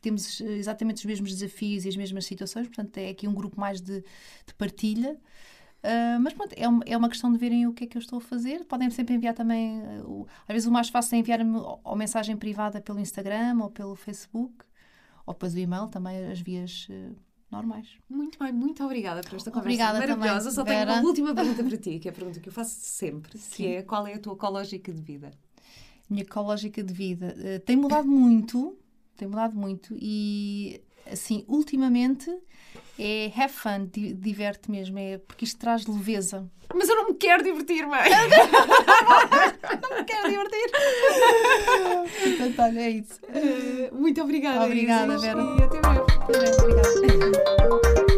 temos 0.00 0.40
exatamente 0.40 0.98
os 0.98 1.04
mesmos 1.04 1.30
desafios 1.32 1.84
e 1.84 1.88
as 1.88 1.96
mesmas 1.96 2.24
situações, 2.26 2.66
portanto 2.66 2.96
é 2.98 3.08
aqui 3.10 3.26
um 3.28 3.34
grupo 3.34 3.58
mais 3.60 3.80
de, 3.80 4.00
de 4.46 4.54
partilha. 4.58 5.16
Ah, 5.82 6.18
mas 6.20 6.32
pronto, 6.34 6.52
é, 6.56 6.68
um- 6.68 6.80
é 6.86 6.96
uma 6.96 7.08
questão 7.08 7.30
de 7.32 7.38
verem 7.38 7.66
o 7.66 7.72
que 7.72 7.84
é 7.84 7.86
que 7.86 7.96
eu 7.96 8.00
estou 8.00 8.18
a 8.18 8.20
fazer. 8.20 8.64
Podem 8.64 8.90
sempre 8.90 9.14
enviar 9.14 9.34
também. 9.34 9.80
o- 10.04 10.26
às 10.48 10.52
vezes 10.54 10.66
o 10.68 10.72
mais 10.72 10.88
fácil 10.88 11.16
é 11.16 11.18
enviar-me 11.20 11.56
ou 11.84 11.96
mensagem 11.96 12.36
privada 12.36 12.80
pelo 12.80 12.98
Instagram 13.00 13.58
ou 13.62 13.70
pelo 13.70 13.94
Facebook, 13.94 14.54
ou 15.26 15.32
depois 15.34 15.54
o 15.54 15.58
e-mail, 15.58 15.88
também 15.88 16.26
as 16.30 16.40
vias 16.40 16.88
normais. 17.50 17.88
Muito 18.08 18.38
bem, 18.38 18.52
muito 18.52 18.84
obrigada 18.84 19.20
por 19.22 19.36
esta 19.36 19.50
conversa 19.50 19.68
Obrigada 19.68 19.98
maravilhosa. 19.98 20.50
também, 20.50 20.52
Só 20.52 20.64
tenho 20.64 20.84
uma 21.00 21.08
última 21.08 21.34
pergunta 21.34 21.62
para 21.64 21.76
ti, 21.76 21.98
que 21.98 22.08
é 22.08 22.10
a 22.10 22.14
pergunta 22.14 22.40
que 22.40 22.48
eu 22.48 22.52
faço 22.52 22.76
sempre, 22.80 23.32
que 23.32 23.38
Sim. 23.38 23.66
é 23.66 23.82
qual 23.82 24.06
é 24.06 24.14
a 24.14 24.18
tua 24.18 24.34
ecológica 24.34 24.92
de 24.92 25.00
vida? 25.02 25.30
minha 26.08 26.22
ecológica 26.22 26.82
de 26.82 26.94
vida 26.94 27.34
eh, 27.38 27.58
tem 27.58 27.76
mudado 27.76 28.06
muito, 28.08 28.78
tem 29.16 29.26
mudado 29.26 29.56
muito 29.56 29.94
e 29.98 30.80
assim, 31.10 31.44
ultimamente 31.48 32.30
é 32.98 33.30
have 33.36 33.52
fun, 33.52 33.86
di- 33.92 34.14
diverte 34.14 34.70
mesmo, 34.70 34.98
é 34.98 35.18
porque 35.18 35.44
isto 35.44 35.58
traz 35.58 35.86
leveza. 35.86 36.46
Mas 36.74 36.88
eu 36.88 36.96
não 36.96 37.08
me 37.08 37.14
quero 37.14 37.42
divertir, 37.44 37.86
mãe! 37.86 38.00
Não 39.82 39.98
me 39.98 40.04
quero 40.04 40.28
divertir. 40.28 40.70
Portanto, 42.22 42.62
olha, 42.62 42.80
é 42.80 42.90
isso. 42.90 43.20
Muito 43.92 44.20
obrigada. 44.22 44.64
Obrigada, 44.64 45.18
Vera. 45.18 45.40
E 45.42 45.62
até 45.62 45.80
breve. 45.80 46.00
Obrigada. 46.58 48.15